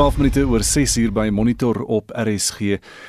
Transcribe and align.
12 0.00 0.16
minute 0.16 0.46
oor 0.48 0.62
6 0.64 0.96
uur 0.96 1.10
by 1.12 1.26
Monitor 1.28 1.82
op 1.84 2.10
RSG. 2.16 2.60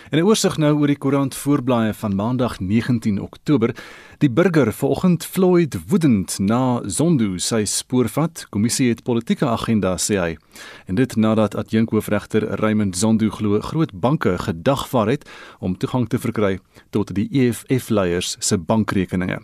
En 0.10 0.20
'n 0.20 0.24
oorsig 0.28 0.58
nou 0.58 0.80
oor 0.80 0.88
die 0.88 0.98
koerant 0.98 1.36
voorblaaie 1.36 1.94
van 1.94 2.16
Maandag 2.16 2.60
19 2.60 3.22
Oktober. 3.22 3.76
Die 4.18 4.30
burger 4.32 4.74
vanoggend 4.74 5.26
Floyd 5.26 5.78
woedend 5.88 6.40
na 6.40 6.82
Zondo 6.86 7.38
sy 7.38 7.64
spoorvat. 7.66 8.46
Kommissie 8.50 8.90
het 8.90 9.04
politieke 9.04 9.46
agenda 9.46 9.96
sê 9.98 10.20
hy. 10.20 10.38
En 10.86 10.96
dit 10.96 11.16
nadat 11.16 11.56
adjunkhoofregter 11.56 12.44
Raymond 12.60 12.98
Zondo 12.98 13.30
glo 13.30 13.62
groot 13.62 13.92
banke 13.94 14.38
gedagvaar 14.38 15.08
het 15.08 15.30
om 15.60 15.78
toegang 15.78 16.10
te 16.10 16.20
verkry 16.20 16.60
tot 16.90 17.16
die 17.16 17.30
EFF 17.32 17.90
leiers 17.90 18.36
se 18.40 18.58
bankrekeninge. 18.58 19.42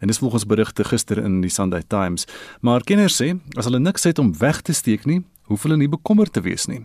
En 0.00 0.06
dis 0.06 0.18
volgens 0.18 0.46
berigte 0.46 0.84
gister 0.84 1.18
in 1.18 1.40
die 1.40 1.50
Sunday 1.50 1.82
Times. 1.86 2.26
Maar 2.60 2.80
kenners 2.80 3.22
sê 3.22 3.38
as 3.56 3.64
hulle 3.64 3.78
niks 3.78 4.02
het 4.02 4.18
om 4.18 4.38
weg 4.38 4.60
te 4.60 4.72
steek 4.72 5.04
nie, 5.04 5.22
hoef 5.48 5.64
hulle 5.64 5.76
nie 5.80 5.88
bekommerd 5.88 6.32
te 6.32 6.42
wees 6.44 6.66
nie. 6.68 6.82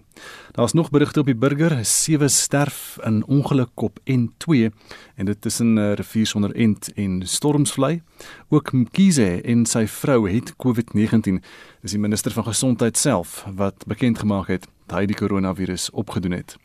Daar's 0.55 0.73
nog 0.73 0.89
berigte 0.89 1.19
op 1.19 1.29
die 1.29 1.37
burger, 1.37 1.75
sewe 1.85 2.27
sterf 2.31 2.97
in 3.03 3.23
ongeluk 3.25 3.81
op 3.81 3.99
N2 4.09 4.69
en 5.15 5.25
dit 5.25 5.41
tussen 5.41 5.77
uh, 5.77 5.93
rivier 5.99 6.27
sonder 6.27 6.55
end 6.55 6.91
en 6.95 7.21
stormsvlei. 7.27 8.01
Ook 8.49 8.71
Mkhize 8.71 9.41
en 9.41 9.65
sy 9.65 9.85
vrou 9.87 10.29
het 10.29 10.53
COVID-19. 10.55 11.41
Dis 11.83 11.95
die 11.95 12.01
minister 12.01 12.31
van 12.31 12.47
gesondheid 12.47 12.97
self 12.97 13.43
wat 13.55 13.87
bekend 13.87 14.23
gemaak 14.23 14.47
het 14.47 14.67
dat 14.87 14.99
hy 14.99 15.07
die 15.11 15.19
koronavirus 15.19 15.89
opgedoen 15.91 16.39
het. 16.39 16.57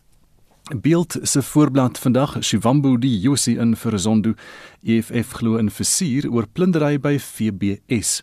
Beeld 0.69 1.17
se 1.23 1.43
voorblad 1.43 1.99
vandag 1.99 2.37
Shivambu 2.45 2.99
die 3.01 3.15
Josi 3.21 3.57
in 3.57 3.73
vir 3.77 3.99
Zondo 3.99 4.35
EFF 4.85 5.39
glo 5.41 5.57
in 5.57 5.71
versuur 5.73 6.29
oor 6.29 6.45
plundery 6.53 6.99
by 7.01 7.17
FBS 7.17 8.21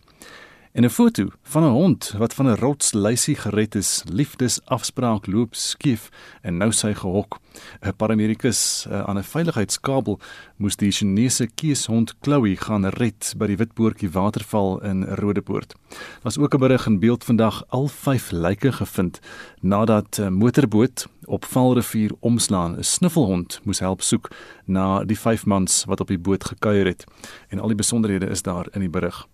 en 0.76 0.84
'n 0.84 0.90
foto 0.90 1.28
van 1.44 1.64
'n 1.64 1.72
hond 1.72 2.14
wat 2.18 2.34
van 2.34 2.48
'n 2.48 2.56
rotsluisie 2.56 3.36
gered 3.36 3.76
is. 3.76 4.04
Liefdesafspraak 4.12 5.28
loop 5.28 5.56
skief 5.56 6.10
en 6.42 6.58
nou 6.58 6.72
sy 6.72 6.94
gehok. 6.94 7.40
'n 7.82 7.96
Paramedikus 7.96 8.86
uh, 8.90 9.04
aan 9.04 9.18
'n 9.18 9.24
veiligheidskabel 9.24 10.20
moes 10.58 10.76
die 10.76 10.92
Chinese 10.92 11.48
kieshond 11.56 12.16
Chloe 12.22 12.56
gaan 12.56 12.86
red 12.86 13.34
by 13.38 13.46
die 13.48 13.58
Witpoortjie 13.58 14.10
waterval 14.10 14.82
in 14.84 15.04
Rodepoort. 15.04 15.76
Daar's 16.22 16.38
ook 16.38 16.54
'n 16.54 16.60
berig 16.60 16.86
in 16.86 17.00
beeld 17.00 17.24
vandag 17.24 17.64
al 17.68 17.88
5 17.88 18.32
lyke 18.32 18.72
gevind 18.72 19.20
nadat 19.62 20.18
'n 20.20 20.34
motorboot 20.34 21.08
op 21.26 21.46
Valrivier 21.46 22.12
omslaan. 22.20 22.76
'n 22.78 22.84
Snuffelhond 22.84 23.60
moes 23.64 23.80
help 23.80 24.02
soek 24.02 24.28
na 24.66 25.04
die 25.04 25.20
5 25.20 25.46
mans 25.46 25.86
wat 25.86 26.00
op 26.00 26.08
die 26.08 26.20
boot 26.20 26.44
gekuier 26.46 26.86
het 26.86 27.04
en 27.48 27.60
al 27.60 27.68
die 27.68 27.78
besonderhede 27.78 28.28
is 28.28 28.42
daar 28.42 28.68
in 28.72 28.80
die 28.80 28.90
berig. 28.90 29.28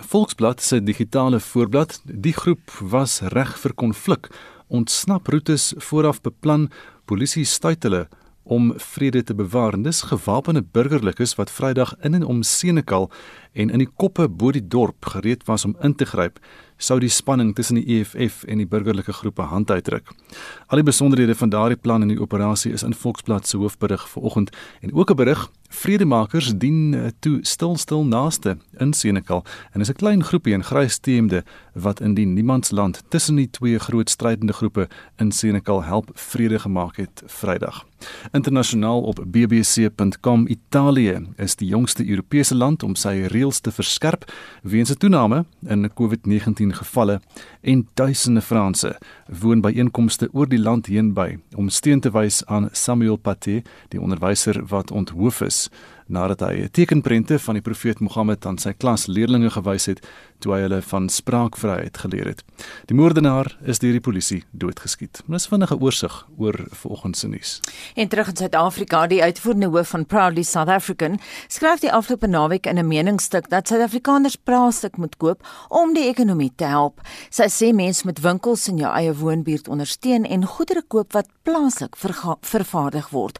Volksblad 0.00 0.60
se 0.60 0.82
digitale 0.82 1.40
voorblad, 1.40 2.00
die 2.04 2.32
groep 2.32 2.70
was 2.80 3.20
reg 3.30 3.52
vir 3.62 3.74
konflik. 3.78 4.26
Ontsnap 4.66 5.28
roetes 5.30 5.70
vooraf 5.86 6.18
beplan, 6.20 6.66
polisie 7.06 7.44
stuit 7.46 7.82
hulle 7.86 8.08
om 8.42 8.72
vrede 8.76 9.22
te 9.22 9.34
bewaar. 9.34 9.78
Dis 9.82 10.02
gewapende 10.10 10.64
burgerlikes 10.66 11.36
wat 11.38 11.50
Vrydag 11.50 11.94
in 12.02 12.14
en 12.14 12.24
om 12.26 12.42
Senekal 12.42 13.10
en 13.52 13.70
in 13.70 13.84
die 13.84 13.88
koppe 13.88 14.26
bo 14.28 14.50
die 14.50 14.66
dorp 14.66 15.06
gereed 15.14 15.46
was 15.46 15.64
om 15.64 15.76
in 15.80 15.94
te 15.94 16.04
gryp 16.10 16.42
sou 16.84 16.98
die 17.00 17.08
spanning 17.08 17.54
tussen 17.54 17.80
die 17.80 17.98
EFF 17.98 18.44
en 18.44 18.60
die 18.60 18.68
burgerlike 18.68 19.12
groepe 19.12 19.42
hand 19.42 19.70
uitdruk. 19.70 20.12
Al 20.68 20.80
die 20.80 20.86
besonderhede 20.86 21.34
van 21.34 21.52
daardie 21.52 21.80
plan 21.80 22.02
en 22.02 22.12
die 22.12 22.20
operasie 22.20 22.72
is 22.72 22.82
in 22.82 22.94
Volksblad 22.94 23.48
se 23.48 23.56
hoofberig 23.56 24.08
vanoggend 24.08 24.50
en 24.80 24.94
ook 24.94 25.10
'n 25.10 25.16
berig 25.16 25.50
Vredemakers 25.74 26.52
dien 26.58 26.94
eh, 26.94 27.10
toe 27.18 27.38
stil 27.42 27.76
stil 27.76 28.04
naaste 28.04 28.56
in 28.78 28.92
Senekal 28.92 29.44
en 29.72 29.80
is 29.80 29.90
'n 29.90 30.00
klein 30.02 30.24
groepie 30.24 30.54
in 30.54 30.64
grys 30.64 30.98
teemde 30.98 31.44
wat 31.72 32.00
in 32.00 32.14
die 32.14 32.26
niemandsland 32.26 33.02
tussen 33.08 33.36
die 33.36 33.50
twee 33.50 33.78
groot 33.78 34.10
strydende 34.10 34.52
groepe 34.52 34.88
in 35.16 35.32
Senekal 35.32 35.82
help 35.82 36.10
vrede 36.14 36.58
gemaak 36.58 36.96
het 36.96 37.22
Vrydag. 37.26 37.84
Internasionaal 38.32 39.02
op 39.02 39.24
bbc.com 39.26 40.46
Italië 40.46 41.26
is 41.36 41.56
die 41.56 41.68
jongste 41.68 42.08
Europese 42.08 42.54
land 42.54 42.82
om 42.82 42.94
sy 42.94 43.26
reëls 43.26 43.60
te 43.60 43.72
verskerp 43.72 44.32
weens 44.62 44.90
'n 44.90 44.96
toename 44.96 45.44
in 45.66 45.90
COVID-19 45.94 46.73
gevalle 46.74 47.20
en 47.62 47.86
duisende 47.94 48.42
Franse 48.42 48.94
woon 49.42 49.62
by 49.64 49.72
einkomste 49.76 50.28
oor 50.32 50.48
die 50.50 50.60
land 50.60 50.90
heen 50.92 51.12
by 51.14 51.38
om 51.56 51.70
steun 51.70 52.00
te 52.00 52.12
wys 52.14 52.42
aan 52.46 52.68
Samuel 52.72 53.16
Paty, 53.16 53.62
die 53.88 54.00
onderwyser 54.00 54.60
wat 54.68 54.90
onthoof 54.90 55.40
is 55.46 55.68
nadat 56.06 56.40
hy 56.40 56.68
tekenprente 56.68 57.38
van 57.38 57.54
die 57.54 57.62
profeet 57.64 58.00
Mohammed 58.00 58.46
aan 58.46 58.58
sy 58.58 58.72
klas 58.72 59.06
leerdlinge 59.06 59.50
gewys 59.54 59.86
het 59.86 60.02
toe 60.44 60.52
hy 60.52 60.60
hulle 60.66 60.80
van 60.84 61.08
spraakvryheid 61.08 61.96
geleer 62.02 62.28
het. 62.28 62.42
Die 62.90 62.96
moordenaar 62.96 63.48
is 63.64 63.80
deur 63.80 63.94
die 63.96 64.02
polisie 64.04 64.42
doodgeskiet. 64.52 65.22
Dis 65.30 65.48
vinnige 65.48 65.78
oorsig 65.80 66.16
oor 66.36 66.58
vanoggend 66.82 67.16
se 67.16 67.28
nuus. 67.28 67.52
En 67.94 68.08
terug 68.08 68.28
in 68.28 68.36
Suid-Afrika, 68.36 69.06
die 69.06 69.22
uitvoerende 69.22 69.70
hoof 69.72 69.94
van 69.94 70.06
Proudly 70.06 70.42
South 70.42 70.68
African 70.68 71.18
skryf 71.48 71.80
die 71.80 71.92
afgelope 71.92 72.28
naweek 72.28 72.66
in 72.66 72.78
'n 72.78 72.88
meningsstuk 72.88 73.48
dat 73.48 73.68
Suid-Afrikaners 73.68 74.36
plaaslik 74.36 74.96
moet 74.96 75.16
koop 75.16 75.46
om 75.68 75.94
die 75.94 76.08
ekonomie 76.08 76.52
te 76.56 76.64
help. 76.64 77.00
Sy 77.30 77.48
sê 77.48 77.72
mense 77.74 78.02
moet 78.04 78.20
winkels 78.20 78.68
in 78.68 78.76
jou 78.76 78.92
eie 78.92 79.14
woonbuurt 79.14 79.68
ondersteun 79.68 80.24
en 80.24 80.46
goedere 80.46 80.82
koop 80.82 81.12
wat 81.12 81.28
plaaslik 81.42 81.96
vervaardig 82.40 83.08
word. 83.08 83.38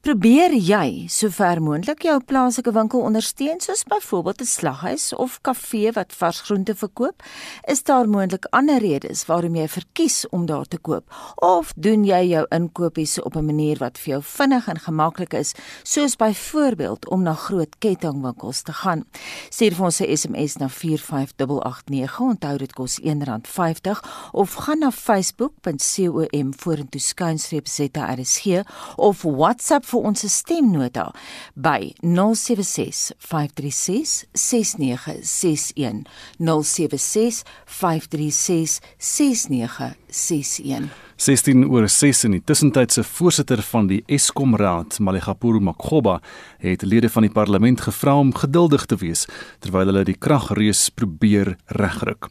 Probeer 0.00 0.54
jy 0.54 1.06
sover 1.08 1.62
moontlik 1.62 2.05
jou 2.06 2.20
plaaslike 2.22 2.70
winkel 2.70 3.00
ondersteun 3.02 3.60
soos 3.60 3.82
byvoorbeeld 3.84 4.40
'n 4.40 4.44
slaghuis 4.44 5.14
of 5.14 5.38
kafee 5.40 5.92
wat 5.92 6.12
vars 6.12 6.40
groente 6.40 6.74
verkoop? 6.74 7.22
Is 7.64 7.82
daar 7.82 8.08
moontlik 8.08 8.44
ander 8.50 8.78
redes 8.78 9.26
waarom 9.26 9.54
jy 9.56 9.68
verkies 9.68 10.28
om 10.28 10.46
daar 10.46 10.64
te 10.64 10.78
koop? 10.78 11.04
Of 11.34 11.72
doen 11.76 12.04
jy 12.04 12.22
jou 12.28 12.46
inkopies 12.48 13.22
op 13.22 13.36
'n 13.36 13.44
manier 13.44 13.78
wat 13.78 13.98
vir 13.98 14.10
jou 14.12 14.22
vinnig 14.22 14.68
en 14.68 14.78
gemaklik 14.78 15.32
is, 15.32 15.52
soos 15.82 16.16
byvoorbeeld 16.16 17.08
om 17.08 17.22
na 17.22 17.34
groot 17.34 17.78
kettingwinkels 17.78 18.62
te 18.62 18.72
gaan? 18.72 19.04
Stuur 19.48 19.74
vir 19.74 19.84
ons 19.84 20.00
'n 20.00 20.16
SMS 20.16 20.56
na 20.56 20.68
45889. 20.68 22.20
Onthou 22.20 22.56
dit 22.56 22.72
kos 22.72 23.00
R1.50 23.00 24.02
of 24.32 24.52
gaan 24.52 24.78
na 24.78 24.90
facebook.com 24.90 26.54
vorentoe 26.56 27.00
skynstreep 27.00 27.68
ZRSG 27.68 28.62
of 28.96 29.22
WhatsApp 29.22 29.86
vir 29.86 30.00
ons 30.00 30.24
stemnota 30.36 31.10
by 31.54 31.95
076 32.02 33.12
536 33.18 34.26
6961 34.32 36.04
076 36.38 37.42
536 37.64 38.80
6961 38.98 40.90
16 41.16 41.64
oor 41.72 41.88
6 41.88 42.24
in 42.28 42.34
die 42.36 42.42
tussentydse 42.44 43.00
voorsitter 43.08 43.62
van 43.64 43.86
die 43.88 44.02
Eskom 44.12 44.52
Raad, 44.60 44.98
Malegapuru 45.00 45.62
Makgoba, 45.64 46.18
het 46.66 46.82
lede 46.82 47.08
van 47.12 47.26
die 47.26 47.32
parlement 47.32 47.80
gevra 47.80 48.16
om 48.18 48.32
geduldig 48.34 48.86
te 48.86 48.96
wees 49.00 49.26
terwyl 49.64 49.90
hulle 49.90 50.04
die 50.06 50.16
kragreus 50.18 50.88
probeer 50.90 51.54
regryk. 51.78 52.28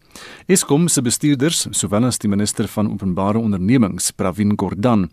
Eskom 0.52 0.88
se 0.92 1.02
bestuurders, 1.06 1.66
sowel 1.72 2.08
as 2.10 2.20
die 2.22 2.30
minister 2.32 2.68
van 2.72 2.92
openbare 2.92 3.40
ondernemings, 3.42 4.12
Pravin 4.12 4.54
Gordhan, 4.60 5.10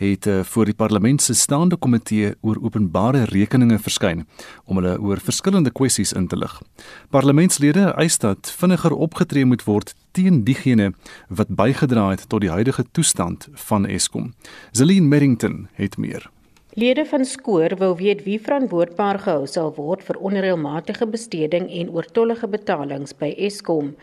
het 0.00 0.26
uh, 0.26 0.40
voor 0.44 0.70
die 0.70 0.76
parlement 0.76 1.22
se 1.22 1.34
staande 1.34 1.76
komitee 1.76 2.34
oor 2.40 2.60
openbare 2.62 3.24
rekeninge 3.32 3.78
verskyn 3.82 4.26
om 4.64 4.80
hulle 4.80 4.96
oor 5.00 5.20
verskillende 5.22 5.72
kwessies 5.72 6.14
in 6.16 6.28
te 6.28 6.38
lig. 6.38 6.54
Parlementslede 7.10 7.92
eis 7.96 8.18
dat 8.22 8.52
vinniger 8.60 8.92
opgetree 8.92 9.44
moet 9.48 9.64
word 9.66 9.94
teen 10.16 10.44
diegene 10.44 10.92
wat 11.28 11.52
bygedra 11.52 12.10
het 12.14 12.28
tot 12.28 12.44
die 12.44 12.52
huidige 12.52 12.84
toestand 12.92 13.48
van 13.68 13.86
Eskom. 13.86 14.32
Zelin 14.72 15.08
Merrington 15.08 15.66
het 15.76 15.96
meer. 16.00 16.30
Lede 16.76 17.06
van 17.08 17.24
Skoor 17.24 17.72
wil 17.76 17.94
weet 17.96 18.22
wie 18.26 18.36
verantwoordbaar 18.40 19.16
gehou 19.24 19.46
sal 19.48 19.70
word 19.78 20.02
vir 20.04 20.18
onreëlmatige 20.28 21.06
besteding 21.08 21.70
en 21.72 21.88
oortollige 21.94 22.50
betalings 22.52 23.16
by 23.16 23.30
Eskom. 23.46 23.94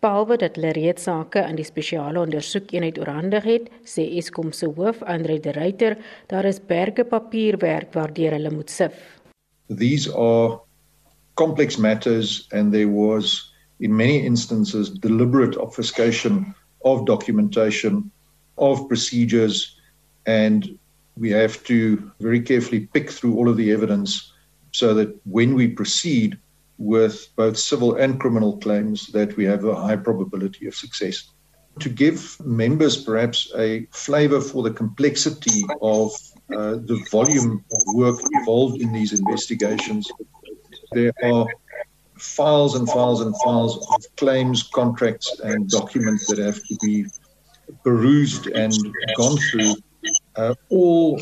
Behalwe 0.00 0.38
dat 0.40 0.56
hulle 0.56 0.70
reeds 0.72 1.04
sake 1.10 1.42
aan 1.44 1.60
die 1.60 1.66
spesiale 1.68 2.22
ondersoekeenheid 2.22 2.96
oorhandig 3.02 3.44
het, 3.44 3.68
sê 3.84 4.06
Eskom 4.16 4.48
se 4.56 4.70
hoof, 4.78 5.04
Andre 5.04 5.36
de 5.44 5.52
Ruyter, 5.58 5.98
daar 6.32 6.48
is 6.48 6.62
berge 6.72 7.04
papierwerk 7.04 7.92
waardeur 7.92 8.32
hulle 8.38 8.56
moet 8.56 8.72
sif. 8.72 8.96
These 9.68 10.08
are 10.16 10.56
complex 11.36 11.76
matters 11.76 12.48
and 12.52 12.72
there 12.72 12.88
was 12.88 13.52
in 13.84 13.92
many 13.92 14.24
instances, 14.24 14.88
deliberate 14.88 15.60
obfuscation 15.60 16.54
of 16.80 17.04
documentation, 17.04 18.08
of 18.56 18.88
procedures, 18.88 19.76
and 20.24 20.78
we 21.16 21.30
have 21.30 21.62
to 21.64 22.10
very 22.20 22.40
carefully 22.40 22.88
pick 22.92 23.10
through 23.10 23.36
all 23.36 23.48
of 23.48 23.56
the 23.56 23.70
evidence 23.72 24.32
so 24.72 24.94
that 24.94 25.14
when 25.24 25.54
we 25.54 25.68
proceed 25.68 26.38
with 26.78 27.28
both 27.36 27.56
civil 27.56 27.96
and 27.96 28.18
criminal 28.18 28.56
claims 28.58 29.06
that 29.08 29.36
we 29.36 29.44
have 29.44 29.64
a 29.64 29.74
high 29.74 29.96
probability 29.96 30.66
of 30.66 30.74
success. 30.74 31.30
To 31.80 31.88
give 31.88 32.38
members 32.44 32.96
perhaps 33.02 33.50
a 33.56 33.86
flavor 33.92 34.40
for 34.40 34.62
the 34.62 34.72
complexity 34.72 35.64
of 35.80 36.12
uh, 36.54 36.72
the 36.72 37.04
volume 37.10 37.64
of 37.72 37.82
work 37.94 38.20
involved 38.34 38.80
in 38.80 38.92
these 38.92 39.18
investigations, 39.18 40.10
there 40.92 41.12
are 41.22 41.46
files 42.18 42.74
and 42.74 42.88
files 42.88 43.20
and 43.20 43.34
files 43.42 43.76
of 43.94 44.16
claims, 44.16 44.62
contracts, 44.62 45.40
and 45.40 45.68
documents 45.70 46.26
that 46.26 46.38
have 46.38 46.62
to 46.64 46.76
be 46.82 47.06
perused 47.84 48.48
and 48.48 48.72
gone 49.16 49.38
through 49.50 49.74
uh, 50.36 50.54
all 50.68 51.18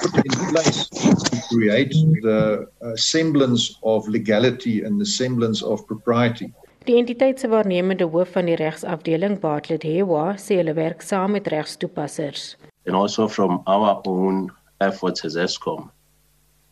put 0.00 0.24
in 0.24 0.32
place 0.50 0.88
to 0.88 1.42
create 1.50 1.92
the 2.22 2.68
uh, 2.82 2.96
semblance 2.96 3.78
of 3.82 4.08
legality 4.08 4.82
and 4.82 5.00
the 5.00 5.06
semblance 5.06 5.62
of 5.62 5.86
propriety. 5.86 6.52
Die 6.84 6.96
entiteit 6.98 7.38
se 7.38 7.48
waarnemende 7.48 8.04
hoof 8.10 8.32
van 8.34 8.48
die 8.50 8.56
regsafdeling 8.58 9.38
Bartlett 9.40 9.84
Hewa 9.86 10.34
sê 10.38 10.58
hulle 10.58 10.74
werk 10.74 11.02
saam 11.02 11.36
met 11.36 11.46
regstoepassers. 11.52 12.56
And 12.86 12.96
also 12.96 13.28
from 13.28 13.62
our 13.66 14.00
own 14.04 14.50
efforts 14.80 15.24
as 15.24 15.36
Eskom, 15.36 15.90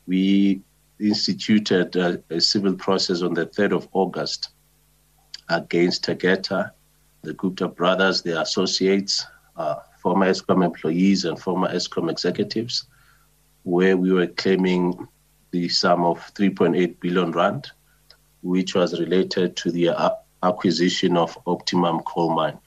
we 0.07 0.61
instituted 0.99 1.95
a, 1.97 2.21
a 2.31 2.41
civil 2.41 2.75
process 2.75 3.23
on 3.23 3.35
the 3.35 3.47
3rd 3.47 3.77
of 3.77 3.89
August 3.93 4.51
against 5.49 6.05
Tegeta, 6.05 6.71
the 7.23 7.33
Gupta 7.35 7.69
brothers, 7.69 8.23
their 8.23 8.41
associates, 8.41 9.25
uh, 9.57 9.77
former 10.01 10.27
ESCOM 10.27 10.65
employees 10.65 11.25
and 11.25 11.39
former 11.39 11.69
ESCOM 11.69 12.11
executives, 12.11 12.85
where 13.65 13.97
we 13.97 14.13
were 14.13 14.27
claiming 14.27 15.07
the 15.51 15.69
sum 15.69 16.05
of 16.05 16.19
3.8 16.35 16.99
billion 17.01 17.33
rand, 17.33 17.71
which 18.43 18.75
was 18.75 18.99
related 18.99 19.57
to 19.57 19.71
the 19.71 19.91
acquisition 20.43 21.17
of 21.17 21.37
Optimum 21.47 22.01
coal 22.01 22.35
mine. 22.35 22.59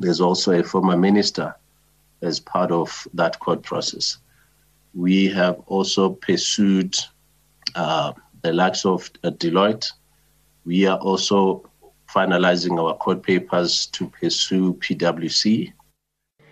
There's 0.00 0.20
also 0.20 0.52
a 0.52 0.62
former 0.62 0.96
minister 0.96 1.54
as 2.22 2.40
part 2.40 2.72
of 2.72 3.06
that 3.12 3.38
court 3.40 3.62
process. 3.62 4.18
We 4.94 5.26
have 5.28 5.60
also 5.66 6.10
pursued 6.10 6.96
uh, 7.74 8.12
the 8.42 8.52
likes 8.52 8.86
of 8.86 9.10
uh, 9.22 9.30
Deloitte. 9.30 9.92
We 10.64 10.86
are 10.86 10.98
also 10.98 11.68
finalizing 12.08 12.80
our 12.80 12.96
court 12.96 13.22
papers 13.22 13.86
to 13.86 14.08
pursue 14.08 14.74
PwC 14.74 15.72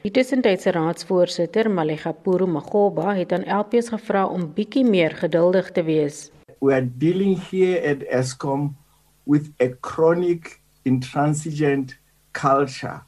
Die 0.03 0.11
tussentydse 0.11 0.73
raadsvoorsitter 0.75 1.69
Malegapuru 1.71 2.49
Magoba 2.51 3.13
het 3.15 3.31
aan 3.33 3.45
LPS 3.47 3.93
gevra 3.93 4.25
om 4.27 4.49
bietjie 4.57 4.83
meer 4.83 5.13
geduldig 5.15 5.69
te 5.77 5.85
wees. 5.87 6.17
We 6.59 6.75
are 6.75 6.89
dealing 6.99 7.39
here 7.39 7.79
at 7.87 8.03
Eskom 8.11 8.73
with 9.31 9.53
a 9.63 9.69
chronic 9.81 10.59
intransigent 10.83 11.95
culture 12.33 13.05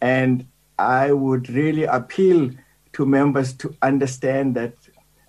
and 0.00 0.46
I 0.78 1.10
would 1.10 1.50
really 1.50 1.86
appeal 1.90 2.50
to 2.92 3.04
members 3.04 3.52
to 3.56 3.74
understand 3.82 4.54
that 4.54 4.78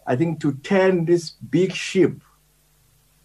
I 0.06 0.16
think 0.16 0.40
to 0.42 0.54
turn 0.62 1.06
this 1.06 1.34
big 1.50 1.74
ship 1.74 2.22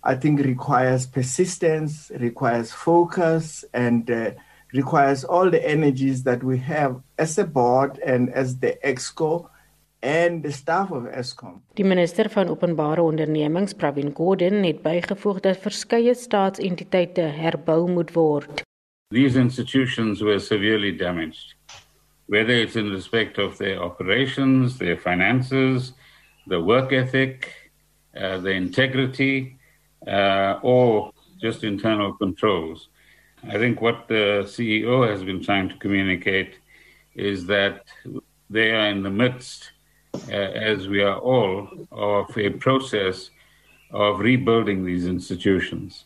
I 0.04 0.14
think 0.14 0.40
requires 0.40 1.06
persistence, 1.06 2.10
requires 2.18 2.72
focus 2.72 3.64
and 3.74 4.10
uh, 4.10 4.30
requires 4.74 5.24
all 5.24 5.50
the 5.50 5.64
energies 5.64 6.24
that 6.24 6.42
we 6.42 6.58
have 6.58 7.00
as 7.18 7.38
a 7.38 7.44
board 7.44 7.98
and 8.04 8.28
as 8.34 8.58
the 8.58 8.76
exco 8.84 9.48
and 10.02 10.42
the 10.42 10.52
staff 10.52 10.90
of 10.90 11.04
Eskom. 11.04 11.62
Die 11.74 11.84
minister 11.84 12.28
van 12.30 12.48
openbare 12.48 13.02
ondernemings, 13.02 13.72
Pravin 13.72 14.12
Gordhan, 14.14 14.62
het 14.66 14.82
bygevoeg 14.82 15.40
dat 15.40 15.62
verskeie 15.62 16.14
staatsentiteite 16.14 17.30
herbou 17.38 17.88
moet 17.90 18.12
word. 18.12 18.62
These 19.14 19.38
institutions 19.38 20.20
were 20.20 20.38
severely 20.38 20.92
damaged, 20.92 21.54
whether 22.26 22.52
it's 22.52 22.76
in 22.76 22.90
respect 22.90 23.38
of 23.38 23.56
their 23.56 23.80
operations, 23.80 24.76
their 24.78 24.96
finances, 24.96 25.94
the 26.48 26.60
work 26.60 26.92
ethic, 26.92 27.48
uh, 28.16 28.38
the 28.42 28.52
integrity, 28.52 29.56
uh, 30.06 30.58
or 30.62 31.12
just 31.40 31.62
internal 31.62 32.12
controls. 32.12 32.88
I 33.48 33.58
think 33.58 33.80
what 33.80 34.08
the 34.08 34.44
CEO 34.46 35.08
has 35.08 35.22
been 35.22 35.42
trying 35.42 35.68
to 35.68 35.76
communicate 35.76 36.54
is 37.14 37.46
that 37.46 37.84
they 38.50 38.70
are 38.70 38.88
in 38.88 39.02
the 39.02 39.10
midst, 39.10 39.72
uh, 40.28 40.32
as 40.32 40.88
we 40.88 41.02
are 41.02 41.18
all, 41.18 41.68
of 41.92 42.36
a 42.36 42.50
process 42.50 43.30
of 43.90 44.20
rebuilding 44.20 44.84
these 44.84 45.06
institutions. 45.06 46.04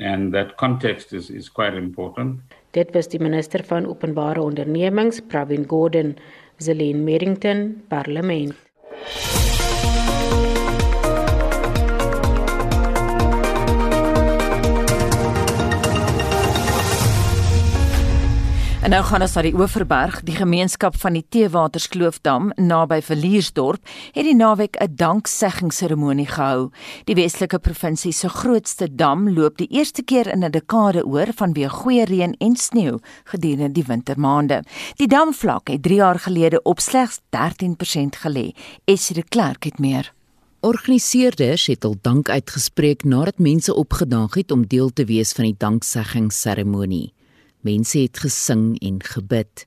And 0.00 0.32
that 0.34 0.56
context 0.56 1.12
is, 1.12 1.30
is 1.30 1.48
quite 1.48 1.74
important. 1.74 2.40
Dit 2.72 2.94
was 2.94 3.08
die 3.08 3.18
minister 3.18 3.64
van 3.66 3.86
openbare 3.86 4.40
ondernemings, 4.40 5.20
Pravin 5.26 5.66
Gordhan, 5.66 6.16
Zelene 6.58 7.02
Merrington, 7.02 7.82
parlement. 7.88 8.54
En 18.80 18.88
nou 18.94 19.02
gaan 19.04 19.20
ons 19.20 19.34
na 19.36 19.42
die 19.44 19.52
Oeverberg, 19.52 20.22
die 20.24 20.38
gemeenskap 20.38 20.94
van 21.02 21.12
die 21.12 21.24
Teewaterskloofdam 21.28 22.46
naby 22.56 23.02
Verliersdorp, 23.04 23.82
het 24.14 24.24
die 24.24 24.34
naweek 24.34 24.78
'n 24.80 24.94
dankseggingsseremonie 24.96 26.26
gehou. 26.26 26.70
Die 27.04 27.14
Weselike 27.14 27.58
provinsie 27.58 28.12
se 28.12 28.28
grootste 28.28 28.88
dam 28.88 29.28
loop 29.28 29.58
die 29.58 29.68
eerste 29.68 30.02
keer 30.02 30.26
in 30.32 30.44
'n 30.44 30.50
dekade 30.50 31.04
oor 31.04 31.26
vanweë 31.26 31.68
goeie 31.68 32.04
reën 32.04 32.34
en 32.38 32.56
sneeu 32.56 32.98
gedurende 33.24 33.72
die 33.72 33.84
wintermaande. 33.84 34.64
Die 34.96 35.08
damvlak 35.08 35.68
het 35.68 35.82
3 35.82 35.96
jaar 35.96 36.18
gelede 36.18 36.62
op 36.62 36.80
slegs 36.80 37.20
13% 37.28 38.16
gelê. 38.16 38.54
Esie 38.84 39.14
de 39.14 39.22
Klerk 39.22 39.64
het 39.64 39.78
meer. 39.78 40.12
Organiseerders 40.60 41.66
het 41.66 41.84
al 41.84 41.96
dank 42.00 42.28
uitgespreek 42.28 43.04
nadat 43.04 43.38
mense 43.38 43.74
opgedaag 43.74 44.34
het 44.34 44.50
om 44.50 44.66
deel 44.66 44.90
te 44.92 45.04
wees 45.04 45.32
van 45.32 45.44
die 45.44 45.54
dankseggingsseremonie. 45.58 47.12
Mense 47.60 47.98
het 47.98 48.18
gesing 48.18 48.78
en 48.80 49.02
gebid. 49.02 49.66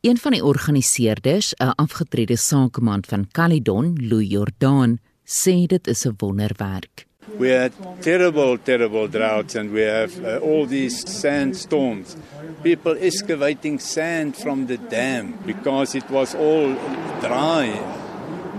Een 0.00 0.18
van 0.18 0.32
die 0.32 0.44
organiseerders, 0.44 1.54
'n 1.54 1.74
afgetrede 1.76 2.36
sakeman 2.36 3.04
van 3.08 3.28
Caledon, 3.30 3.96
Louis 4.00 4.30
Jordan, 4.30 4.98
sê 5.24 5.66
dit 5.66 5.86
is 5.86 6.04
'n 6.06 6.14
wonderwerk. 6.16 7.06
We 7.38 7.48
had 7.50 7.72
terrible, 8.02 8.58
terrible 8.58 9.08
droughts, 9.08 9.54
and 9.54 9.72
we 9.72 9.82
have 9.82 10.12
uh, 10.24 10.38
all 10.38 10.66
these 10.66 11.08
sandstorms. 11.08 12.16
People 12.62 12.96
excavating 12.98 13.80
sand 13.80 14.36
from 14.36 14.66
the 14.66 14.76
dam 14.76 15.38
because 15.46 15.94
it 15.94 16.10
was 16.10 16.34
all 16.34 16.74
dry. 17.20 17.80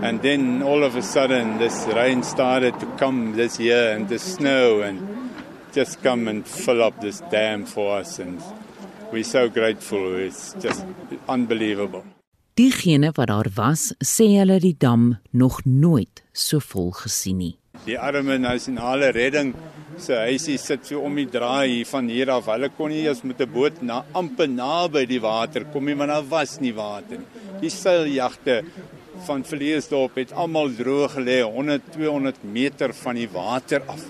And 0.02 0.22
then 0.22 0.62
all 0.62 0.82
of 0.82 0.96
a 0.96 1.02
sudden, 1.02 1.58
this 1.58 1.86
rain 1.94 2.22
started 2.22 2.80
to 2.80 2.86
come 2.96 3.36
this 3.36 3.60
year, 3.60 3.94
and 3.94 4.08
the 4.08 4.18
snow, 4.18 4.80
and 4.80 4.98
just 5.72 6.02
come 6.02 6.26
and 6.28 6.46
fill 6.46 6.82
up 6.82 7.00
this 7.00 7.20
dam 7.30 7.66
for 7.66 7.98
us. 7.98 8.18
And 8.18 8.40
we're 9.14 9.22
so 9.22 9.48
grateful. 9.48 10.18
It's 10.18 10.56
just 10.60 10.84
unbelievable. 11.28 12.02
Diegene 12.58 13.10
wat 13.14 13.30
daar 13.30 13.48
was, 13.54 13.92
sê 14.02 14.26
hulle 14.38 14.60
die 14.62 14.74
dam 14.78 15.16
nog 15.30 15.60
nooit 15.64 16.22
so 16.32 16.58
vol 16.62 16.90
gesien 16.94 17.38
nie. 17.38 17.54
Die 17.86 17.96
arme 17.98 18.36
nasionale 18.42 19.12
redding 19.14 19.52
se 20.02 20.18
huisie 20.26 20.58
sit 20.58 20.86
so 20.86 21.02
om 21.06 21.18
die 21.18 21.26
draai 21.30 21.68
hier 21.70 21.88
van 21.90 22.10
hier 22.10 22.30
af. 22.34 22.50
Hulle 22.50 22.70
kon 22.76 22.90
nie 22.94 23.04
eens 23.06 23.22
met 23.22 23.40
'n 23.40 23.52
boot 23.54 23.82
na 23.82 24.02
amper 24.20 24.48
naby 24.48 25.06
die 25.06 25.20
water 25.20 25.64
kom 25.72 25.84
nie, 25.84 25.94
want 25.94 26.10
daar 26.10 26.28
was 26.28 26.60
nie 26.60 26.74
water 26.74 27.18
nie. 27.18 27.30
Die 27.60 27.70
seiljagte 27.70 28.62
van 29.26 29.44
Verleesdorp 29.44 30.14
het 30.16 30.32
almal 30.32 30.74
droog 30.74 31.14
gelê 31.14 31.42
100 31.42 31.92
200 31.92 32.44
meter 32.44 32.92
van 32.92 33.14
die 33.14 33.28
water 33.28 33.82
af. 33.86 34.02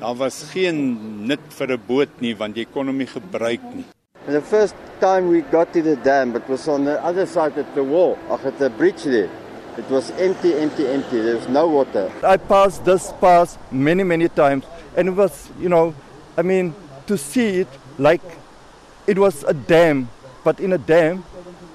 Daar 0.00 0.16
was 0.16 0.44
geen 0.52 1.26
nut 1.26 1.46
vir 1.48 1.72
'n 1.72 1.82
boot 1.86 2.20
nie 2.20 2.34
want 2.34 2.56
jy 2.56 2.64
kon 2.64 2.86
hom 2.86 2.98
nie 2.98 3.06
gebruik 3.06 3.62
nie. 3.74 3.84
The 4.26 4.40
first 4.40 4.76
time 5.00 5.28
we 5.28 5.40
got 5.40 5.72
to 5.72 5.82
the 5.82 5.96
dam, 5.96 6.36
it 6.36 6.48
was 6.48 6.68
on 6.68 6.84
the 6.84 7.02
other 7.02 7.26
side 7.26 7.58
of 7.58 7.66
the 7.74 7.82
wall, 7.82 8.16
at 8.30 8.56
the 8.58 8.70
bridge 8.70 9.02
there. 9.02 9.28
It 9.76 9.88
was 9.90 10.12
empty, 10.12 10.54
empty, 10.54 10.86
empty. 10.86 11.20
There 11.20 11.36
was 11.36 11.48
no 11.48 11.66
water. 11.66 12.12
I 12.22 12.36
passed 12.36 12.84
this 12.84 13.12
pass 13.20 13.58
many, 13.72 14.04
many 14.04 14.28
times, 14.28 14.64
and 14.96 15.08
it 15.08 15.12
was, 15.12 15.50
you 15.58 15.68
know, 15.68 15.92
I 16.36 16.42
mean, 16.42 16.72
to 17.08 17.18
see 17.18 17.60
it 17.60 17.68
like 17.98 18.20
it 19.08 19.18
was 19.18 19.42
a 19.42 19.54
dam, 19.54 20.08
but 20.44 20.60
in 20.60 20.72
a 20.72 20.78
dam, 20.78 21.24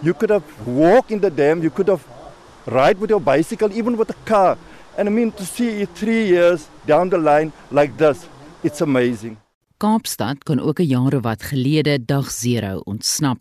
you 0.01 0.13
could 0.13 0.29
have 0.29 0.67
walked 0.67 1.11
in 1.11 1.19
the 1.19 1.29
dam, 1.29 1.61
you 1.61 1.69
could 1.69 1.89
have 1.89 2.07
ride 2.65 2.97
with 2.97 3.09
your 3.09 3.19
bicycle, 3.19 3.73
even 3.73 3.97
with 3.97 4.09
a 4.09 4.19
car. 4.25 4.57
And 4.97 5.09
I 5.09 5.11
mean, 5.11 5.33
to 5.33 5.45
see 5.45 5.81
it 5.81 5.89
three 5.89 6.27
years 6.27 6.69
down 6.85 7.09
the 7.09 7.17
line 7.17 7.51
like 7.71 7.97
this, 7.97 8.25
it's 8.63 8.79
amazing. 8.79 9.37
Kaapstad 9.77 10.43
kon 10.43 10.59
ook 10.59 10.79
'n 10.79 10.89
jare 10.89 11.19
wat 11.19 11.43
gelede 11.43 12.05
dag 12.05 12.27
0 12.43 12.79
ontsnap. 12.79 13.39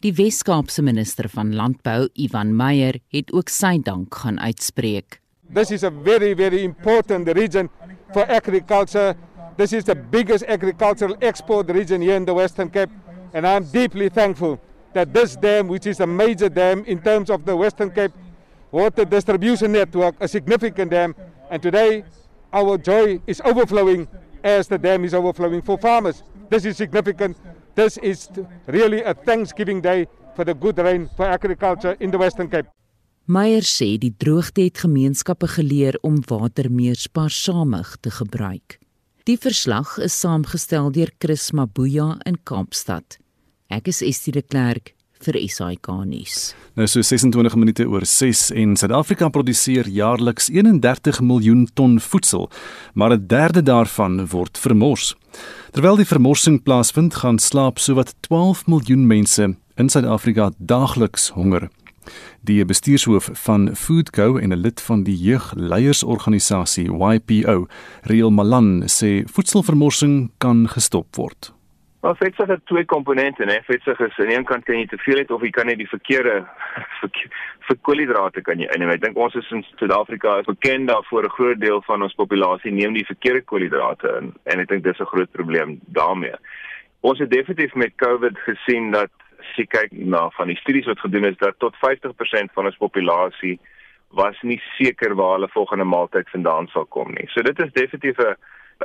Die 0.00 0.14
Wes-Kaapse 0.14 0.82
minister 0.82 1.28
van 1.28 1.54
Landbou, 1.54 2.08
Ivan 2.12 2.56
Meyer, 2.56 2.98
het 3.08 3.32
ook 3.32 3.48
sy 3.48 3.78
dank 3.82 4.14
gaan 4.14 4.40
uitspreek. 4.40 5.20
This 5.54 5.70
is 5.70 5.82
a 5.82 5.90
very 6.04 6.34
very 6.34 6.62
important 6.62 7.28
region 7.28 7.68
for 8.12 8.26
agriculture. 8.26 9.14
This 9.56 9.72
is 9.72 9.84
the 9.84 9.94
biggest 10.10 10.44
agricultural 10.44 11.16
export 11.18 11.70
region 11.70 12.00
here 12.00 12.16
in 12.16 12.24
the 12.24 12.34
Western 12.34 12.70
Cape 12.70 12.92
and 13.32 13.46
I'm 13.46 13.64
deeply 13.72 14.08
thankful 14.08 14.58
that 14.92 15.14
this 15.14 15.36
dam 15.36 15.68
which 15.68 15.86
is 15.86 16.00
a 16.00 16.06
major 16.06 16.48
dam 16.48 16.84
in 16.86 16.98
terms 16.98 17.30
of 17.30 17.44
the 17.44 17.54
Western 17.56 17.90
Cape 17.90 18.12
water 18.70 19.04
distribution 19.04 19.70
network 19.72 20.14
a 20.20 20.26
significant 20.26 20.90
dam 20.90 21.14
and 21.50 21.62
today 21.62 22.02
our 22.52 22.76
joy 22.78 23.20
is 23.26 23.40
overflowing 23.44 24.08
as 24.42 24.68
the 24.68 24.78
dam 24.78 25.04
is 25.04 25.14
overflowing 25.14 25.62
for 25.62 25.78
farmers. 25.78 26.22
This 26.48 26.64
is 26.64 26.76
significant. 26.76 27.36
This 27.74 27.96
is 27.98 28.28
really 28.66 29.02
a 29.02 29.14
Thanksgiving 29.14 29.80
Day 29.80 30.06
for 30.34 30.44
the 30.44 30.54
good 30.54 30.78
rain 30.78 31.08
for 31.16 31.26
agriculture 31.26 31.96
in 32.00 32.10
the 32.10 32.18
Western 32.18 32.48
Cape. 32.48 32.68
Meyer 33.24 33.62
sê 33.62 33.94
die 34.02 34.14
droogte 34.18 34.64
het 34.64 34.80
gemeenskappe 34.82 35.46
geleer 35.46 35.98
om 36.02 36.18
water 36.26 36.70
meer 36.70 36.96
spaarsamig 36.98 37.96
te 38.02 38.10
gebruik. 38.10 38.80
Die 39.28 39.38
verslag 39.38 39.98
is 40.02 40.16
saamgestel 40.18 40.90
deur 40.90 41.12
Chris 41.22 41.50
Mabuya 41.54 42.16
in 42.26 42.40
Kaapstad. 42.42 43.20
Ek 43.70 43.86
is 43.92 44.02
Estie 44.02 44.34
de 44.34 44.42
Klerk 44.42 44.96
vir 45.24 45.36
SAK 45.48 45.88
nuus. 46.08 46.52
Nou 46.78 46.86
so 46.88 47.02
26 47.02 47.56
minute 47.58 47.86
oor 47.88 48.06
6 48.06 48.50
en 48.56 48.76
Suid-Afrika 48.76 49.28
produseer 49.28 49.88
jaarliks 49.88 50.48
31 50.48 51.20
miljoen 51.20 51.66
ton 51.74 51.98
voedsel, 52.00 52.48
maar 52.94 53.12
'n 53.12 53.26
derde 53.26 53.62
daarvan 53.62 54.26
word 54.26 54.58
vermors. 54.58 55.14
Terwyl 55.72 55.96
die 55.96 56.06
vermorsing 56.06 56.62
plaasvind, 56.62 57.14
gaan 57.14 57.38
slaap 57.38 57.78
sowat 57.78 58.14
12 58.20 58.66
miljoen 58.66 59.06
mense 59.06 59.56
in 59.76 59.88
Suid-Afrika 59.88 60.50
daagliks 60.58 61.28
honger. 61.28 61.68
Die 62.42 62.64
bestuurshoof 62.64 63.30
van 63.32 63.76
Foodco 63.76 64.36
en 64.36 64.52
'n 64.52 64.60
lid 64.60 64.80
van 64.80 65.02
die 65.04 65.16
jeugleiersorganisasie 65.16 66.88
YPO, 66.90 67.66
Riel 68.02 68.30
Malan, 68.30 68.82
sê 68.86 69.24
voedselvermorsing 69.26 70.30
kan 70.38 70.68
gestop 70.68 71.16
word. 71.16 71.52
Maar 72.00 72.16
vetsig 72.16 72.46
het 72.46 72.66
twee 72.66 72.84
komponente, 72.84 73.44
né? 73.44 73.58
Vetsig 73.64 73.98
is 74.00 74.18
aan 74.18 74.26
die 74.26 74.36
een 74.36 74.44
kant 74.44 74.64
kan 74.64 74.78
jy 74.78 74.86
te 74.88 74.98
veel 75.04 75.18
hê 75.20 75.24
of 75.28 75.42
jy 75.44 75.50
kan 75.52 75.68
net 75.68 75.76
die 75.82 75.88
verkeerde 75.88 76.38
vir 77.66 77.76
koolhidrate 77.84 78.40
kan 78.46 78.62
jy 78.62 78.70
inneem. 78.72 78.92
Ek 78.94 79.02
dink 79.02 79.18
ons 79.20 79.36
is 79.36 79.50
in 79.52 79.60
Suid-Afrika 79.76 80.38
bekend 80.46 80.88
daarvoor 80.88 81.28
'n 81.28 81.36
groot 81.36 81.60
deel 81.60 81.82
van 81.88 82.02
ons 82.02 82.16
populasie 82.16 82.72
neem 82.72 82.96
die 82.96 83.04
verkeerde 83.04 83.42
koolhidrate 83.44 84.14
in 84.20 84.32
en 84.44 84.60
ek 84.64 84.68
dink 84.68 84.84
dis 84.84 85.00
'n 85.00 85.12
groot 85.12 85.32
probleem 85.32 85.80
daarmee. 85.92 86.36
Ons 87.00 87.18
het 87.18 87.30
definitief 87.30 87.74
met 87.74 87.92
COVID 87.96 88.38
gesien 88.48 88.90
dat 88.90 89.12
as 89.40 89.56
jy 89.56 89.66
kyk 89.66 89.92
na 89.92 90.30
van 90.30 90.48
die 90.48 90.56
studies 90.56 90.86
wat 90.86 91.00
gedoen 91.00 91.24
is 91.24 91.36
dat 91.36 91.58
tot 91.58 91.76
50% 91.84 92.52
van 92.52 92.66
ons 92.66 92.76
populasie 92.76 93.58
was 94.10 94.36
nie 94.42 94.60
seker 94.78 95.14
waar 95.14 95.36
hulle 95.36 95.48
volgende 95.48 95.84
maaltyd 95.84 96.28
vandaan 96.30 96.66
sal 96.68 96.86
kom 96.86 97.12
nie. 97.12 97.28
So 97.28 97.42
dit 97.42 97.58
is 97.60 97.72
definitief 97.72 98.18
'n 98.18 98.36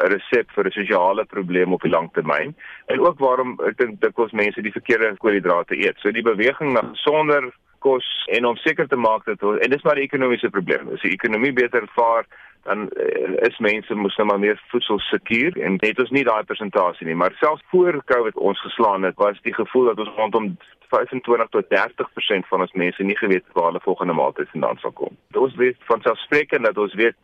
'n 0.04 0.12
resep 0.12 0.52
vir 0.56 0.66
'n 0.68 0.72
sosiale 0.72 1.26
probleem 1.26 1.74
op 1.74 1.82
die 1.82 1.92
lang 1.92 2.10
termyn 2.14 2.56
en 2.88 3.00
ook 3.00 3.20
waarom 3.20 3.60
ek 3.68 3.78
dink 3.78 4.02
dikwels 4.02 4.32
mense 4.32 4.62
die 4.62 4.72
verkeerde 4.72 5.16
koolhidrate 5.18 5.76
eet. 5.78 5.98
So 6.00 6.12
die 6.12 6.22
beweging 6.22 6.74
na 6.74 6.82
gesonder 6.82 7.54
kos 7.80 8.08
en 8.28 8.46
om 8.46 8.58
seker 8.58 8.88
te 8.88 8.98
maak 8.98 9.26
dat 9.26 9.42
en 9.42 9.70
dis 9.70 9.84
maar 9.84 9.96
'n 9.96 10.08
ekonomiese 10.08 10.50
probleem. 10.50 10.90
As 10.94 11.02
die 11.02 11.12
ekonomie 11.18 11.54
beter 11.54 11.88
vaar, 11.96 12.26
dan 12.64 12.90
uh, 12.98 13.48
is 13.48 13.58
mense 13.58 13.96
mos 13.96 14.16
nou 14.18 14.28
maar 14.28 14.40
meer 14.40 14.62
voedsel 14.72 15.00
sekuur 15.00 15.60
en 15.62 15.78
dit 15.78 16.00
is 16.00 16.10
nie 16.10 16.24
daai 16.24 16.44
persentasie 16.44 17.06
nie, 17.08 17.16
maar 17.16 17.36
selfs 17.40 17.64
voor 17.70 18.02
Covid 18.06 18.36
ons 18.36 18.62
geslaan 18.62 19.04
het, 19.04 19.16
was 19.22 19.38
die 19.42 19.54
gevoel 19.54 19.86
dat 19.92 20.00
ons 20.00 20.16
rondom 20.18 20.58
25 20.90 21.50
tot 21.50 21.70
30% 21.76 22.50
van 22.50 22.66
ons 22.66 22.74
mense 22.74 23.04
nie 23.04 23.18
geweet 23.18 23.46
waar 23.54 23.70
hulle 23.70 23.84
volgende 23.86 24.14
maaltyd 24.14 24.50
vandaan 24.50 24.82
sal 24.82 24.92
kom. 24.92 25.14
Ons 25.34 25.56
weet 25.62 25.78
van 25.92 26.02
selfsprekend 26.02 26.66
dat 26.66 26.78
ons 26.78 26.94
weet 26.94 27.18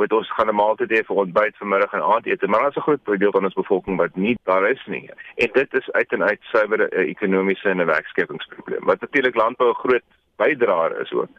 wat 0.00 0.12
ons 0.12 0.32
gaan 0.32 0.48
'n 0.48 0.54
maaltyd 0.54 0.90
hê 0.90 1.00
vir 1.04 1.16
ontbyt, 1.16 1.56
vanmiddag 1.56 1.92
en 1.92 2.02
aandete, 2.02 2.46
maar 2.46 2.60
daar's 2.60 2.76
'n 2.76 2.86
groot 2.86 3.18
deel 3.18 3.30
van 3.30 3.44
ons 3.44 3.60
bevolking 3.60 3.96
wat 3.96 4.16
nie 4.16 4.36
daar 4.44 4.70
is 4.70 4.82
nie. 4.86 5.10
En 5.34 5.48
dit 5.52 5.74
is 5.74 5.92
uit 5.92 6.12
en 6.12 6.22
uit 6.22 6.38
suiwer 6.40 6.80
'n 6.80 7.08
ekonomiese 7.14 7.68
en 7.68 7.80
'n 7.80 7.86
werkskepingsprobleem. 7.86 8.84
Wat 8.84 9.00
natuurlik 9.00 9.34
landbou 9.34 9.70
'n 9.70 9.82
groot 9.84 10.02
bydraer 10.36 11.00
is 11.00 11.12
ook. 11.12 11.30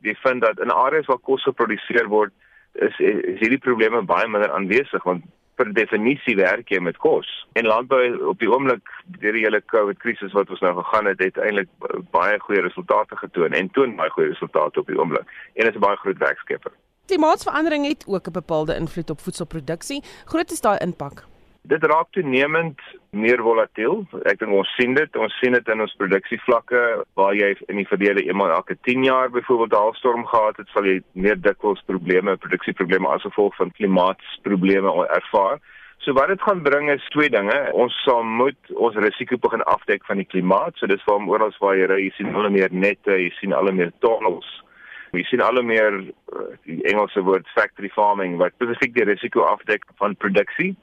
Die 0.00 0.18
vind 0.18 0.40
dat 0.40 0.60
in 0.60 0.70
areas 0.70 1.06
waar 1.06 1.18
kos 1.18 1.42
geproduseer 1.42 2.08
word, 2.08 2.32
is 2.72 2.98
is 2.98 3.38
hierdie 3.40 3.58
probleme 3.58 4.02
baie 4.02 4.28
minder 4.28 4.50
aanwesig 4.50 5.02
want 5.02 5.24
per 5.56 5.72
definisie 5.72 6.36
werk 6.36 6.68
jy 6.68 6.80
met 6.80 6.96
kos. 6.96 7.28
En 7.52 7.66
landbou 7.66 8.02
op 8.28 8.38
die 8.38 8.50
oomblik 8.50 8.90
deur 9.20 9.32
die 9.32 9.44
hele 9.44 9.62
COVID 9.72 9.98
krisis 9.98 10.32
wat 10.32 10.50
ons 10.50 10.60
nou 10.60 10.74
gegaan 10.76 11.06
het, 11.06 11.22
het 11.24 11.38
eintlik 11.40 11.68
baie 12.10 12.38
goeie 12.40 12.60
resultate 12.60 13.16
getoon 13.16 13.52
en 13.52 13.70
toon 13.70 13.96
baie 13.96 14.10
goeie 14.10 14.28
resultate 14.28 14.80
op 14.80 14.86
die 14.86 14.98
oomblik. 14.98 15.32
En 15.54 15.66
is 15.66 15.74
'n 15.74 15.86
baie 15.86 15.96
groot 15.96 16.18
werkskeper. 16.18 16.72
Klimaatsverandering 17.06 17.86
het 17.86 18.04
ook 18.08 18.26
'n 18.26 18.32
bepaalde 18.32 18.74
invloed 18.74 19.10
op 19.10 19.20
voedselproduksie. 19.20 20.02
Groot 20.24 20.50
is 20.50 20.60
daai 20.60 20.78
impak. 20.78 21.24
Dit 21.62 21.84
raak 21.84 22.06
toenemend 22.10 22.80
meer 23.10 23.40
volatiel. 23.42 24.06
Ek 24.22 24.38
dink 24.38 24.52
ons 24.52 24.74
sien 24.74 24.94
dit, 24.94 25.16
ons 25.16 25.38
sien 25.38 25.52
dit 25.52 25.68
in 25.68 25.80
ons 25.80 25.96
produksievlakke 25.96 27.04
waar 27.14 27.34
jy 27.34 27.56
in 27.66 27.76
die 27.76 27.86
verlede 27.86 28.22
eenmal 28.22 28.50
elke 28.50 28.76
10 28.80 29.04
jaar 29.04 29.30
byvoorbeeld 29.30 29.72
'n 29.72 29.82
haalstorm 29.82 30.26
gehad 30.26 30.56
het, 30.56 30.68
sal 30.68 30.84
jy 30.84 31.02
meer 31.12 31.40
dikwels 31.40 31.82
probleme, 31.86 32.36
produksieprobleme 32.36 33.08
as 33.08 33.22
gevolg 33.22 33.56
van 33.56 33.70
klimaatsprobleme 33.70 35.06
ervaar. 35.08 35.58
So 35.98 36.12
wat 36.12 36.28
dit 36.28 36.42
gaan 36.42 36.62
bring 36.62 36.90
is 36.90 37.08
twee 37.08 37.30
dinge. 37.30 37.70
Ons 37.72 38.02
sal 38.02 38.22
moet 38.22 38.58
ons 38.74 38.94
risiko 38.94 39.36
begin 39.36 39.62
afdek 39.62 40.04
van 40.04 40.16
die 40.16 40.26
klimaat. 40.32 40.76
So 40.76 40.86
dis 40.86 41.04
waarom 41.04 41.28
oral 41.28 41.52
waar 41.58 41.76
jy 41.76 41.86
ry, 41.86 42.00
jy 42.02 42.10
sien 42.10 42.34
al 42.34 42.50
meer 42.50 42.72
nette, 42.72 43.10
jy 43.10 43.30
sien 43.30 43.52
al 43.52 43.72
meer 43.72 43.92
tunnels 43.98 44.65
Jy 45.12 45.22
sien 45.28 45.40
al 45.40 45.62
meer 45.62 46.00
uh, 46.00 46.46
die 46.64 46.82
Engelse 46.90 47.22
woord 47.22 47.46
factory 47.54 47.90
farming 47.94 48.36
wat 48.42 48.56
spesifiek 48.56 48.94
die 48.94 49.04
risiko 49.04 49.44
afdek 49.46 49.84
van 50.00 50.16
produksie. 50.16 50.74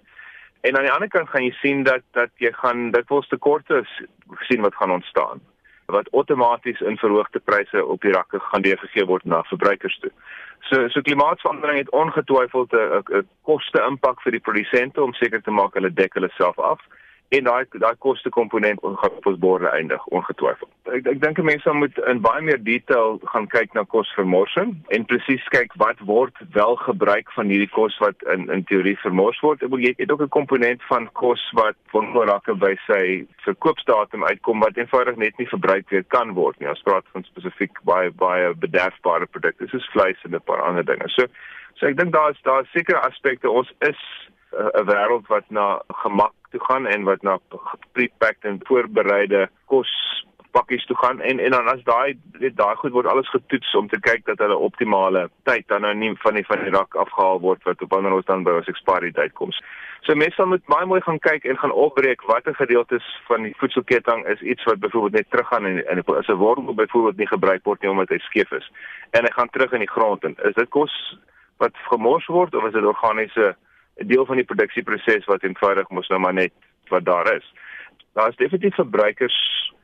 En 0.63 0.77
aan 0.77 0.87
die 0.87 0.93
ander 0.93 1.09
kant 1.09 1.29
gaan 1.29 1.43
jy 1.43 1.55
sien 1.59 1.83
dat 1.83 2.05
dat 2.11 2.31
jy 2.39 2.51
gaan 2.55 2.91
dit 2.91 3.09
wels 3.09 3.27
tekorte 3.27 3.83
sien 4.47 4.61
wat 4.61 4.75
gaan 4.75 4.91
ontstaan 4.91 5.43
wat 5.91 6.09
outomaties 6.11 6.79
in 6.79 6.97
verhoogde 6.97 7.39
pryse 7.39 7.85
op 7.85 8.01
die 8.01 8.11
rakke 8.11 8.39
gaan 8.39 8.61
deurgegee 8.61 9.05
word 9.05 9.25
na 9.25 9.43
verbruikers 9.43 9.97
toe. 9.99 10.11
So 10.69 10.87
so 10.87 11.01
klimaatsverandering 11.01 11.77
het 11.77 11.91
ongetwyfeld 11.91 12.73
'n 12.73 13.27
koste 13.43 13.83
impak 13.89 14.21
vir 14.21 14.31
die 14.31 14.45
produsente 14.47 15.03
om 15.03 15.13
seker 15.13 15.41
te 15.41 15.51
maak 15.51 15.73
hulle 15.73 15.93
dek 15.93 16.13
hulle 16.13 16.29
self 16.37 16.59
af 16.59 16.79
en 17.33 17.47
daai 17.47 17.65
daai 17.81 17.95
koste 18.05 18.29
komponent 18.29 18.81
gaan 18.81 19.17
op 19.17 19.25
ons 19.31 19.39
borde 19.41 19.69
eindig 19.73 20.05
ongetwyfeld. 20.17 20.69
Ek 20.97 21.07
ek 21.13 21.21
dink 21.23 21.39
mense 21.47 21.73
moet 21.73 21.97
in 22.11 22.21
baie 22.21 22.41
meer 22.45 22.59
detail 22.61 23.17
gaan 23.31 23.47
kyk 23.53 23.73
na 23.77 23.83
kosvermorsing 23.93 24.73
en 24.95 25.07
presies 25.09 25.45
kyk 25.55 25.73
wat 25.81 26.01
word 26.09 26.37
wel 26.57 26.77
gebruik 26.83 27.31
van 27.37 27.49
hierdie 27.49 27.71
kos 27.73 27.97
wat 28.03 28.27
in 28.35 28.45
in 28.53 28.65
teorie 28.69 28.95
vermors 29.05 29.39
word. 29.45 29.63
Ek 29.65 29.73
wil 29.73 29.81
jy 29.85 29.93
het 29.97 30.11
ook 30.13 30.25
'n 30.27 30.35
komponent 30.37 30.83
van 30.89 31.09
kos 31.21 31.41
wat 31.57 31.77
wonderrakke 31.95 32.53
by 32.65 32.75
sy 32.87 33.25
verkoopsdatum 33.47 34.25
uitkom 34.29 34.59
wat 34.59 34.77
eenvoudig 34.77 35.17
net 35.17 35.37
nie 35.37 35.49
verbruik 35.49 35.89
weer 35.89 36.03
kan 36.03 36.33
word 36.33 36.59
nie. 36.59 36.69
Ons 36.69 36.85
praat 36.85 37.05
van 37.13 37.23
spesifiek 37.23 37.81
baie 37.83 38.11
baie 38.11 38.53
bederfbare 38.53 39.25
produkte 39.25 39.67
soos 39.67 39.89
vleis 39.95 40.21
en 40.23 40.35
'n 40.35 40.45
paar 40.45 40.61
ander 40.61 40.85
dinge. 40.85 41.09
So 41.09 41.25
so 41.75 41.87
ek 41.87 41.97
dink 41.97 42.13
daar 42.13 42.29
is 42.31 42.41
daar 42.43 42.65
seker 42.73 42.99
aspekte 42.99 43.49
ons 43.49 43.73
is 43.79 44.29
'n 44.53 44.85
wêreld 44.85 45.27
wat 45.27 45.43
na 45.49 45.81
gemak 46.03 46.33
toe 46.51 46.63
gaan 46.63 46.85
en 46.87 47.03
wat 47.03 47.21
na 47.21 47.37
prepacked 47.91 48.43
en 48.43 48.59
voorbereide 48.63 49.49
kos 49.65 49.91
pakkies 50.51 50.85
toe 50.85 50.97
gaan. 50.97 51.21
En 51.21 51.39
en 51.39 51.51
dan 51.51 51.67
as 51.67 51.83
daai 51.83 52.17
daai 52.61 52.75
goed 52.75 52.91
word 52.91 53.07
alles 53.07 53.29
getoets 53.29 53.75
om 53.75 53.87
te 53.89 53.99
kyk 53.99 54.25
dat 54.25 54.43
hulle 54.43 54.57
optimale 54.67 55.29
tyd 55.49 55.67
dan 55.67 55.81
nou 55.81 55.93
nie 55.93 56.11
van 56.25 56.37
die 56.39 56.45
van 56.45 56.61
die 56.63 56.73
rak 56.75 56.95
afgehaal 57.05 57.41
word 57.47 57.63
wat 57.69 57.81
op 57.81 57.93
ander 57.97 58.13
ons 58.13 58.29
dan 58.29 58.45
by 58.47 58.53
ons 58.59 58.69
expiry 58.73 59.11
date 59.11 59.33
kom. 59.39 59.51
So 60.05 60.15
mense 60.19 60.45
moet 60.45 60.65
baie 60.71 60.85
mooi 60.85 61.01
gaan 61.01 61.19
kyk 61.19 61.45
en 61.49 61.57
gaan 61.57 61.75
opbreek 61.85 62.25
watter 62.29 62.55
gedeeltes 62.55 63.05
van 63.27 63.47
die 63.47 63.55
voedselketting 63.57 64.25
is 64.35 64.41
iets 64.53 64.63
wat 64.69 64.79
byvoorbeeld 64.85 65.19
net 65.21 65.29
teruggaan 65.29 65.65
en 65.65 65.85
en 65.87 66.03
is 66.19 66.27
'n 66.27 66.41
wortel 66.45 66.73
byvoorbeeld 66.73 67.17
nie 67.17 67.31
gebruik 67.35 67.63
word 67.63 67.81
nie 67.81 67.91
omdat 67.91 68.09
hy 68.09 68.17
skeef 68.17 68.51
is. 68.51 68.71
En 69.11 69.23
hy 69.23 69.31
gaan 69.31 69.49
terug 69.49 69.71
in 69.71 69.85
die 69.85 69.95
grond 69.95 70.23
en 70.23 70.35
is 70.43 70.55
dit 70.55 70.69
kos 70.69 71.17
wat 71.57 71.75
gemors 71.89 72.27
word 72.27 72.55
of 72.55 72.65
is 72.65 72.73
dit 72.73 72.83
organiese 72.83 73.55
'n 73.97 74.07
deel 74.07 74.25
van 74.25 74.35
die 74.35 74.45
produksieproses 74.45 75.25
wat 75.25 75.43
eenvoudig 75.43 75.89
mos 75.89 76.07
nou 76.07 76.19
maar 76.19 76.33
net 76.33 76.53
wat 76.89 77.05
daar 77.05 77.35
is. 77.35 77.53
Daar 78.13 78.29
is 78.29 78.35
definitief 78.35 78.75
verbruikers 78.75 79.37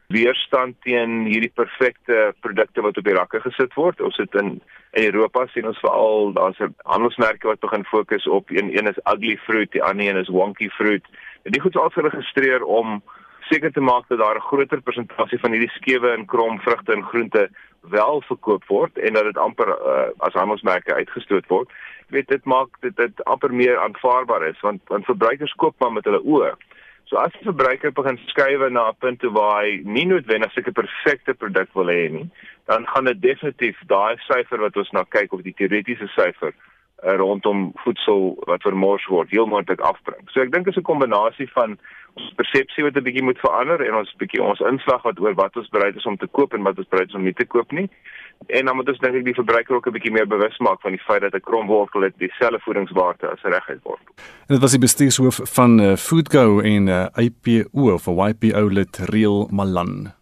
weerstand 0.08 0.76
teen 0.82 1.26
hierdie 1.30 1.52
perfekte 1.54 2.34
produkte 2.40 2.82
wat 2.82 2.98
op 2.98 3.06
die 3.06 3.14
rakke 3.14 3.40
gesit 3.44 3.74
word. 3.74 4.02
Ons 4.02 4.16
sit 4.16 4.34
in 4.42 4.62
in 4.98 5.04
Europa 5.06 5.46
sien 5.48 5.68
ons 5.70 5.80
veral 5.80 6.34
daar's 6.34 6.60
'n 6.60 6.74
handelsmerke 6.84 7.48
wat 7.48 7.60
begin 7.60 7.86
fokus 7.86 8.28
op 8.28 8.50
een 8.50 8.78
een 8.78 8.88
is 8.88 9.04
ugly 9.14 9.38
fruit, 9.38 9.72
die 9.72 9.84
ander 9.84 10.08
een 10.08 10.18
is 10.18 10.28
wonky 10.28 10.70
fruit. 10.70 11.06
En 11.44 11.52
die 11.52 11.62
goed 11.62 11.76
is 11.76 11.82
al 11.82 11.90
geregistreer 11.90 12.64
om 12.64 13.04
seker 13.40 13.72
te 13.72 13.82
maak 13.82 14.08
dat 14.08 14.18
daar 14.18 14.36
'n 14.36 14.50
groter 14.50 14.82
persentasie 14.82 15.40
van 15.40 15.52
hierdie 15.52 15.78
skewe 15.78 16.10
en 16.10 16.26
krom 16.26 16.60
vrugte 16.60 16.94
en 16.94 17.04
groente 17.04 17.50
wel 17.82 18.22
verkoop 18.22 18.64
word 18.68 18.98
en 18.98 19.14
dat 19.14 19.24
dit 19.24 19.38
amper 19.38 19.68
uh, 19.68 20.10
as 20.18 20.34
handelsmerke 20.34 20.94
uitgestoot 20.94 21.48
word 21.48 21.70
weet 22.10 22.28
dit 22.28 22.46
maak 22.46 22.80
dit 22.82 22.96
dit 22.98 23.24
amper 23.24 23.54
meer 23.54 23.80
aanvaarbaar 23.80 24.48
is 24.50 24.60
want 24.62 24.82
want 24.88 25.06
verbruikers 25.06 25.54
koop 25.54 25.76
maar 25.80 25.94
met 25.94 26.06
hulle 26.06 26.22
oë. 26.24 26.54
So 27.10 27.18
as 27.18 27.34
die 27.34 27.48
verbruiker 27.48 27.92
begin 27.92 28.20
skuif 28.30 28.70
na 28.70 28.90
'n 28.90 29.00
punt 29.00 29.22
waar 29.34 29.64
hy 29.64 29.82
nie 29.84 30.06
noodwendig 30.06 30.58
'n 30.58 30.72
perfekte 30.72 31.34
produk 31.34 31.70
wil 31.74 31.90
hê 31.90 32.10
nie, 32.12 32.30
dan 32.66 32.86
gaan 32.88 33.06
dit 33.06 33.22
definitief 33.22 33.78
daai 33.88 34.18
syfer 34.28 34.60
wat 34.60 34.78
ons 34.78 34.92
na 34.92 35.04
kyk 35.04 35.34
of 35.34 35.42
die 35.42 35.54
teoretiese 35.54 36.08
syfer 36.08 36.54
uh, 37.04 37.16
rondom 37.18 37.72
voedsel 37.84 38.38
wat 38.46 38.62
vermors 38.62 39.06
word 39.08 39.30
heel 39.30 39.48
moontlik 39.48 39.82
afbring. 39.82 40.22
So 40.30 40.42
ek 40.42 40.52
dink 40.52 40.66
dit 40.66 40.76
is 40.76 40.82
'n 40.82 40.92
kombinasie 40.92 41.50
van 41.52 41.80
persepsie 42.36 42.84
wat 42.84 42.96
'n 42.96 43.04
bietjie 43.04 43.24
moet 43.24 43.40
verander 43.40 43.82
en 43.88 43.96
ons 43.96 44.16
bietjie 44.18 44.44
ons 44.44 44.60
inslag 44.60 45.02
wat 45.04 45.20
oor 45.20 45.36
wat 45.36 45.56
ons 45.58 45.70
bereid 45.70 45.96
is 45.96 46.06
om 46.06 46.18
te 46.18 46.28
koop 46.28 46.54
en 46.54 46.64
wat 46.64 46.78
ons 46.78 46.88
bereid 46.88 47.10
is 47.10 47.16
om 47.16 47.24
nie 47.24 47.34
te 47.34 47.46
koop 47.46 47.72
nie. 47.72 47.90
En 48.48 48.66
dan 48.66 48.76
moet 48.76 48.90
ons 48.90 49.00
dink 49.00 49.16
ek 49.16 49.26
die 49.26 49.34
verbruiker 49.34 49.76
ook 49.76 49.88
'n 49.88 49.92
bietjie 49.92 50.12
meer 50.12 50.28
bewus 50.28 50.58
maak 50.58 50.82
van 50.82 50.92
die 50.92 51.04
feit 51.08 51.22
dat 51.22 51.34
'n 51.34 51.40
kromwortel 51.40 52.02
dit 52.02 52.14
dieselfde 52.18 52.60
voedingswaarde 52.60 53.28
as 53.28 53.42
reguit 53.42 53.84
word. 53.84 54.02
En 54.48 54.56
dit 54.56 54.62
was 54.62 54.72
die 54.72 54.80
bestuurshoof 54.80 55.40
van 55.44 55.80
uh, 55.80 55.96
Foodgo 55.96 56.60
en 56.60 56.88
uh, 56.88 57.06
eh, 57.16 57.26
IPO 57.26 57.94
of 57.94 58.08
YPO 58.08 58.68
lid 58.68 58.98
Real 58.98 59.48
Malan. 59.52 60.14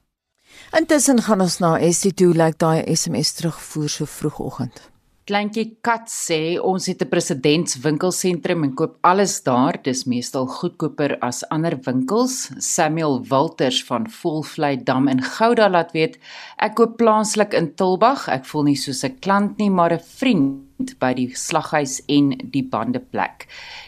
Intussen 0.72 1.22
gaan 1.22 1.42
ons 1.42 1.60
na 1.60 1.78
ST 1.92 2.16
toe 2.18 2.34
lyk 2.34 2.38
like 2.38 2.58
daai 2.58 2.96
SMS 2.96 3.34
terugvoer 3.34 3.90
so 3.90 4.06
vroegoggend. 4.06 4.97
Kleintjie 5.28 5.74
Kat 5.84 6.06
sê 6.08 6.56
ons 6.56 6.86
het 6.88 7.02
'n 7.04 7.12
presidentswinkelsentrum 7.12 8.64
en 8.64 8.74
koop 8.80 8.94
alles 9.04 9.44
daar. 9.44 9.76
Dis 9.84 10.06
meestal 10.06 10.48
goedkoper 10.48 11.18
as 11.20 11.44
ander 11.52 11.76
winkels. 11.84 12.50
Samuel 12.60 13.26
Walters 13.28 13.84
van 13.84 14.08
Volvlei 14.08 14.78
Dam 14.78 15.08
in 15.10 15.22
Gouda 15.22 15.68
laat 15.70 15.92
weet, 15.92 16.18
ek 16.58 16.76
koop 16.76 16.98
plaaslik 16.98 17.54
in 17.54 17.76
Tulbag. 17.76 18.30
Ek 18.30 18.46
voel 18.46 18.64
nie 18.64 18.76
soos 18.76 19.04
'n 19.04 19.20
klant 19.20 19.58
nie, 19.58 19.70
maar 19.70 19.92
'n 19.92 20.00
vriend 20.00 20.67
by 21.02 21.12
die 21.18 21.28
slaghuis 21.34 22.00
en 22.12 22.32
die 22.54 22.64
bandeplek. 22.64 23.48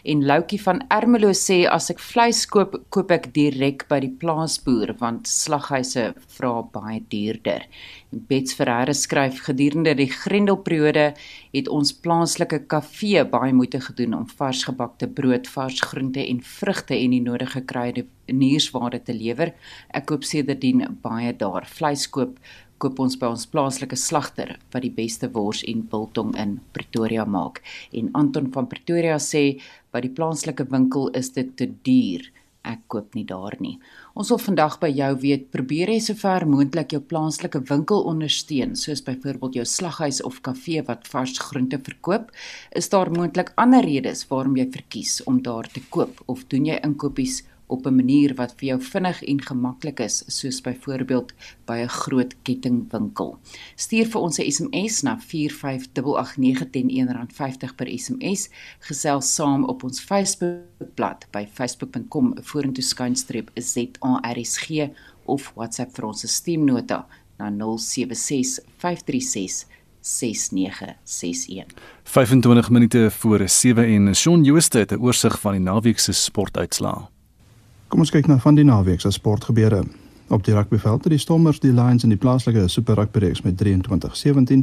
En 0.10 0.24
Loukie 0.25 0.60
van 0.62 0.81
Ermelo 0.89 1.31
sê 1.38 1.62
as 1.69 1.89
ek 1.93 2.01
vleis 2.01 2.46
koop, 2.50 2.75
koop 2.89 3.12
ek 3.13 3.29
direk 3.36 3.86
by 3.91 4.00
die 4.03 4.12
plaasboer 4.22 4.96
want 5.00 5.29
slaghuise 5.29 6.10
vra 6.38 6.53
baie 6.74 7.00
duurder. 7.12 7.65
En 8.10 8.24
Bets 8.29 8.55
Ferreira 8.58 8.96
skryf 8.98 9.43
gedurende 9.46 9.93
die 9.98 10.10
Grendelperiode 10.10 11.12
het 11.53 11.69
ons 11.69 11.93
plaaslike 11.93 12.63
kafee 12.72 13.22
baie 13.29 13.53
moeite 13.53 13.81
gedoen 13.86 14.15
om 14.17 14.29
vars 14.39 14.63
gebakte 14.65 15.08
brood, 15.08 15.48
vars 15.48 15.81
groente 15.91 16.24
en 16.25 16.41
vrugte 16.41 16.98
en 16.98 17.13
die 17.13 17.22
nodige 17.22 17.62
kruide 17.69 18.08
nuusware 18.29 19.01
te 19.03 19.13
lewer. 19.13 19.53
Ek 19.93 20.10
koop 20.10 20.25
sedertdien 20.25 20.86
baie 21.03 21.34
daar. 21.38 21.69
Vleis 21.69 22.08
koop 22.10 22.38
koop 22.79 23.00
ons 23.03 23.17
by 23.19 23.29
ons 23.33 23.45
plaaslike 23.51 23.98
slagter 24.00 24.55
wat 24.74 24.83
die 24.86 24.93
beste 24.95 25.29
wors 25.36 25.62
en 25.67 25.83
biltong 25.91 26.33
in 26.39 26.57
Pretoria 26.75 27.25
maak. 27.27 27.62
En 27.93 28.12
Anton 28.17 28.50
van 28.55 28.69
Pretoria 28.71 29.19
sê 29.19 29.59
by 29.93 30.03
die 30.05 30.13
plaaslike 30.15 30.69
winkel 30.71 31.09
is 31.19 31.33
dit 31.36 31.51
te 31.59 31.67
duur. 31.67 32.29
Ek 32.67 32.81
koop 32.91 33.15
nie 33.15 33.24
daar 33.24 33.55
nie. 33.63 33.77
Ons 34.19 34.29
wil 34.33 34.41
vandag 34.43 34.75
by 34.81 34.89
jou 34.91 35.09
weet, 35.21 35.45
probeer 35.53 35.93
jy 35.93 36.00
sover 36.03 36.43
moontlik 36.48 36.91
jou 36.93 37.00
plaaslike 37.01 37.62
winkel 37.69 38.03
ondersteun, 38.09 38.75
soos 38.75 39.01
byvoorbeeld 39.05 39.62
jou 39.62 39.65
slaghuis 39.65 40.19
of 40.27 40.41
kafee 40.45 40.83
wat 40.88 41.07
vars 41.07 41.39
groente 41.39 41.79
verkoop? 41.86 42.33
Is 42.75 42.91
daar 42.91 43.12
moontlik 43.15 43.53
ander 43.55 43.88
redes 43.88 44.25
waarom 44.29 44.59
jy 44.59 44.67
verkies 44.75 45.21
om 45.25 45.39
daar 45.45 45.71
te 45.71 45.81
koop 45.89 46.19
of 46.27 46.43
doen 46.51 46.67
jy 46.67 46.81
inkopies 46.83 47.41
op 47.70 47.86
'n 47.86 47.96
manier 47.96 48.34
wat 48.36 48.54
vir 48.58 48.68
jou 48.68 48.82
vinnig 48.82 49.24
en 49.24 49.42
gemaklik 49.42 50.00
is, 50.00 50.24
soos 50.28 50.62
byvoorbeeld 50.62 51.34
by 51.66 51.78
'n 51.78 51.88
groot 51.88 52.34
kettingwinkel. 52.42 53.38
Stuur 53.76 54.06
vir 54.06 54.22
ons 54.22 54.38
'n 54.40 54.52
SMS 54.52 55.02
na 55.02 55.18
45889 55.20 56.70
teen 56.70 56.90
R1.50 56.90 57.76
per 57.76 57.88
SMS. 58.00 58.50
Gesels 58.80 59.36
saam 59.36 59.64
op 59.64 59.84
ons 59.84 60.00
Facebookblad 60.00 61.28
by 61.32 61.48
facebook.com 61.54 62.34
vorentoe 62.42 62.84
skynstreep 62.84 63.52
ZARSG 63.56 64.90
of 65.26 65.52
WhatsApp 65.56 65.96
vir 65.96 66.06
ons 66.06 66.36
stemnota 66.36 67.08
na 67.38 67.50
076 67.78 68.60
536 68.78 69.66
6961. 70.02 71.66
25 72.04 72.70
minute 72.70 73.12
voor 73.12 73.50
7 73.50 73.86
en 73.86 74.16
Shaun 74.16 74.44
Jooste 74.44 74.78
het 74.78 74.92
'n 74.92 75.02
oorsig 75.02 75.40
van 75.40 75.52
die 75.52 75.62
naweek 75.62 76.00
se 76.00 76.12
sportuitslae. 76.12 77.19
Kom 77.89 78.03
ons 78.03 78.12
kyk 78.13 78.27
na 78.29 78.36
van 78.38 78.53
die 78.53 78.63
naweek 78.63 79.01
se 79.01 79.10
sportgebeure. 79.10 79.79
Op 80.29 80.43
die 80.46 80.53
rugbyveld 80.53 81.08
het 81.08 81.13
die 81.15 81.17
Stormers 81.17 81.58
die 81.60 81.72
Lions 81.74 82.03
in 82.05 82.12
die 82.13 82.19
plaaslike 82.22 82.67
Super 82.69 83.00
Rugby 83.00 83.24
reeks 83.24 83.41
met 83.41 83.58
23-17 83.63 84.62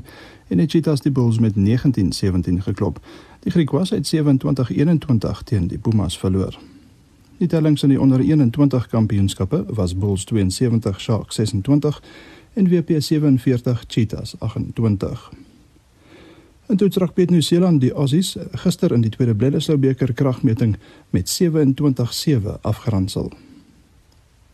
en 0.49 0.61
die 0.62 0.66
Cheetahs 0.66 1.02
die 1.02 1.11
Bulls 1.11 1.40
met 1.42 1.59
19-17 1.59 2.62
geklop. 2.68 3.00
Die 3.42 3.50
Griekwas 3.50 3.90
het 3.90 4.06
27-21 4.14 5.42
teen 5.45 5.66
die 5.66 5.78
Pumas 5.78 6.18
verloor. 6.18 6.54
Die 7.38 7.49
tellings 7.49 7.83
in 7.83 7.88
die 7.88 8.00
onder 8.00 8.23
21 8.23 8.87
kampioenskappe 8.94 9.64
was 9.74 9.96
Bulls 9.98 10.24
72, 10.24 11.01
Sharks 11.01 11.35
26 11.35 12.03
en 12.55 12.68
WP 12.68 13.03
47, 13.03 13.85
Cheetahs 13.88 14.38
28. 14.38 15.31
En 16.66 16.76
toe 16.76 16.88
terug 16.88 17.12
Piet 17.14 17.31
Nieu-Seeland 17.31 17.81
die 17.81 17.92
Aussies 17.92 18.37
gister 18.52 18.92
in 18.92 19.05
die 19.05 19.11
tweede 19.11 19.35
Bledisloe 19.35 19.79
beker 19.79 20.12
kragmeting 20.12 20.74
met 21.14 21.31
27-7 21.31 22.57
afgeronsel. 22.61 23.31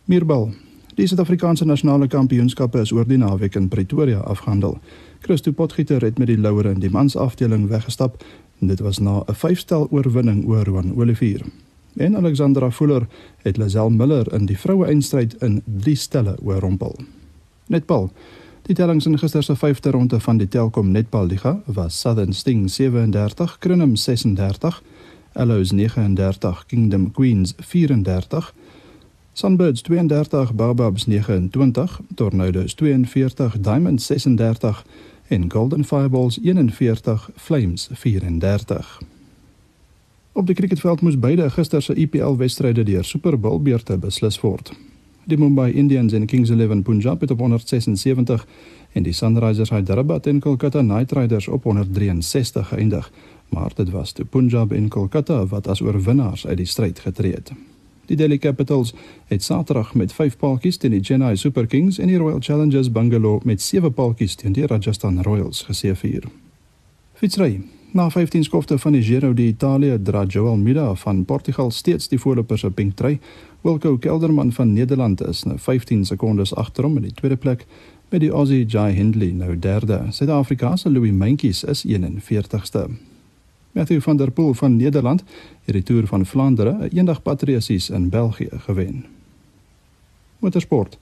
Muurbal. 0.05 0.51
Die 0.94 1.07
Suid-Afrikaanse 1.07 1.64
nasionale 1.64 2.07
kampioenskappe 2.12 2.83
is 2.85 2.92
oor 2.92 3.09
die 3.09 3.16
naweek 3.16 3.57
in 3.57 3.70
Pretoria 3.72 4.20
afgehandel. 4.29 4.77
Christo 5.25 5.53
Potgieter 5.57 6.05
het 6.05 6.18
met 6.18 6.29
die 6.29 6.37
louere 6.37 6.75
in 6.75 6.83
die 6.85 6.90
mansafdeling 6.92 7.68
weggestap 7.70 8.20
en 8.61 8.68
dit 8.68 8.81
was 8.85 8.98
na 8.98 9.22
'n 9.25 9.35
vyfstel 9.35 9.88
oorwinning 9.90 10.44
oor 10.46 10.68
Juan 10.68 10.92
Olivier. 10.96 11.40
En 11.96 12.16
Alexandra 12.16 12.70
Fuller 12.70 13.07
het 13.42 13.57
Lazelle 13.57 13.90
Miller 13.90 14.33
in 14.33 14.46
die 14.46 14.59
vroue 14.59 14.87
eindstryd 14.87 15.35
in 15.42 15.62
3 15.64 15.94
stelle 15.94 16.37
oorrompel. 16.42 16.96
Netbal. 17.66 18.12
Die 18.62 18.75
tellings 18.79 19.07
in 19.07 19.18
gister 19.18 19.42
se 19.42 19.57
5de 19.59 19.90
ronde 19.90 20.20
van 20.20 20.37
die 20.38 20.48
Telkom 20.48 20.90
Netball 20.90 21.27
Liga 21.27 21.62
was 21.66 22.01
Southern 22.01 22.33
Sting 22.33 22.70
37, 22.70 23.59
Crinum 23.59 23.96
36, 23.96 24.83
Allows 25.33 25.72
39, 25.72 26.66
Kingdom 26.66 27.11
Queens 27.11 27.55
34, 27.59 28.55
Sunbirds 29.33 29.83
32, 29.83 30.55
Baobabs 30.55 31.07
29, 31.07 32.01
Tornadoes 32.14 32.75
42, 32.75 33.61
Diamonds 33.61 34.07
36 34.07 34.85
en 35.29 35.51
Golden 35.51 35.85
Fireballs 35.85 36.38
41, 36.42 37.31
Flames 37.37 37.88
34. 37.92 39.01
Op 40.33 40.46
die 40.46 40.55
cricketveld 40.55 41.01
moes 41.01 41.18
beide 41.18 41.51
gister 41.51 41.83
se 41.83 41.94
IPL 41.94 42.37
wedstryde 42.37 42.83
deur 42.83 43.05
Super 43.05 43.38
Bowl 43.40 43.61
beurte 43.61 43.98
beslis 43.98 44.40
word. 44.40 44.72
Die 45.25 45.39
Mumbai 45.39 45.73
Indians 45.73 46.13
en 46.13 46.27
Kings 46.27 46.51
11 46.51 46.83
Punjab 46.83 47.21
het 47.21 47.31
op 47.31 47.39
176 47.39 48.47
en 48.93 49.03
die 49.03 49.13
Sunrisers 49.13 49.71
Hyderabad 49.71 50.27
en 50.27 50.41
Kolkata 50.41 50.81
Knight 50.81 51.13
Riders 51.13 51.49
op 51.49 51.63
163 51.65 52.69
geëindig, 52.69 53.13
maar 53.49 53.71
dit 53.75 53.91
was 53.91 54.13
te 54.13 54.25
Punjab 54.25 54.73
en 54.73 54.89
Kolkata 54.89 55.47
wat 55.47 55.69
as 55.69 55.81
oorwinnaars 55.81 56.47
uit 56.47 56.57
die 56.57 56.67
stryd 56.67 56.99
getree 56.99 57.33
het. 57.33 57.53
Die 58.07 58.17
Delhi 58.17 58.39
Capitals 58.39 58.95
het 59.27 59.43
Saterdag 59.43 59.95
met 59.95 60.13
5 60.13 60.37
paaltjies 60.37 60.77
teen 60.77 60.91
die 60.91 61.05
Chennai 61.05 61.37
Super 61.37 61.67
Kings 61.67 61.99
en 61.99 62.11
die 62.11 62.19
Royal 62.19 62.41
Challengers 62.41 62.91
Bangalore 62.93 63.41
met 63.45 63.63
7 63.63 63.93
paaltjies 63.93 64.35
teen 64.35 64.53
die 64.53 64.67
Rajasthan 64.67 65.23
Royals 65.23 65.63
geseëvier. 65.63 66.27
Fietsry 67.15 67.61
Na 67.93 68.11
15 68.11 68.45
skofte 68.45 68.79
van 68.79 68.93
die 68.93 69.03
Giro 69.03 69.35
d'Italia 69.37 69.99
dra 70.01 70.25
Joel 70.25 70.57
Mida 70.57 70.95
van 70.95 71.25
Portugal 71.25 71.71
steeds 71.71 72.09
die 72.09 72.19
voorloper 72.19 72.59
se 72.59 72.71
pink 72.71 72.95
trui. 72.97 73.19
Wilco 73.62 73.98
Kelderman 73.98 74.53
van 74.53 74.72
Nederland 74.72 75.27
is 75.27 75.42
nou 75.42 75.59
15 75.59 76.05
sekondes 76.05 76.55
agter 76.55 76.83
hom 76.85 76.96
in 76.98 77.05
die 77.07 77.14
tweede 77.14 77.37
plek 77.37 77.66
met 78.11 78.20
die 78.20 78.31
Aussie 78.31 78.64
Jai 78.66 78.90
Hindley 78.92 79.31
nou 79.31 79.55
derde. 79.59 80.01
Suid-Afrika 80.11 80.77
se 80.77 80.90
Louis 80.90 81.12
Mentjes 81.12 81.62
is 81.64 81.85
41ste. 81.87 82.88
Matthew 83.72 84.01
van 84.01 84.16
der 84.16 84.31
Poel 84.31 84.55
van 84.55 84.77
Nederland 84.77 85.22
het 85.64 85.75
die 85.75 85.83
Tour 85.83 86.07
van 86.07 86.27
Vlaandere, 86.27 86.72
'n 86.72 86.90
eendag 86.96 87.22
patrioties 87.22 87.90
in 87.90 88.09
België 88.09 88.48
gewen. 88.51 89.05
Motorsport. 90.38 90.98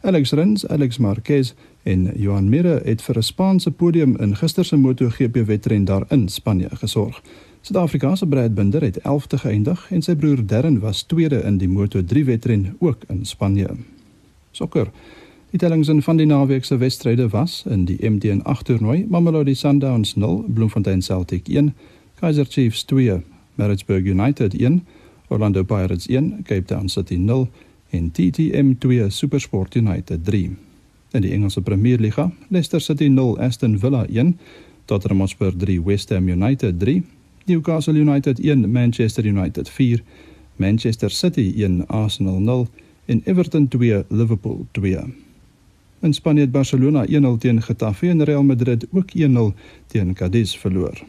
Alex 0.00 0.32
Rins, 0.32 0.66
Alex 0.68 0.98
Marquez 0.98 1.52
en 1.82 2.12
Johan 2.16 2.48
Mir 2.48 2.64
het 2.84 3.02
vir 3.02 3.16
'n 3.16 3.22
Spaanse 3.22 3.70
podium 3.70 4.16
in 4.16 4.36
gister 4.36 4.64
se 4.64 4.76
MotoGP 4.76 5.46
wedren 5.46 5.84
daar 5.84 6.04
in 6.08 6.28
Spanje 6.28 6.68
gesorg. 6.72 7.22
Suid-Afrika 7.64 8.14
se 8.14 8.26
Brad 8.26 8.54
Binder 8.54 8.82
het 8.82 8.98
11de 8.98 9.38
geëindig 9.40 9.86
en 9.88 10.02
sy 10.04 10.12
broer 10.20 10.42
Darren 10.44 10.82
was 10.82 10.98
tweede 11.08 11.38
in 11.48 11.54
die 11.56 11.68
Moto3 11.68 12.24
wedren 12.28 12.74
ook 12.78 13.06
in 13.08 13.22
Spanje. 13.24 13.70
Sokker. 14.52 14.90
Die 15.50 15.58
tellings 15.58 15.88
van 16.04 16.20
die 16.20 16.26
naweek 16.28 16.68
se 16.68 16.76
wedstryde 16.76 17.28
was 17.32 17.62
in 17.64 17.86
die 17.88 17.96
MD8 18.04 18.66
toernooi: 18.68 19.06
Mamelodi 19.08 19.54
Sundowns 19.54 20.12
0, 20.14 20.44
Bloemfontein 20.48 21.00
Celtic 21.02 21.48
1, 21.48 21.72
Kaizer 22.20 22.44
Chiefs 22.44 22.84
2, 22.84 23.22
Maritzburg 23.54 24.04
United 24.04 24.60
1, 24.60 24.84
Orlando 25.28 25.64
Pirates 25.64 26.06
1, 26.06 26.42
Cape 26.42 26.64
Town 26.64 26.88
City 26.88 27.16
0 27.16 27.48
en 27.90 28.10
TTM 28.10 28.76
2 28.78 29.08
SuperSport 29.10 29.74
United 29.74 30.24
3. 30.24 30.56
In 31.12 31.20
die 31.20 31.32
Engelse 31.32 31.62
Premierliga, 31.62 32.30
Leicester 32.48 32.80
City 32.80 33.08
0 33.08 33.38
Aston 33.40 33.78
Villa 33.78 34.04
1, 34.04 34.38
Tottenham 34.84 35.20
Hotspur 35.20 35.56
3 35.56 35.84
West 35.84 36.10
Ham 36.10 36.28
United 36.28 36.78
3, 36.80 37.02
Newcastle 37.46 37.94
United 37.94 38.38
1 38.38 38.72
Manchester 38.72 39.26
United 39.26 39.68
4, 39.68 40.02
Manchester 40.56 41.10
City 41.10 41.52
1 41.56 41.86
Arsenal 41.86 42.40
0 42.40 42.68
en 43.06 43.22
Everton 43.24 43.68
2 43.68 44.04
Liverpool 44.08 44.66
2. 44.70 44.98
In 46.00 46.12
Spanje 46.12 46.40
het 46.40 46.52
Barcelona 46.52 47.06
1-0 47.06 47.38
teen 47.38 47.62
Getafe 47.62 48.08
en 48.08 48.22
Real 48.24 48.42
Madrid 48.42 48.86
ook 48.92 49.10
1-0 49.16 49.54
teen 49.86 50.14
Cadiz 50.14 50.56
verloor. 50.56 51.04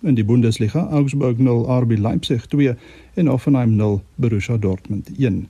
In 0.00 0.14
die 0.14 0.24
Bundesliga, 0.24 0.88
Augsburg 0.90 1.38
0 1.38 1.80
RB 1.80 1.98
Leipzig 1.98 2.46
2 2.46 2.76
en 3.14 3.26
Hoffenheim 3.26 3.76
0 3.76 4.02
Borussia 4.14 4.56
Dortmund 4.56 5.10
1. 5.18 5.48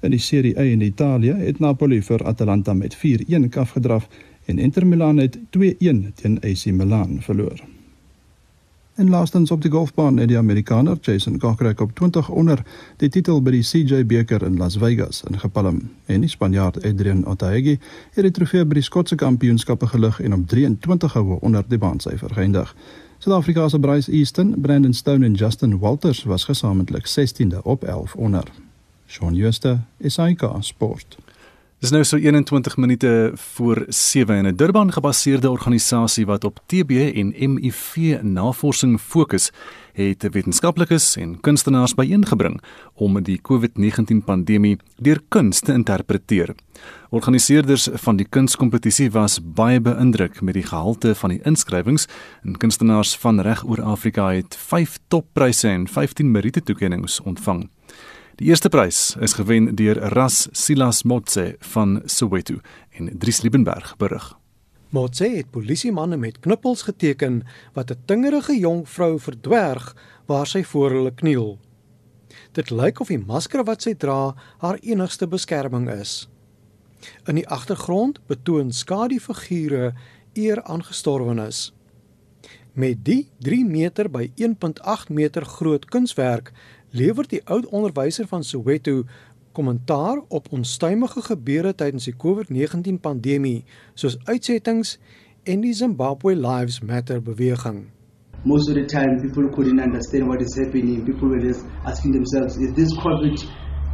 In 0.00 0.10
die 0.10 0.18
Serie 0.18 0.58
A 0.58 0.62
in 0.62 0.80
Italië 0.80 1.32
het 1.32 1.58
Napoli 1.58 2.02
vir 2.02 2.24
Atalanta 2.24 2.74
met 2.74 2.96
4-1 2.96 3.48
afgedraf 3.56 4.08
en 4.44 4.58
Inter 4.58 4.86
Milan 4.86 5.16
het 5.16 5.38
2-1 5.38 5.40
teen 6.14 6.40
AC 6.40 6.64
Milan 6.64 7.18
verloor. 7.20 7.75
En 8.96 9.08
laastens 9.08 9.50
op 9.50 9.62
die 9.62 9.70
golfbaan 9.70 10.16
het 10.16 10.28
die 10.28 10.38
Amerikaner 10.38 10.96
Jason 11.00 11.38
Kokrak 11.38 11.80
op 11.80 11.94
20 11.94 12.28
onder 12.28 12.62
die 12.96 13.08
titel 13.08 13.42
by 13.42 13.52
die 13.52 13.62
CJ 13.62 14.06
beker 14.08 14.42
in 14.42 14.56
Las 14.56 14.78
Vegas 14.80 15.20
ingepalm. 15.28 15.82
En 16.06 16.24
die 16.24 16.30
Spanjaard 16.32 16.78
Adrian 16.80 17.26
Otaegi 17.26 17.74
het 18.14 18.24
die 18.24 18.32
trofee 18.32 18.64
by 18.64 18.78
die 18.78 18.86
Skotse 18.86 19.18
kampioenskappe 19.20 19.86
gelig 19.92 20.20
en 20.20 20.32
op 20.32 20.46
23 20.48 21.12
houe 21.12 21.36
onder 21.40 21.68
die 21.68 21.78
baansyfer 21.78 22.32
geëindig. 22.32 22.72
Suid-Afrika 23.18 23.68
se 23.68 23.78
Bryce 23.78 24.12
Easton, 24.12 24.54
Brandon 24.60 24.94
Stone 24.94 25.26
en 25.26 25.34
Justin 25.34 25.78
Walters 25.78 26.24
was 26.24 26.44
gesamentlik 26.44 27.04
16de 27.06 27.62
op 27.62 27.84
11 27.84 28.14
onder. 28.14 28.48
Shaun 29.06 29.34
Schuster, 29.34 29.78
SAK 30.00 30.48
Sport. 30.60 31.18
Dis 31.76 31.90
nou 31.92 32.00
so 32.08 32.16
21 32.16 32.78
minute 32.80 33.32
voor 33.34 33.84
7 33.88 34.34
en 34.34 34.46
'n 34.46 34.56
Durban 34.56 34.92
gebaseerde 34.92 35.50
organisasie 35.50 36.26
wat 36.26 36.44
op 36.44 36.60
TB 36.66 36.90
en 37.14 37.32
HIV 37.36 38.16
navorsing 38.22 39.00
fokus, 39.00 39.50
het 39.92 40.22
wetenskaplikes 40.32 41.16
en 41.16 41.40
kunstenaars 41.40 41.94
byeengebring 41.94 42.60
om 42.94 43.22
die 43.22 43.40
COVID-19 43.42 44.24
pandemie 44.24 44.78
deur 44.96 45.20
kuns 45.28 45.60
te 45.60 45.72
interpreteer. 45.72 46.54
Organiseerders 47.10 47.88
van 47.92 48.16
die 48.16 48.26
kunskompetisie 48.28 49.10
was 49.10 49.40
baie 49.42 49.80
beïndruk 49.80 50.40
met 50.40 50.54
die 50.54 50.66
gehalte 50.66 51.14
van 51.14 51.30
die 51.30 51.40
inskrywings 51.42 52.06
en 52.42 52.56
kunstenaars 52.56 53.16
van 53.16 53.40
reg 53.40 53.64
oor 53.64 53.82
Afrika 53.82 54.32
het 54.32 54.56
5 54.56 54.98
toppryse 55.08 55.68
en 55.68 55.88
15 55.88 56.30
meriete 56.30 56.62
toekenninge 56.62 57.20
ontvang. 57.24 57.68
Die 58.36 58.50
eerste 58.50 58.68
prys 58.68 59.14
is 59.24 59.32
gewen 59.32 59.70
deur 59.80 59.96
Ras 60.12 60.42
Silas 60.52 61.02
Motse 61.08 61.54
van 61.72 62.02
Soweto 62.04 62.58
en 62.92 63.08
Dries 63.18 63.40
Liebenberg 63.40 63.94
berig. 63.96 64.26
Motse 64.92 65.24
het 65.32 65.48
polisiemanne 65.50 66.18
met 66.20 66.42
knippels 66.44 66.82
geteken 66.84 67.38
wat 67.72 67.90
'n 67.90 68.02
tingerige 68.04 68.58
jong 68.58 68.88
vrou 68.88 69.18
verdwerg 69.18 69.96
waar 70.26 70.46
sy 70.46 70.62
voor 70.64 70.90
hulle 70.90 71.14
kniel. 71.14 71.58
Dit 72.52 72.70
lyk 72.70 73.00
of 73.00 73.08
die 73.08 73.24
masker 73.26 73.64
wat 73.64 73.82
sy 73.82 73.94
dra 73.94 74.34
haar 74.58 74.78
enigste 74.82 75.26
beskerming 75.26 75.88
is. 75.90 76.28
In 77.24 77.34
die 77.34 77.48
agtergrond 77.48 78.20
betoon 78.26 78.72
skadu 78.72 79.18
figure 79.20 79.94
eer 80.32 80.62
aan 80.62 80.84
gestorwenes. 80.84 81.72
Met 82.72 83.04
die 83.04 83.30
3 83.38 83.64
meter 83.64 84.10
by 84.10 84.32
1.8 84.36 85.08
meter 85.08 85.44
groot 85.44 85.84
kunswerk 85.84 86.52
lewer 86.96 87.28
die 87.28 87.42
oud 87.44 87.66
onderwyser 87.66 88.26
van 88.26 88.44
Soweto 88.44 89.02
kommentaar 89.56 90.22
op 90.28 90.48
onstuimige 90.52 91.22
gebeure 91.22 91.74
tydens 91.74 92.08
die 92.08 92.16
COVID-19 92.24 93.00
pandemie 93.00 93.64
soos 93.94 94.18
uitsettings 94.24 94.96
en 95.44 95.62
die 95.64 95.74
Zimbabwe 95.74 96.34
Lives 96.36 96.80
Matter 96.80 97.22
beweging. 97.22 97.86
Most 98.44 98.68
of 98.68 98.74
the 98.74 98.84
time 98.84 99.20
people 99.20 99.48
couldn't 99.50 99.80
understand 99.80 100.26
what 100.26 100.42
is 100.42 100.54
happening. 100.56 101.04
People 101.04 101.28
were 101.28 101.40
just 101.40 101.64
asking 101.84 102.12
themselves, 102.12 102.56
is 102.56 102.74
this 102.74 102.92
COVID 103.00 103.46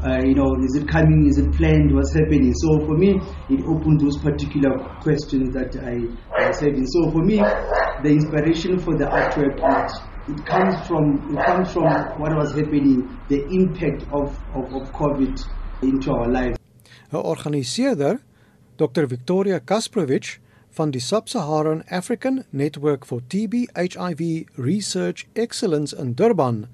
uh, 0.04 0.18
you 0.18 0.34
know, 0.34 0.50
is 0.64 0.74
it 0.74 0.88
coming? 0.88 1.28
Is 1.28 1.38
it 1.38 1.52
planned? 1.52 1.94
What's 1.94 2.12
happening? 2.12 2.52
So 2.54 2.84
for 2.86 2.98
me, 2.98 3.20
it 3.50 3.62
opened 3.64 4.00
those 4.00 4.18
particular 4.18 4.74
questions 5.00 5.54
that 5.54 5.76
I, 5.78 5.94
I 6.34 6.50
said. 6.50 6.74
And 6.74 6.88
so 6.90 7.10
for 7.12 7.22
me, 7.22 7.38
the 8.02 8.10
inspiration 8.10 8.80
for 8.80 8.98
the 8.98 9.04
artwork 9.04 9.62
it, 9.62 10.11
it 10.28 10.46
comes 10.46 10.86
from 10.86 11.04
it 11.30 11.44
comes 11.44 11.72
from 11.72 11.84
what 12.20 12.34
was 12.36 12.54
happening, 12.54 13.08
the 13.28 13.44
impact 13.50 14.02
of, 14.12 14.36
of, 14.54 14.72
of 14.74 14.92
COVID 14.92 15.34
into 15.82 16.12
our 16.12 16.28
lives. 16.28 16.58
'n 17.10 17.16
Organiseerder, 17.16 18.20
Dr 18.76 19.06
Victoria 19.06 19.60
Kasprovic 19.60 20.40
van 20.70 20.90
die 20.90 21.00
Sub-Saharan 21.00 21.82
African 21.88 22.44
Network 22.50 23.04
for 23.04 23.20
TB 23.28 23.68
HIV 23.74 24.46
Research 24.56 25.26
Excellence 25.34 25.96
in 25.96 26.14
Durban, 26.14 26.66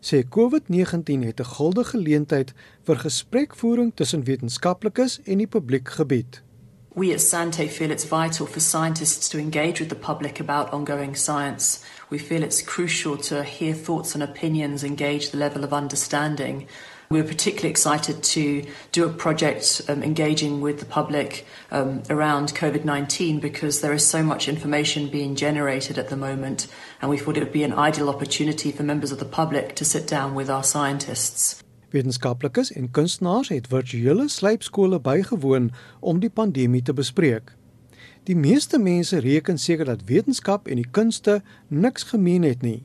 sê 0.00 0.24
COVID-19 0.28 1.24
het 1.24 1.40
'n 1.40 1.44
guldige 1.56 1.90
geleentheid 1.90 2.54
vir 2.82 2.96
gesprekvoering 2.96 3.92
tussen 3.94 4.24
wetenskaplikes 4.24 5.20
en 5.22 5.38
die 5.38 5.46
publiek 5.46 5.88
gebied. 5.88 6.42
We 6.96 7.12
at 7.12 7.20
Sante 7.20 7.66
feel 7.66 7.90
it's 7.90 8.04
vital 8.04 8.46
for 8.46 8.60
scientists 8.60 9.28
to 9.30 9.38
engage 9.40 9.80
with 9.80 9.88
the 9.88 9.96
public 9.96 10.38
about 10.38 10.72
ongoing 10.72 11.16
science. 11.16 11.84
We 12.08 12.18
feel 12.18 12.44
it's 12.44 12.62
crucial 12.62 13.16
to 13.16 13.42
hear 13.42 13.74
thoughts 13.74 14.14
and 14.14 14.22
opinions, 14.22 14.84
engage 14.84 15.30
the 15.30 15.38
level 15.38 15.64
of 15.64 15.72
understanding. 15.72 16.68
We 17.08 17.20
were 17.20 17.26
particularly 17.26 17.70
excited 17.70 18.22
to 18.22 18.64
do 18.92 19.06
a 19.06 19.12
project 19.12 19.82
um, 19.88 20.04
engaging 20.04 20.60
with 20.60 20.78
the 20.78 20.86
public 20.86 21.44
um, 21.72 22.04
around 22.08 22.54
COVID 22.54 22.84
19 22.84 23.40
because 23.40 23.80
there 23.80 23.92
is 23.92 24.06
so 24.06 24.22
much 24.22 24.48
information 24.48 25.08
being 25.08 25.34
generated 25.34 25.98
at 25.98 26.10
the 26.10 26.16
moment, 26.16 26.68
and 27.02 27.10
we 27.10 27.18
thought 27.18 27.36
it 27.36 27.42
would 27.42 27.52
be 27.52 27.64
an 27.64 27.72
ideal 27.72 28.08
opportunity 28.08 28.70
for 28.70 28.84
members 28.84 29.10
of 29.10 29.18
the 29.18 29.24
public 29.24 29.74
to 29.74 29.84
sit 29.84 30.06
down 30.06 30.36
with 30.36 30.48
our 30.48 30.62
scientists. 30.62 31.63
Wetenskaplikes 31.94 32.72
en 32.74 32.90
kunstenaars 32.90 33.48
het 33.54 33.68
virtuele 33.70 34.28
slypskole 34.28 34.98
bygewoon 35.00 35.70
om 36.00 36.18
die 36.18 36.30
pandemie 36.30 36.82
te 36.82 36.92
bespreek. 36.92 37.54
Die 38.26 38.36
meeste 38.36 38.78
mense 38.78 39.20
reken 39.20 39.58
seker 39.58 39.84
dat 39.84 40.06
wetenskap 40.08 40.66
en 40.68 40.80
die 40.80 40.90
kunste 40.90 41.42
niks 41.68 42.08
gemeen 42.10 42.42
het 42.42 42.62
nie. 42.62 42.82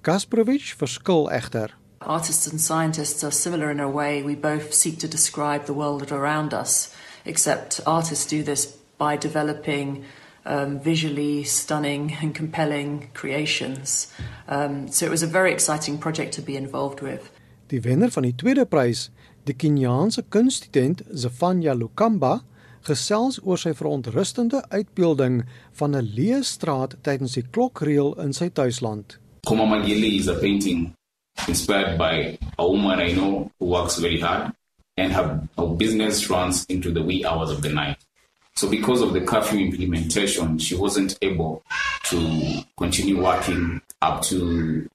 Kasprovic 0.00 0.72
verskil 0.78 1.28
egter. 1.30 1.74
Artists 1.98 2.48
and 2.50 2.60
scientists 2.60 3.24
are 3.24 3.34
similar 3.34 3.70
in 3.70 3.80
a 3.80 3.90
way. 3.90 4.22
We 4.22 4.36
both 4.36 4.72
seek 4.72 4.98
to 4.98 5.08
describe 5.08 5.66
the 5.66 5.74
world 5.74 6.12
around 6.12 6.54
us, 6.54 6.94
except 7.24 7.80
artists 7.84 8.26
do 8.26 8.42
this 8.42 8.68
by 8.98 9.16
developing 9.16 10.04
um, 10.46 10.78
visually 10.80 11.44
stunning 11.44 12.16
and 12.22 12.34
compelling 12.34 13.10
creations. 13.14 14.12
Um, 14.48 14.88
so 14.88 15.06
it 15.06 15.10
was 15.10 15.22
a 15.22 15.26
very 15.26 15.52
exciting 15.52 15.98
project 15.98 16.32
to 16.34 16.42
be 16.42 16.56
involved 16.56 17.02
with. 17.02 17.30
Die 17.68 17.82
wenner 17.84 18.10
van 18.10 18.24
die 18.24 18.32
tweede 18.32 18.64
prys, 18.64 19.10
die 19.44 19.52
Kenyaanse 19.52 20.22
kunststudent 20.32 21.02
Zefania 21.12 21.74
Lukamba, 21.76 22.38
gesels 22.88 23.36
oor 23.44 23.60
sy 23.60 23.74
verontrustende 23.76 24.62
uitbeelding 24.72 25.42
van 25.80 25.96
'n 25.96 26.08
leë 26.16 26.42
straat 26.44 26.96
tydens 27.02 27.34
die 27.36 27.44
klokreël 27.44 28.14
in 28.24 28.32
sy 28.32 28.48
tuisland. 28.48 29.18
Komamagili 29.44 30.16
is 30.16 30.28
a 30.28 30.38
painting 30.40 30.94
inspired 31.46 31.98
by 31.98 32.38
a 32.58 32.64
woman 32.64 33.00
I 33.00 33.12
know 33.12 33.50
who 33.58 33.66
works 33.66 33.98
very 33.98 34.20
hard 34.20 34.52
and 34.96 35.12
her, 35.12 35.40
her 35.56 35.66
business 35.76 36.30
runs 36.30 36.64
into 36.68 36.90
the 36.90 37.02
wee 37.02 37.24
hours 37.24 37.50
of 37.50 37.60
the 37.60 37.68
night. 37.68 37.98
So 38.54 38.68
because 38.68 39.02
of 39.02 39.12
the 39.12 39.20
curfew 39.20 39.60
implementation, 39.60 40.58
she 40.58 40.74
wasn't 40.74 41.16
able 41.22 41.62
to 42.10 42.18
continue 42.76 43.22
working 43.22 43.80
up 44.00 44.22
to 44.22 44.88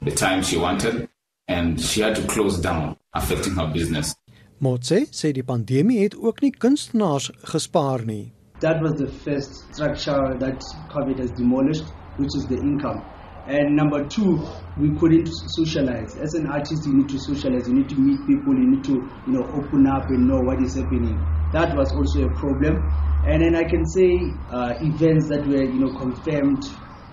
the 0.00 0.10
time 0.12 0.42
she 0.42 0.56
wanted 0.56 1.08
and 1.50 1.80
she 1.80 2.00
had 2.00 2.14
to 2.14 2.24
close 2.26 2.58
down, 2.60 2.96
affecting 3.12 3.54
her 3.54 3.68
business. 3.72 4.14
Motse 4.60 5.06
sê 5.10 5.32
die 5.32 5.42
pandemie 5.42 6.02
het 6.02 6.14
ook 6.16 6.42
nie 6.44 6.52
kunstenaars 6.52 7.30
gespaar 7.52 8.04
nie. 8.06 8.32
That 8.60 8.82
was 8.84 8.94
the 9.00 9.08
first 9.24 9.64
structure 9.72 10.36
that 10.38 10.60
COVID 10.92 11.18
has 11.18 11.30
demolished, 11.32 11.86
which 12.18 12.36
is 12.36 12.44
the 12.46 12.58
income. 12.60 13.00
And 13.46 13.74
number 13.74 14.06
two, 14.06 14.38
we 14.78 14.90
couldn't 15.00 15.26
socialize. 15.56 16.14
As 16.20 16.34
an 16.34 16.46
artist, 16.46 16.86
you 16.86 16.94
need 16.94 17.08
to 17.08 17.18
socialize. 17.18 17.66
You 17.66 17.74
need 17.74 17.88
to 17.88 17.98
meet 17.98 18.20
people. 18.28 18.54
You 18.54 18.68
need 18.76 18.84
to, 18.84 18.96
you 19.26 19.32
know, 19.32 19.44
open 19.58 19.86
up 19.88 20.04
and 20.10 20.28
know 20.28 20.38
what 20.44 20.62
is 20.62 20.76
happening. 20.76 21.16
That 21.52 21.74
was 21.74 21.90
also 21.92 22.28
a 22.28 22.34
problem. 22.36 22.76
And 23.26 23.42
then 23.42 23.56
I 23.56 23.64
can 23.64 23.84
say 23.96 24.12
uh, 24.52 24.74
events 24.84 25.28
that 25.32 25.46
were, 25.48 25.64
you 25.64 25.80
know, 25.80 25.98
confirmed. 25.98 26.62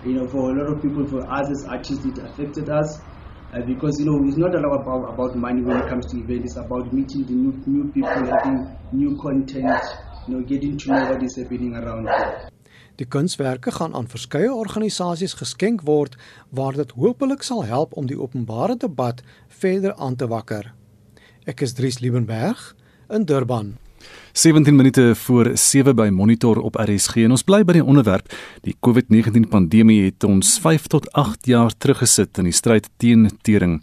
You 0.04 0.14
know, 0.14 0.28
for 0.28 0.52
a 0.52 0.54
lot 0.54 0.76
of 0.76 0.82
people, 0.82 1.08
for 1.08 1.26
us 1.26 1.48
as 1.50 1.64
artists, 1.66 2.04
it 2.04 2.18
affected 2.18 2.68
us. 2.70 3.00
Uh, 3.50 3.62
because 3.64 3.98
you 3.98 4.04
know 4.04 4.20
it's 4.28 4.36
not 4.36 4.54
all 4.54 4.74
about 4.74 5.08
about 5.08 5.34
money 5.34 5.62
when 5.62 5.78
it 5.80 5.88
comes 5.88 6.04
to 6.06 6.18
events. 6.18 6.52
It's 6.52 6.60
about 6.60 6.92
meeting 6.92 7.24
the 7.24 7.32
new 7.32 7.52
new 7.66 7.88
people, 7.92 8.26
having 8.28 8.68
new 8.92 9.16
content, 9.16 9.84
you 10.26 10.34
know, 10.34 10.42
getting 10.44 10.76
to 10.76 10.92
know 10.92 11.08
what 11.08 11.22
is 11.22 11.36
happening 11.36 11.72
around 11.74 12.08
here. 12.08 12.50
Die 13.00 13.06
kunswerke 13.06 13.72
gaan 13.72 13.94
aan 13.94 14.08
verskeie 14.10 14.52
organisasies 14.52 15.38
geskenk 15.40 15.86
word 15.88 16.18
waar 16.50 16.76
dit 16.76 16.92
hopelik 16.92 17.42
sal 17.46 17.64
help 17.64 17.96
om 17.96 18.06
die 18.10 18.20
openbare 18.20 18.76
debat 18.76 19.22
verder 19.48 19.94
aan 19.96 20.16
te 20.16 20.28
wakker. 20.28 20.74
Ek 21.46 21.64
is 21.64 21.72
Dries 21.72 22.02
Liebenberg 22.04 22.74
in 23.08 23.24
Durban. 23.24 23.78
17 24.38 24.76
minute 24.76 25.14
voor 25.14 25.50
7 25.54 25.96
by 25.96 26.08
Monitor 26.12 26.60
op 26.60 26.76
RSG 26.78 27.16
en 27.26 27.32
ons 27.34 27.42
bly 27.42 27.64
by 27.66 27.74
die 27.74 27.82
onderwerp. 27.82 28.30
Die 28.62 28.76
COVID-19 28.86 29.48
pandemie 29.50 30.04
het 30.04 30.22
ons 30.22 30.52
5 30.62 30.86
tot 30.92 31.08
8 31.18 31.48
jaar 31.50 31.74
teruggesit 31.74 32.38
in 32.38 32.46
die 32.46 32.54
stryd 32.54 32.86
teen 33.02 33.26
tering. 33.42 33.80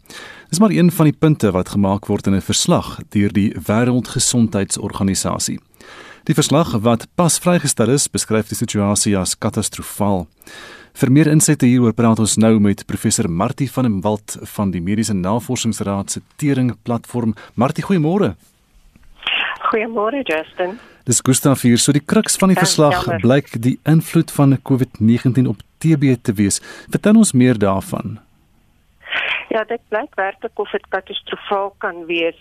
Dis 0.48 0.64
maar 0.64 0.72
een 0.72 0.94
van 0.96 1.10
die 1.10 1.18
punte 1.20 1.52
wat 1.52 1.74
gemaak 1.76 2.08
word 2.08 2.28
in 2.32 2.36
'n 2.40 2.42
verslag 2.42 3.00
deur 3.10 3.34
die 3.34 3.52
Wêreldgesondheidsorganisasie. 3.68 5.60
Die 6.24 6.36
verslag 6.36 6.72
wat 6.80 7.08
pas 7.16 7.38
vrygestel 7.38 7.90
is, 7.90 8.08
beskryf 8.08 8.48
die 8.48 8.56
situasie 8.58 9.18
as 9.18 9.36
katastrofaal. 9.36 10.28
Vir 10.94 11.12
meer 11.12 11.28
insette 11.28 11.66
hieroor 11.66 11.94
praat 11.94 12.20
ons 12.20 12.38
nou 12.38 12.60
met 12.60 12.86
professor 12.86 13.30
Martie 13.30 13.72
van 13.72 13.84
den 13.84 14.02
Walt 14.02 14.38
van 14.42 14.72
die 14.72 14.82
Mediese 14.82 15.14
Navorsingsraad 15.14 16.12
se 16.12 16.22
Tering 16.38 16.76
platform. 16.84 17.34
Martie, 17.56 17.84
goeiemôre. 17.84 18.36
Goeiemôre 19.66 20.22
Justin. 20.24 20.80
Dis 21.06 21.22
Gustav 21.22 21.62
hier. 21.62 21.78
So 21.78 21.94
die 21.94 22.04
kruks 22.06 22.38
van 22.42 22.52
die 22.54 22.58
verslag 22.60 23.06
blyk 23.24 23.50
die 23.62 23.78
invloed 23.90 24.34
van 24.34 24.58
COVID-19 24.70 25.50
op 25.50 25.64
TB 25.82 26.16
te 26.22 26.36
wees. 26.38 26.62
Vertel 26.94 27.18
ons 27.22 27.34
meer 27.34 27.58
daarvan. 27.62 28.20
Ja, 29.50 29.64
dit 29.64 29.82
blyk 29.90 30.16
werklik 30.20 30.60
of 30.60 30.72
dit 30.72 30.86
katastrofaal 30.90 31.74
kan 31.78 32.06
wees. 32.10 32.38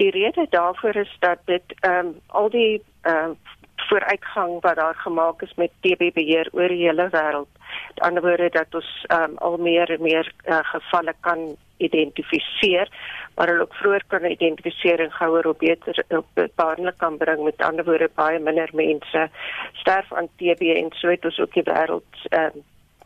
Die 0.00 0.10
rede 0.10 0.46
daarvoor 0.50 0.96
is 1.04 1.16
dat 1.20 1.42
dit 1.46 1.74
ehm 1.80 2.06
um, 2.06 2.14
al 2.26 2.50
die 2.50 2.82
ehm 3.02 3.34
uh, 3.34 3.58
vooruitgang 3.88 4.60
wat 4.60 4.76
daar 4.76 4.94
gemaak 4.94 5.42
is 5.42 5.54
met 5.56 5.70
TB 5.80 6.12
beheer 6.14 6.48
oor 6.52 6.68
die 6.68 6.86
hele 6.86 7.08
wêreld. 7.10 7.50
Aan 7.50 7.94
die 7.94 8.04
ander 8.08 8.22
woorde 8.22 8.48
dat 8.48 8.74
ons 8.74 8.92
ehm 9.08 9.30
um, 9.30 9.36
al 9.38 9.56
meer 9.56 9.90
en 9.90 10.02
meer 10.02 10.32
uh, 10.46 10.58
gevalle 10.74 11.14
kan 11.20 11.56
identifiseer 11.76 12.88
maar 13.34 13.48
hulle 13.48 13.62
ook 13.62 13.74
vroeër 13.74 14.04
kan 14.06 14.24
identifiseer 14.24 15.00
en 15.00 15.12
gouer 15.12 15.48
op 15.48 15.58
beter 15.58 16.04
op 16.08 16.26
behandeling 16.34 16.96
kan 16.96 17.16
bring. 17.16 17.44
Met 17.44 17.62
ander 17.62 17.84
woorde 17.84 18.10
baie 18.14 18.38
minder 18.38 18.70
mense 18.72 19.30
sterf 19.72 20.12
aan 20.12 20.28
TB 20.36 20.60
en 20.60 20.90
so 20.90 21.08
het 21.08 21.24
ons 21.24 21.40
ook 21.40 21.52
die 21.52 21.66
wêreld 21.70 22.28
ehm 22.28 22.56
uh, 22.56 22.62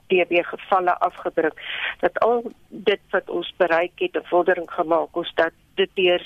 TB 0.07 0.45
gevalle 0.47 0.99
afgebring 0.99 1.53
dat 2.01 2.19
al 2.19 2.53
dit 2.69 3.01
wat 3.11 3.31
ons 3.31 3.53
bereik 3.57 3.93
het 3.95 4.15
'n 4.17 4.29
vordering 4.31 4.71
gemaak 4.71 5.17
ons 5.17 5.33
dat 5.35 5.53
dit 5.75 5.91
deur 5.95 6.23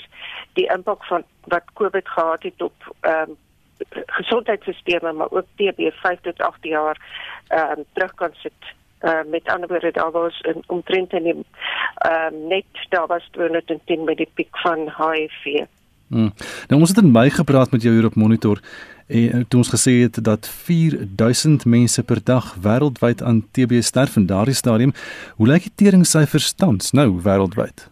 die 0.53 0.67
impak 0.73 1.05
van 1.05 1.23
wat 1.43 1.63
COVID 1.73 2.07
gehad 2.09 2.43
het 2.43 2.61
op 2.61 2.95
ehm 2.99 3.29
um, 3.29 3.37
gesondheidstelsels 4.05 5.01
maar 5.01 5.31
ook 5.31 5.45
TB 5.55 5.91
5 5.93 6.21
tot 6.21 6.41
8 6.41 6.63
jaar 6.63 6.97
ehm 7.47 7.79
um, 7.79 7.85
terug 7.93 8.13
kan 8.13 8.33
sit 8.33 8.61
uh, 9.03 9.19
met 9.29 9.47
ander 9.47 9.67
woorde 9.67 9.91
daar 9.91 10.11
was 10.11 10.39
in 10.41 10.63
omtrent 10.67 11.13
in 11.13 11.23
die 11.23 11.35
uh, 11.35 12.31
net 12.49 12.65
daar 12.89 13.07
was 13.07 13.27
210 13.31 14.03
met 14.03 14.17
die 14.17 14.29
piek 14.33 14.57
van 14.57 14.79
HIV. 14.97 15.65
Hmm. 16.07 16.33
Nou 16.67 16.79
ons 16.81 16.89
het 16.89 16.97
in 16.97 17.11
Mei 17.11 17.29
gepraat 17.29 17.71
met 17.71 17.81
jou 17.81 17.95
hier 17.95 18.05
op 18.05 18.15
monitor 18.15 18.59
en 19.07 19.47
toe 19.47 19.59
ons 19.59 19.69
gesê 19.69 19.91
het 20.01 20.23
dat 20.23 20.47
4000 20.47 21.65
mense 21.65 22.03
per 22.03 22.23
dag 22.23 22.55
wêreldwyd 22.63 23.23
aan 23.23 23.43
TB 23.51 23.81
sterf 23.81 24.15
in 24.15 24.25
daardie 24.25 24.55
stadium. 24.55 24.93
Hoe 25.35 25.47
lyk 25.47 25.67
die 25.67 25.75
teringssyfers 25.75 26.53
tans 26.53 26.91
nou 26.91 27.19
wêreldwyd? 27.23 27.89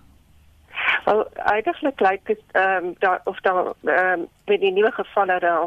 Wel 1.09 1.27
eigenlijk 1.33 1.99
lyk 1.99 2.25
dit 2.25 2.41
ehm 2.51 2.85
um, 2.85 2.95
daar 2.99 3.21
of 3.23 3.39
daar 3.39 3.65
ehm 3.83 4.19
um, 4.19 4.27
met 4.45 4.59
die 4.59 4.71
nuwe 4.71 4.91
gevalle 4.91 5.39
daar 5.39 5.61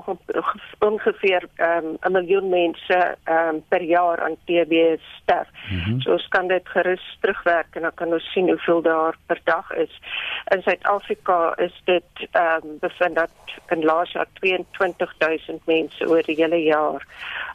ongeveer 0.78 1.48
ehm 1.54 1.84
um, 1.84 1.96
'n 2.00 2.12
miljoen 2.12 2.48
mense 2.48 3.16
ehm 3.24 3.48
um, 3.48 3.64
per 3.68 3.82
jaar 3.82 4.20
aan 4.20 4.36
TB 4.44 4.98
sterf. 5.20 5.48
Mm 5.70 5.78
-hmm. 5.78 6.00
So 6.00 6.12
ons 6.12 6.28
kan 6.28 6.46
dit 6.46 6.68
gerus 6.68 7.18
terugwerk 7.20 7.66
en 7.70 7.82
dan 7.82 7.94
kan 7.94 8.12
ons 8.12 8.32
sien 8.32 8.48
hoeveel 8.48 8.82
daar 8.82 9.16
per 9.26 9.40
dag 9.44 9.72
is. 9.72 10.00
In 10.44 10.62
Suid-Afrika 10.62 11.56
is 11.56 11.82
dit 11.84 12.28
ehm 12.30 12.64
um, 12.64 12.78
bevind 12.80 13.14
dat 13.14 13.30
in 13.68 13.84
laas 13.84 14.12
jaar 14.12 14.28
22000 14.32 15.66
mense 15.66 16.08
oor 16.08 16.22
die 16.22 16.36
hele 16.36 16.62
jaar 16.62 17.06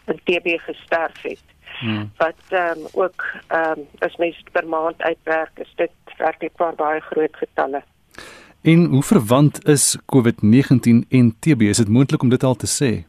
aan 0.06 0.20
TB 0.24 0.60
gesterf 0.60 1.22
het. 1.22 1.44
Hmm. 1.80 2.12
Wat 2.18 2.42
ehm 2.50 2.78
um, 2.78 2.86
ook 2.94 3.26
ehm 3.48 3.80
um, 3.80 3.88
as 4.00 4.16
mens 4.16 4.44
per 4.52 4.68
maand 4.68 5.02
uitwerk, 5.02 5.52
is 5.56 5.74
dit 5.76 5.92
werklik 6.18 6.56
baie 6.76 7.02
groot 7.02 7.36
getalle. 7.36 7.84
En 8.62 8.86
hoe 8.86 9.04
verwant 9.04 9.68
is 9.68 9.98
COVID-19 10.06 11.08
en 11.10 11.36
TB? 11.40 11.62
Is 11.62 11.78
dit 11.78 11.88
moontlik 11.88 12.22
om 12.22 12.30
dit 12.30 12.44
al 12.44 12.56
te 12.56 12.68
sê? 12.68 13.06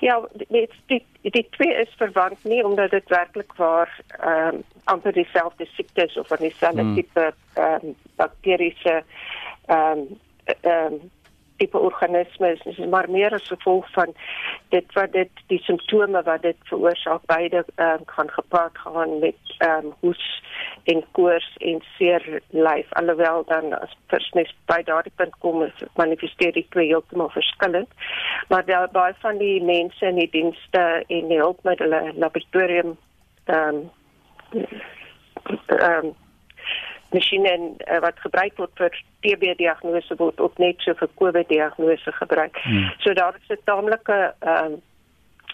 Ja, 0.00 0.20
dit 0.48 0.70
die 0.86 1.04
die 1.22 1.46
twee 1.50 1.74
is 1.74 1.94
verwant 1.96 2.44
nie 2.44 2.64
omdat 2.64 2.90
dit 2.90 3.08
werklik 3.08 3.52
waar 3.56 4.00
ehm 4.18 4.54
um, 4.54 4.62
amper 4.84 5.12
dieselfde 5.12 5.66
siektes 5.74 6.16
of 6.18 6.26
van 6.26 6.36
dieselfde 6.40 6.80
hmm. 6.80 6.94
tipe 6.94 7.34
ehm 7.54 7.86
um, 7.86 7.94
bakteriese 8.16 9.02
ehm 9.66 9.98
um, 9.98 10.06
ehm 10.44 10.92
um, 10.92 11.10
tipe 11.56 11.78
organismes 11.78 12.62
dis 12.62 12.78
maar 12.90 13.10
meer 13.10 13.34
as 13.34 13.48
gevolg 13.48 13.88
van 13.92 14.14
dit 14.74 14.92
wat 14.96 15.12
dit 15.12 15.42
die 15.52 15.60
simptome 15.62 16.22
wat 16.22 16.42
dit 16.42 16.56
veroorsaak 16.70 17.26
beide 17.26 17.64
um, 17.76 18.04
kan 18.14 18.30
gepaard 18.30 18.78
gaan 18.78 19.18
met 19.18 19.56
ehm 19.58 19.86
um, 19.86 19.92
hoes 20.00 20.42
en 20.84 21.04
koors 21.12 21.56
en 21.58 21.82
seer 21.96 22.40
lyf. 22.50 22.92
Alhoewel 22.92 23.44
dan 23.46 23.72
as 23.78 23.96
persnes 24.06 24.54
by 24.66 24.80
daardie 24.86 25.12
punt 25.16 25.36
kom 25.38 25.62
is 25.62 25.84
manifesteer 25.96 26.52
die 26.52 26.66
twee 26.70 26.88
heeltemal 26.90 27.30
verskillend. 27.30 27.90
Maar 28.48 28.64
daar 28.66 28.88
baie 28.90 29.14
van 29.20 29.38
die 29.38 29.62
mense 29.62 30.06
in 30.06 30.18
die 30.18 30.30
dienste 30.30 31.04
en 31.06 31.28
die 31.28 31.38
hulpmiddele 31.38 32.12
laboratorium 32.14 32.96
ehm 33.44 33.82
um, 33.82 34.66
ehm 35.66 36.06
um, 36.06 36.14
masjiene 37.12 37.52
uh, 37.56 38.00
wat 38.04 38.20
gebruik 38.24 38.56
word 38.56 38.72
vir 38.80 38.96
TB 39.24 39.56
diagnose 39.58 40.16
word 40.18 40.40
ook 40.40 40.58
net 40.58 40.80
so 40.84 40.94
vir 40.94 41.08
COVID 41.20 41.48
diagnose 41.48 42.12
gebruik. 42.12 42.56
Hmm. 42.62 42.90
So 42.98 43.14
daar 43.14 43.36
is 43.40 43.56
'n 43.56 43.62
taamlike 43.64 44.34
ehm 44.40 44.72
um, 44.72 44.80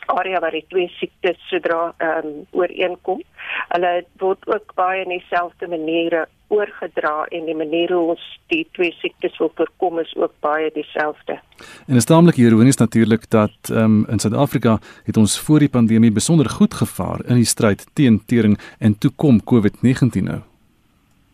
area 0.08 0.40
waar 0.40 0.56
die 0.56 0.64
twee 0.68 0.88
siektes 0.88 1.38
sodra 1.50 1.92
ehm 1.96 2.26
um, 2.26 2.46
ooreenkom. 2.50 3.22
Hulle 3.68 4.04
word 4.18 4.46
ook 4.46 4.74
baie 4.74 5.04
in 5.04 5.08
dieselfde 5.18 5.68
maniere 5.68 6.26
oorgedra 6.48 7.26
en 7.28 7.44
die 7.44 7.56
manier 7.56 7.92
hoe 7.92 8.14
ons 8.14 8.24
die 8.52 8.64
twee 8.72 8.92
siektes 9.00 9.36
wil 9.38 9.52
voorkom 9.54 9.98
is 9.98 10.14
ook 10.16 10.32
baie 10.40 10.70
dieselfde. 10.74 11.38
En 11.86 12.00
is 12.00 12.08
taamlik 12.08 12.40
ironies 12.40 12.80
natuurlik 12.80 13.30
dat 13.30 13.70
ehm 13.70 13.84
um, 13.84 14.04
in 14.08 14.18
Suid-Afrika 14.18 14.78
het 15.04 15.16
ons 15.16 15.40
voor 15.40 15.58
die 15.58 15.74
pandemie 15.78 16.12
besonder 16.12 16.48
goed 16.48 16.74
gevaar 16.74 17.24
in 17.26 17.34
die 17.34 17.50
stryd 17.54 17.86
teen 17.92 18.22
tering 18.26 18.58
en 18.78 18.98
toe 18.98 19.12
kom 19.16 19.40
COVID-19 19.44 20.22
nou. 20.22 20.40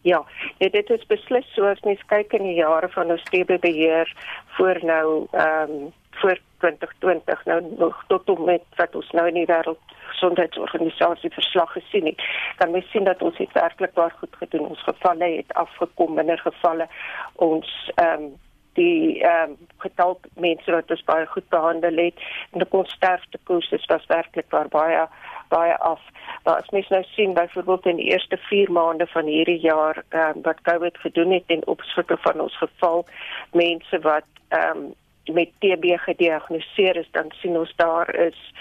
Ja, 0.04 0.24
nee, 0.58 0.70
dit 0.70 0.90
is 0.90 1.06
beslis 1.08 1.46
so 1.54 1.64
as 1.64 1.80
mens 1.80 2.02
kyk 2.12 2.34
in 2.36 2.42
die 2.44 2.58
jare 2.58 2.90
van 2.92 3.12
ons 3.14 3.22
TB 3.30 3.56
beheer 3.62 4.10
voor 4.56 4.80
nou 4.84 5.04
ehm 5.32 5.70
um, 5.76 5.92
voor 6.14 6.38
2020 6.58 7.44
nou 7.44 7.92
tot 8.06 8.28
op 8.30 8.38
met 8.46 8.62
wat 8.76 8.94
ons 8.94 9.10
nou 9.10 9.24
in 9.28 9.38
die 9.40 9.46
wêreld 9.48 9.94
gesondheidsorganisasie 10.10 11.30
verslag 11.30 11.72
gesien 11.72 12.06
het. 12.06 12.20
Dan 12.60 12.70
mens 12.70 12.90
sien 12.90 13.08
dat 13.08 13.22
ons 13.22 13.36
dit 13.36 13.52
werklik 13.52 13.96
baie 13.96 14.12
goed 14.20 14.36
gedoen. 14.42 14.68
Ons 14.68 14.84
gevalle 14.84 15.30
het 15.36 15.52
afgekom, 15.52 16.14
minder 16.14 16.38
gevalle. 16.38 16.88
Ons 17.34 17.72
ehm 17.94 18.28
um, 18.28 18.32
die 18.74 19.22
ehm 19.22 19.50
um, 19.50 19.58
getal 19.78 20.18
mense 20.34 20.70
wat 20.76 20.90
ons 20.90 21.04
baie 21.08 21.26
goed 21.26 21.48
behandel 21.48 21.96
het 21.96 22.24
en 22.52 22.62
die 22.62 22.72
konsterftekoers 22.76 23.70
is 23.70 23.84
was 23.92 24.06
werklik 24.12 24.48
baie 24.52 25.06
baie 25.48 25.76
af. 25.76 26.00
Maar 26.44 26.54
as 26.54 26.68
mens 26.68 26.88
nou 26.88 27.02
sien 27.02 27.34
byvoorbeeld 27.34 27.86
in 27.86 27.96
die 27.96 28.10
eerste 28.10 28.36
4 28.36 28.72
maande 28.72 29.06
van 29.06 29.26
hierdie 29.26 29.60
jaar 29.60 30.04
um, 30.10 30.42
wat 30.42 30.60
COVID 30.62 30.98
gedoen 30.98 31.32
het 31.32 31.44
en 31.46 31.66
opsigte 31.66 32.16
van 32.20 32.40
ons 32.40 32.58
geval 32.58 33.06
mense 33.52 33.98
wat 33.98 34.28
ehm 34.48 34.76
um, 34.76 34.94
met 35.32 35.48
TB 35.58 35.84
gediagnoseer 35.96 36.96
is, 36.96 37.08
dan 37.10 37.32
sien 37.40 37.58
ons 37.58 37.72
daar 37.76 38.14
is 38.14 38.52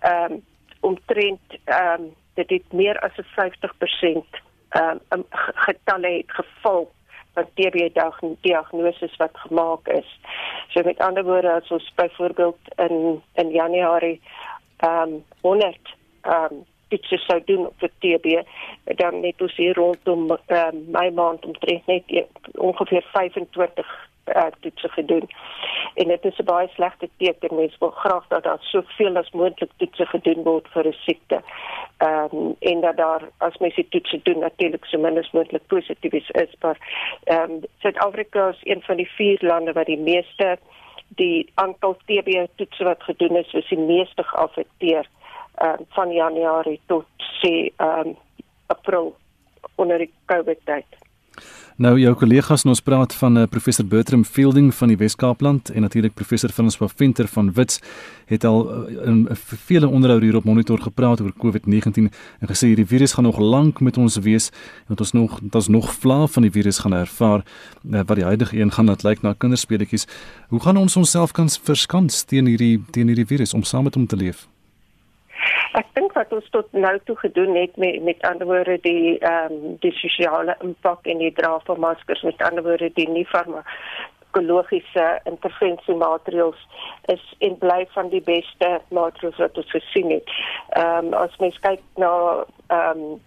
ehm 0.00 0.32
um, 0.32 0.44
omtrent 0.80 1.58
ehm 1.64 2.00
um, 2.00 2.14
dit 2.34 2.50
het 2.50 2.72
meer 2.72 2.98
as 2.98 3.16
'n 3.16 3.26
50% 3.34 4.40
ehm 4.68 4.98
um, 5.08 5.24
getalle 5.66 6.10
het 6.16 6.32
geval 6.32 6.90
van 7.34 7.46
TB 7.54 7.76
diagnose 8.40 9.10
wat 9.16 9.30
gemaak 9.32 9.88
is. 9.88 10.20
So 10.68 10.82
met 10.84 10.98
ander 10.98 11.24
woorde 11.24 11.52
as 11.52 11.70
ons 11.70 11.92
byvoorbeeld 11.94 12.58
in 12.76 13.22
in 13.34 13.50
Januarie 13.50 14.20
ehm 14.76 15.12
um, 15.12 15.24
100 15.40 15.95
um, 16.26 16.64
dit 16.88 17.06
sou 17.26 17.40
doen 17.44 17.68
vir 17.80 17.90
TB 18.02 18.42
dan 18.98 19.20
net 19.20 19.40
ons 19.42 19.56
hier 19.58 19.74
rondom 19.74 20.28
ehm 20.36 20.76
um, 20.76 20.84
my 20.94 21.08
maand 21.10 21.44
omtrent 21.44 21.86
net 21.86 22.04
ongeveer 22.54 23.04
25 23.12 23.86
uh, 24.34 24.46
toetse 24.60 24.88
gedoen. 24.88 25.28
En 25.94 26.08
dit 26.08 26.24
is 26.24 26.38
'n 26.38 26.44
baie 26.44 26.68
slegte 26.68 27.08
teken. 27.16 27.56
Mense 27.56 27.76
wil 27.78 27.90
graag 27.90 28.26
dat 28.28 28.42
daar 28.42 28.58
soveel 28.60 29.16
as 29.16 29.30
moontlik 29.30 29.70
toetse 29.76 30.06
gedoen 30.06 30.42
word 30.42 30.68
vir 30.68 30.86
'n 30.86 30.96
siekte. 31.06 31.42
Ehm 31.96 32.36
um, 32.36 32.56
en 32.58 32.80
dat 32.80 32.96
daar 32.96 33.22
as 33.38 33.56
mense 33.56 33.88
toetse 33.88 34.20
doen 34.22 34.38
natuurlik 34.38 34.84
so 34.84 34.98
min 34.98 35.18
as 35.18 35.30
moontlik 35.30 35.66
positief 35.66 36.12
is, 36.12 36.30
is 36.30 36.54
maar 36.60 36.78
ehm 37.24 37.50
um, 37.50 37.60
Suid-Afrika 37.78 38.48
is 38.48 38.60
een 38.62 38.82
van 38.82 38.96
die 38.96 39.10
vier 39.10 39.38
lande 39.40 39.72
wat 39.72 39.86
die 39.86 39.98
meeste 40.10 40.58
die 41.08 41.50
aantal 41.54 41.96
TB 42.04 42.46
toetse 42.54 42.84
wat 42.84 43.02
gedoen 43.02 43.36
is, 43.36 43.52
is 43.52 43.68
die 43.68 43.78
meeste 43.78 44.22
geaffekteer 44.22 45.04
ehm 45.04 45.25
um, 45.62 45.84
van 45.88 46.12
Januarie 46.12 46.80
tot 46.86 47.06
sê 47.40 47.72
ehm 47.76 48.06
um, 48.06 48.16
April 48.66 49.16
onder 49.76 49.98
die 49.98 50.12
COVID 50.26 50.58
tyd. 50.64 50.86
Nou 51.76 51.98
jou 52.00 52.14
kollegas 52.16 52.62
ons 52.64 52.80
praat 52.80 53.12
van 53.20 53.34
uh, 53.36 53.42
professor 53.52 53.84
Bertram 53.84 54.22
Fielding 54.24 54.70
van 54.74 54.88
die 54.88 54.96
Wes-Kaapland 54.96 55.68
en 55.74 55.84
natuurlik 55.84 56.14
professor 56.16 56.48
Francois 56.48 56.92
Venter 56.96 57.28
van 57.28 57.50
Wits 57.52 57.82
het 58.32 58.46
al 58.48 58.62
uh, 58.64 59.02
in 59.04 59.26
vele 59.66 59.88
onderhoude 59.88 60.24
hier 60.24 60.38
op 60.40 60.48
monitor 60.48 60.80
gepraat 60.80 61.20
oor 61.20 61.34
COVID-19 61.36 62.08
en 62.40 62.48
gesê 62.48 62.72
hierdie 62.72 62.88
virus 62.88 63.12
gaan 63.12 63.28
nog 63.28 63.36
lank 63.38 63.84
met 63.84 64.00
ons 64.00 64.16
wees 64.24 64.48
en 64.88 64.96
dat 64.96 65.04
ons 65.04 65.12
nog 65.12 65.36
dat 65.42 65.60
ons 65.60 65.68
nog 65.68 65.92
vla 65.92 66.26
van 66.26 66.48
die 66.48 66.54
virus 66.56 66.78
gaan 66.78 66.96
ervaar 66.96 67.44
uh, 67.44 68.00
wat 68.00 68.16
die 68.16 68.24
huidige 68.24 68.56
een 68.56 68.72
gaan 68.72 68.88
laat 68.88 69.04
lyk 69.04 69.20
na 69.22 69.36
kinderspeletjies. 69.36 70.08
Hoe 70.48 70.60
gaan 70.60 70.80
ons 70.80 70.96
onsself 70.96 71.36
kan 71.36 71.52
verskans 71.52 72.24
teen 72.24 72.46
hierdie 72.46 72.80
teen 72.90 73.12
hierdie 73.12 73.28
virus 73.28 73.54
om 73.54 73.62
saam 73.62 73.84
met 73.84 73.94
hom 73.94 74.06
te 74.06 74.16
leef? 74.16 74.48
Ek 75.76 75.88
dink 75.92 76.14
wat 76.16 76.30
ons 76.32 76.46
tot 76.54 76.72
nou 76.72 76.94
toe 77.04 77.16
gedoen 77.20 77.54
het 77.54 77.74
met 77.76 78.02
met 78.02 78.22
ander 78.24 78.48
woorde 78.48 78.78
die 78.84 79.18
ehm 79.18 79.52
um, 79.52 79.74
die 79.84 79.92
sosiale 79.92 80.54
impak 80.64 81.06
en 81.12 81.18
die 81.20 81.32
dra 81.36 81.58
van 81.66 81.80
maskers 81.80 82.22
met 82.24 82.42
ander 82.42 82.64
woorde 82.64 82.88
die 82.94 83.08
nie 83.08 83.26
farma 83.32 83.60
ekologiese 84.36 85.04
intervensiemaatreëls 85.24 86.62
is 87.12 87.26
en 87.48 87.58
bly 87.58 87.86
van 87.92 88.08
die 88.08 88.22
beste 88.24 88.70
maatreëls 88.88 89.36
wat 89.42 89.60
ons 89.62 89.70
gesien 89.76 90.10
het. 90.16 90.32
Ehm 90.80 91.12
um, 91.12 91.14
as 91.20 91.36
mens 91.44 91.60
kyk 91.68 91.84
na 92.00 92.12
ehm 92.66 93.04
um, 93.04 93.20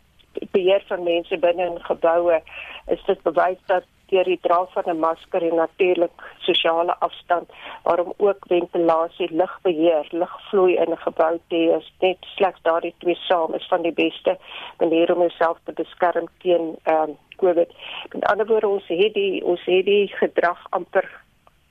beheer 0.52 0.84
van 0.88 1.04
mense 1.04 1.38
binne 1.38 1.66
in 1.66 1.80
geboue, 1.86 2.42
is 2.88 3.06
dit 3.06 3.24
bewys 3.30 3.62
dat 3.66 3.86
deur 4.10 4.24
die 4.24 4.39
dra 4.41 4.65
van 4.74 4.84
'n 4.86 5.00
masker 5.00 5.41
en 5.50 5.56
natuurlik 5.56 6.22
sosiale 6.39 6.95
afstand, 7.00 7.50
waarom 7.84 8.13
ook 8.17 8.45
ventilasie, 8.48 9.30
lugbeheer, 9.34 10.08
lugvloei 10.12 10.76
in 10.76 10.91
'n 10.91 10.98
gebou 10.98 11.39
te 11.48 11.56
is 11.80 11.93
net 12.00 12.17
slegs 12.36 12.62
daardie 12.62 12.93
twee 12.98 13.15
saam 13.15 13.54
is 13.54 13.67
van 13.67 13.82
die 13.82 13.93
beste 13.93 14.38
maniere 14.78 15.15
om 15.15 15.19
jouself 15.19 15.58
te 15.63 15.72
beskerm 15.72 16.28
teen 16.41 16.76
ehm 16.84 17.10
um, 17.10 17.17
COVID. 17.36 17.72
Met 18.13 18.26
ander 18.26 18.45
woorde, 18.45 18.67
ons 18.67 18.88
het 18.88 19.13
die 19.13 19.45
ons 19.45 19.65
het 19.65 19.86
die 19.86 20.08
gedrag 20.08 20.65
amper 20.69 21.10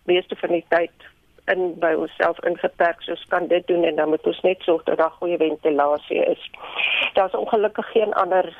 meeste 0.04 0.36
van 0.36 0.48
die 0.48 0.64
tyd 0.68 1.08
in 1.52 1.74
by 1.80 1.92
onsself 1.96 2.40
ingeperk 2.48 3.02
soos 3.06 3.24
kan 3.32 3.46
dit 3.48 3.66
doen 3.66 3.84
en 3.84 3.96
dan 3.96 4.08
moet 4.12 4.26
ons 4.26 4.40
net 4.46 4.64
sorg 4.66 4.84
dat 4.88 4.98
daar 5.00 5.14
goeie 5.20 5.36
ventilasie 5.36 6.24
is. 6.24 6.50
Daar's 7.14 7.34
ongelukkig 7.34 7.90
geen 7.92 8.12
ander 8.14 8.52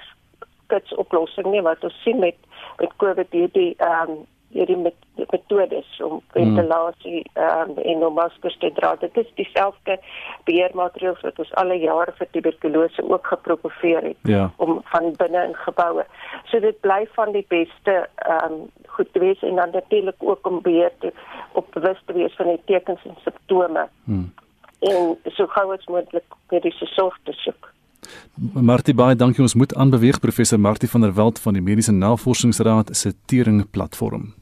kits 0.72 0.94
oplossing 0.94 1.50
nie 1.52 1.62
wat 1.66 1.84
ons 1.84 2.02
sien 2.04 2.18
met 2.24 2.36
met 2.78 2.98
COVID 3.04 3.32
hierdie 3.34 3.72
ehm 3.76 4.16
um, 4.16 4.26
hierdie 4.48 4.76
met 4.80 4.94
metodes 5.30 6.00
om 6.04 6.22
ventilasie 6.32 7.20
ehm 7.32 7.74
um, 7.74 7.78
en 7.92 8.04
om 8.06 8.14
maskers 8.14 8.56
te 8.58 8.70
dra. 8.72 8.94
Dit 9.00 9.16
is 9.16 9.28
dieselfde 9.40 9.98
beheermaatreëls 10.48 11.20
wat 11.26 11.38
ons 11.44 11.52
alle 11.62 11.76
jare 11.82 12.14
vir 12.20 12.30
tuberkulose 12.32 13.04
ook 13.08 13.26
gepropoveer 13.26 14.02
het 14.10 14.32
ja. 14.32 14.50
om 14.56 14.80
van 14.92 15.12
binne 15.20 15.44
in 15.50 15.54
geboue. 15.66 16.04
So 16.50 16.60
dit 16.64 16.80
bly 16.80 17.02
van 17.18 17.32
die 17.36 17.44
beste 17.48 17.96
ehm 18.14 18.52
um, 18.52 18.60
goed 18.98 19.12
te 19.12 19.20
wees 19.22 19.42
en 19.42 19.56
dan 19.60 19.70
natuurlik 19.70 20.16
ook 20.18 20.46
om 20.46 20.62
beheer 20.62 20.92
te 20.98 21.12
op 21.52 21.66
bewus 21.72 22.00
te 22.06 22.12
wees 22.12 22.34
van 22.36 22.46
die 22.46 22.62
tekens 22.64 23.04
en 23.04 23.16
simptome. 23.24 23.88
Hmm. 24.04 24.32
En 24.78 25.18
so 25.24 25.46
gou 25.46 25.72
as 25.74 25.86
moontlik 25.86 26.24
mediese 26.50 26.86
sorg 26.86 27.18
te 27.22 27.32
soek. 27.32 27.72
Martie 28.52 28.94
baie 28.94 29.16
dankie 29.16 29.42
ons 29.42 29.54
moet 29.54 29.74
aanbeweeg 29.74 30.20
professor 30.20 30.60
Martie 30.60 30.88
van 30.88 31.00
der 31.00 31.14
Walt 31.14 31.38
van 31.38 31.58
die 31.58 31.62
Mediese 31.62 31.92
Navorsingsraad 31.92 32.96
se 32.96 33.14
Tering 33.26 33.64
platform. 33.70 34.34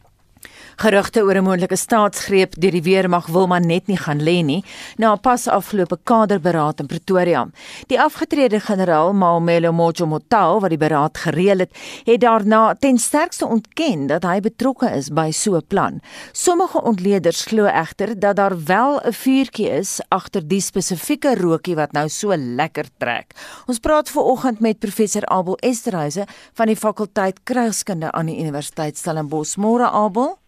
Gerugte 0.76 1.22
oor 1.24 1.36
'n 1.36 1.42
moontlike 1.42 1.76
staatsgreep 1.76 2.52
deur 2.60 2.70
die 2.70 2.82
weermag 2.82 3.26
wil 3.32 3.46
maar 3.46 3.64
net 3.64 3.86
nie 3.86 3.96
gaan 3.96 4.20
lê 4.20 4.44
nie 4.44 4.64
na 4.98 5.12
'n 5.12 5.20
pas 5.20 5.48
afgelope 5.48 5.96
kaderberaad 6.04 6.80
in 6.80 6.86
Pretoria. 6.86 7.48
Die 7.86 8.00
afgetrede 8.00 8.60
generaal 8.60 9.14
Maomelo 9.14 9.72
Mojomotao 9.72 10.60
wat 10.60 10.68
die 10.68 10.78
beraad 10.78 11.16
gereël 11.18 11.58
het, 11.58 11.70
het 12.04 12.20
daarna 12.20 12.74
ten 12.74 12.98
sterkste 12.98 13.46
ontken 13.46 14.06
dat 14.06 14.22
hy 14.22 14.40
betrokke 14.40 14.90
is 14.90 15.08
by 15.08 15.30
so 15.30 15.56
'n 15.56 15.66
plan. 15.66 16.00
Sommige 16.32 16.82
ontleeders 16.82 17.44
glo 17.44 17.64
egter 17.64 18.18
dat 18.18 18.36
daar 18.36 18.64
wel 18.64 19.00
'n 19.00 19.12
vuurtjie 19.12 19.70
is 19.70 20.00
agter 20.08 20.48
die 20.48 20.60
spesifieke 20.60 21.34
rookie 21.34 21.74
wat 21.74 21.92
nou 21.92 22.08
so 22.08 22.36
lekker 22.36 22.84
trek. 22.98 23.32
Ons 23.66 23.78
praat 23.78 24.10
ver 24.10 24.22
oggend 24.22 24.60
met 24.60 24.78
professor 24.78 25.26
Abel 25.26 25.56
Esterhuise 25.56 26.26
van 26.52 26.66
die 26.66 26.76
fakulteit 26.76 27.40
Krygskunde 27.44 28.12
aan 28.12 28.26
die 28.26 28.38
Universiteit 28.38 28.98
Stellenbosch. 28.98 29.56
Môre 29.56 29.90
Abel 29.90 30.38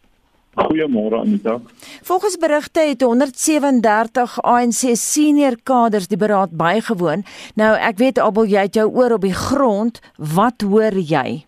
Goeiemôre 0.58 1.20
Anita. 1.20 1.60
Volgens 2.02 2.36
berigte 2.36 2.80
het 2.80 3.02
137 3.02 4.42
ANC 4.42 4.82
senior 4.94 5.56
kaders 5.62 6.08
die 6.08 6.18
beraad 6.18 6.50
bygewoon. 6.50 7.22
Nou 7.54 7.76
ek 7.76 7.98
weet 8.02 8.18
Abel 8.18 8.48
jy 8.50 8.64
het 8.66 8.74
jou 8.74 8.88
oor 8.90 9.14
op 9.18 9.26
die 9.26 9.36
grond. 9.36 10.00
Wat 10.16 10.66
hoor 10.66 10.98
jy? 10.98 11.44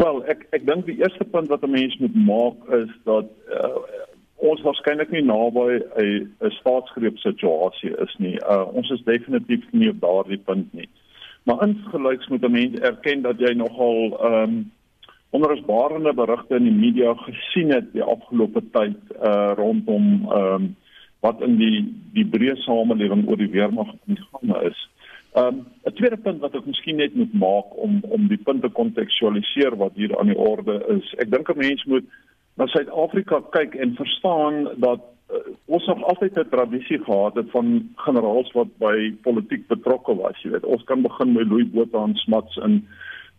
Wel, 0.00 0.22
ek 0.30 0.46
ek 0.56 0.64
dink 0.66 0.86
die 0.86 1.00
eerste 1.02 1.24
punt 1.24 1.50
wat 1.52 1.62
'n 1.66 1.70
mens 1.70 1.96
moet 1.98 2.14
maak 2.14 2.56
is 2.80 2.90
dat 3.04 3.28
uh, 3.52 3.76
ons 4.36 4.62
waarskynlik 4.62 5.10
nie 5.10 5.24
naby 5.26 5.82
'n 5.98 6.30
'n 6.40 6.50
staatsgreep 6.60 7.18
situasie 7.18 7.92
is 8.06 8.14
nie. 8.18 8.36
Uh, 8.48 8.64
ons 8.72 8.90
is 8.90 9.04
definitief 9.04 9.64
nie 9.72 9.90
op 9.90 10.00
daardie 10.00 10.38
punt 10.38 10.72
nie. 10.72 10.88
Maar 11.44 11.68
insgelyks 11.68 12.28
moet 12.28 12.44
'n 12.44 12.52
mens 12.52 12.80
erken 12.80 13.22
dat 13.22 13.38
jy 13.38 13.52
nogal 13.52 14.16
ehm 14.20 14.42
um, 14.42 14.72
onrusbarende 15.30 16.12
berigte 16.12 16.56
in 16.56 16.64
die 16.64 16.74
media 16.74 17.14
gesien 17.14 17.72
het 17.72 17.92
die 17.92 18.04
afgelope 18.04 18.62
tyd 18.72 19.16
uh 19.20 19.52
rondom 19.56 20.28
ehm 20.28 20.54
um, 20.54 20.76
wat 21.20 21.40
in 21.42 21.56
die 21.58 21.82
die 22.14 22.24
breë 22.24 22.54
samelewing 22.62 23.26
oor 23.28 23.40
die 23.40 23.50
weermag 23.50 23.90
ingange 24.06 24.62
is. 24.70 24.78
Ehm 25.34 25.46
um, 25.46 25.66
'n 25.84 25.94
tweede 25.98 26.16
punt 26.16 26.40
wat 26.40 26.54
ek 26.54 26.66
miskien 26.66 26.96
net 26.96 27.14
moet 27.14 27.34
maak 27.34 27.76
om 27.76 28.00
om 28.08 28.28
die 28.28 28.42
punte 28.48 28.68
kontekstualiseer 28.68 29.76
wat 29.76 29.92
hier 29.94 30.18
aan 30.18 30.32
die 30.32 30.38
orde 30.38 30.80
is. 30.96 31.14
Ek 31.18 31.30
dink 31.30 31.50
'n 31.50 31.58
mens 31.58 31.84
moet 31.84 32.04
na 32.56 32.66
Suid-Afrika 32.66 33.40
kyk 33.50 33.74
en 33.74 33.94
verstaan 33.94 34.68
dat 34.76 35.00
uh, 35.30 35.36
ons 35.66 35.86
nog 35.86 36.02
altyd 36.02 36.38
'n 36.38 36.48
tradisie 36.50 36.98
gehad 37.04 37.34
het 37.34 37.50
van 37.50 37.90
generaals 37.96 38.52
wat 38.52 38.70
by 38.78 39.12
politiek 39.22 39.66
betrokke 39.66 40.14
was, 40.16 40.42
jy 40.42 40.50
weet. 40.50 40.64
Ons 40.64 40.84
kan 40.84 41.02
begin 41.02 41.32
met 41.32 41.46
Louis 41.46 41.70
Botha 41.70 42.02
en 42.02 42.14
Smuts 42.14 42.56
in 42.56 42.86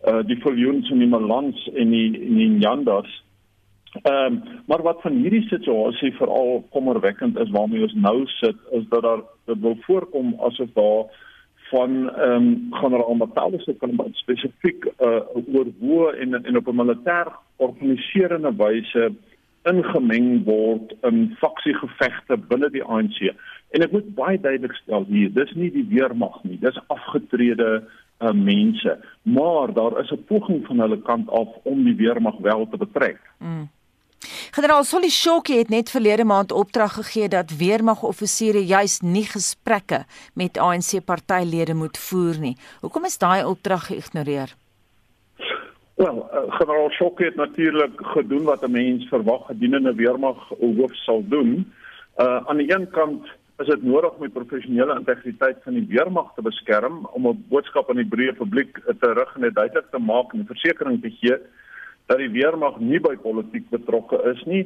uh 0.08 0.22
die 0.28 0.40
viljoens 0.42 0.90
in 0.90 1.00
die 1.00 1.08
Malans 1.08 1.70
en 1.76 1.90
die 1.92 2.20
in 2.20 2.36
die 2.36 2.50
Nyandas. 2.50 3.10
Ehm 4.02 4.26
um, 4.26 4.42
maar 4.68 4.82
wat 4.82 5.02
van 5.02 5.18
hierdie 5.18 5.48
situasie 5.48 6.14
veral 6.18 6.64
kommerwekkend 6.72 7.40
is 7.40 7.50
waarmee 7.50 7.82
ons 7.82 7.94
nou 7.94 8.26
sit 8.26 8.56
is 8.72 8.86
dat 8.90 9.02
daar 9.02 9.24
dit 9.46 9.60
wil 9.60 9.78
voorkom 9.82 10.36
asof 10.40 10.70
daar 10.74 11.10
van 11.70 12.10
ehm 12.10 12.32
um, 12.32 12.68
generaal 12.70 13.16
Matalis 13.16 13.64
se 13.64 13.74
kan 13.74 13.98
spesifiek 14.12 14.86
uh 14.86 15.22
oor 15.54 15.68
hoe 15.80 16.16
en 16.16 16.44
en 16.44 16.58
op 16.58 16.68
'n 16.68 16.76
militêr 16.76 17.28
organiserende 17.56 18.56
wyse 18.56 19.12
ingemeng 19.64 20.44
word 20.46 20.94
in 21.04 21.36
faksiegevegte 21.40 22.38
binne 22.38 22.70
die 22.70 22.84
ANC. 22.84 23.20
En 23.76 23.84
ek 23.86 23.92
moet 23.92 24.14
baie 24.16 24.40
duidelik 24.40 24.76
stel 24.82 25.06
hier, 25.10 25.34
dis 25.34 25.52
nie 25.54 25.72
die 25.74 25.86
weermag 25.92 26.40
nie, 26.44 26.58
dis 26.62 26.80
afgetrede 26.88 27.84
uh, 28.20 28.32
mense, 28.32 29.00
maar 29.22 29.74
daar 29.74 30.00
is 30.00 30.12
'n 30.12 30.24
poging 30.28 30.66
van 30.66 30.80
hulle 30.80 31.02
kant 31.02 31.30
af 31.30 31.48
om 31.64 31.84
die 31.84 31.96
weermag 31.96 32.38
wel 32.38 32.68
te 32.70 32.78
betrek. 32.78 33.20
Mm. 33.38 33.70
Generaal 34.52 34.84
Solishoki 34.84 35.58
het 35.58 35.70
net 35.70 35.90
verlede 35.90 36.24
maand 36.24 36.52
opdrag 36.52 36.94
gegee 36.94 37.28
dat 37.28 37.58
weermagoffisiere 37.58 38.66
juis 38.66 39.00
nie 39.00 39.26
gesprekke 39.26 40.06
met 40.34 40.58
ANC 40.58 41.06
partylede 41.06 41.74
moet 41.74 41.98
voer 41.98 42.40
nie. 42.40 42.58
Hoekom 42.82 43.06
is 43.06 43.18
daai 43.18 43.44
opdrag 43.46 43.86
geïgnoreer? 43.86 44.56
Wel, 46.00 46.30
uh, 46.34 46.56
generaal 46.56 46.90
Shoki 46.90 47.24
het 47.24 47.36
natuurlik 47.36 47.92
gedoen 47.96 48.44
wat 48.44 48.62
'n 48.64 48.72
mens 48.72 49.08
verwag 49.08 49.46
gedurende 49.46 49.94
weermag 49.96 50.38
hoof 50.60 50.96
sal 50.96 51.24
doen. 51.28 51.74
Uh 52.18 52.48
aan 52.48 52.58
die 52.58 52.74
een 52.76 52.90
kant 52.90 53.28
is 53.60 53.68
dit 53.68 53.84
nodig 53.84 54.14
om 54.16 54.24
die 54.24 54.36
professionele 54.36 54.96
integriteit 55.00 55.58
van 55.64 55.76
die 55.76 55.88
weermag 55.90 56.32
te 56.36 56.44
beskerm 56.46 57.06
om 57.18 57.28
'n 57.28 57.46
boodskap 57.50 57.90
aan 57.90 58.02
die 58.02 58.12
breë 58.14 58.36
publiek 58.38 58.80
te 59.02 59.10
rig 59.14 59.36
en 59.36 59.42
dit 59.42 59.56
duidelik 59.56 59.90
te 59.92 60.00
maak 60.00 60.34
en 60.34 60.48
versekering 60.48 61.02
te 61.02 61.12
gee 61.12 61.38
dat 62.08 62.18
die 62.18 62.32
weermag 62.32 62.80
nie 62.80 63.00
by 63.00 63.16
politiek 63.16 63.70
betrokke 63.70 64.22
is 64.32 64.44
nie. 64.46 64.64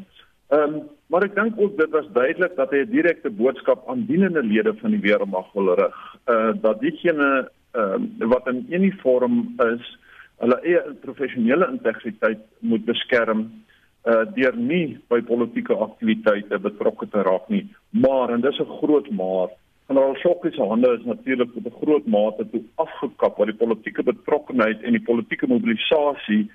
Ehm 0.49 0.75
um, 0.75 0.81
maar 1.07 1.23
ek 1.23 1.35
dink 1.35 1.59
ook 1.61 1.77
dit 1.77 1.89
was 1.89 2.07
duidelik 2.13 2.55
dat 2.55 2.71
hy 2.71 2.83
'n 2.85 2.91
direkte 2.91 3.29
boodskap 3.29 3.89
aan 3.89 4.05
dienende 4.05 4.43
lede 4.43 4.73
van 4.73 4.91
die 4.91 5.01
weermag 5.01 5.51
wil 5.53 5.73
rig. 5.75 5.99
Uh 6.27 6.53
dat 6.61 6.79
diegene 6.79 7.49
ehm 7.71 8.07
um, 8.21 8.29
wat 8.29 8.47
in 8.47 8.65
enige 8.69 8.97
vorm 9.01 9.55
is 9.57 9.97
hulle 10.37 10.59
eie 10.61 10.81
professionele 11.01 11.67
integriteit 11.71 12.41
moet 12.59 12.85
beskerm 12.85 13.51
uh 14.03 14.23
deur 14.35 14.55
nie 14.55 14.97
by 15.07 15.21
politieke 15.21 15.75
aktiwiteite 15.75 16.59
betrokke 16.59 17.07
te 17.07 17.23
raak 17.23 17.47
nie. 17.49 17.63
Maar 17.89 18.33
en 18.33 18.41
dis 18.41 18.59
'n 18.59 18.77
groot 18.79 19.09
maar. 19.11 19.49
Generaal 19.87 20.15
Shokke 20.15 20.51
se 20.51 20.63
hande 20.63 20.97
is 20.99 21.05
natuurlik 21.05 21.53
tot 21.53 21.65
'n 21.65 21.79
groot 21.81 22.05
mate 22.05 22.49
toe 22.51 22.63
afgekap 22.75 23.37
wat 23.37 23.47
die 23.47 23.61
politieke 23.63 24.03
betrokkenheid 24.03 24.83
en 24.83 24.91
die 24.91 25.03
politieke 25.03 25.47
mobilisasie 25.47 26.51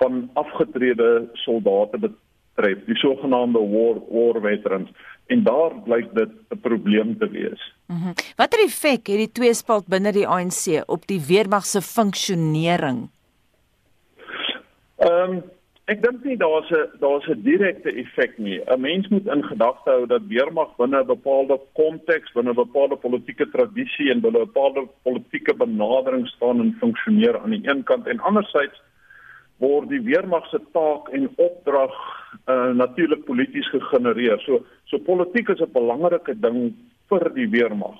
van 0.00 0.30
afgetrede 0.34 1.28
soldate 1.32 1.98
betref, 1.98 2.84
die 2.86 2.96
sogenaamde 2.96 3.58
war 3.58 3.96
war 4.10 4.40
veterans. 4.40 4.90
En 5.26 5.42
daar 5.42 5.74
blyk 5.84 6.14
dit 6.14 6.30
'n 6.50 6.60
probleem 6.60 7.18
te 7.18 7.28
wees. 7.28 7.72
Mm 7.86 7.96
-hmm. 7.96 8.12
Watter 8.36 8.60
effek 8.64 9.06
het 9.06 9.22
die 9.24 9.32
tweespalt 9.32 9.86
binne 9.86 10.12
die 10.12 10.26
ANC 10.26 10.82
op 10.86 11.06
die 11.06 11.20
weermag 11.26 11.64
se 11.64 11.80
funksionering? 11.80 13.08
Ehm 14.96 15.30
um, 15.30 15.42
Ek 15.90 15.98
dink 15.98 16.22
nie 16.24 16.36
daar's 16.38 16.70
'n 16.70 16.98
daar's 17.00 17.26
'n 17.26 17.42
direkte 17.42 17.90
effek 17.90 18.38
nie. 18.38 18.60
'n 18.66 18.80
Mens 18.80 19.08
moet 19.08 19.26
in 19.26 19.42
gedagte 19.42 19.90
hou 19.90 20.06
dat 20.06 20.26
weermag 20.28 20.76
binne 20.76 21.00
'n 21.00 21.06
bepaalde 21.06 21.58
konteks, 21.74 22.32
binne 22.32 22.50
'n 22.50 22.64
bepaalde 22.64 22.96
politieke 22.96 23.50
tradisie 23.50 24.10
en 24.10 24.20
binne 24.20 24.38
'n 24.38 24.46
bepaalde 24.46 24.86
politieke 25.02 25.54
benadering 25.54 26.28
staan 26.28 26.60
en 26.60 26.76
funksioneer 26.78 27.38
aan 27.38 27.50
die 27.50 27.68
een 27.68 27.82
kant 27.82 28.06
en 28.06 28.20
anderzijds 28.20 28.80
word 29.58 29.88
die 29.88 30.00
weermag 30.00 30.46
se 30.50 30.60
taak 30.72 31.08
en 31.08 31.30
opdrag 31.36 31.94
uh, 32.46 32.70
natuurlik 32.74 33.24
polities 33.24 33.68
gegenereer. 33.70 34.40
So 34.40 34.64
so 34.84 34.98
politiek 34.98 35.48
is 35.48 35.60
'n 35.60 35.72
belangrike 35.72 36.40
ding 36.40 36.74
vir 37.08 37.30
die 37.34 37.48
weermag. 37.48 37.98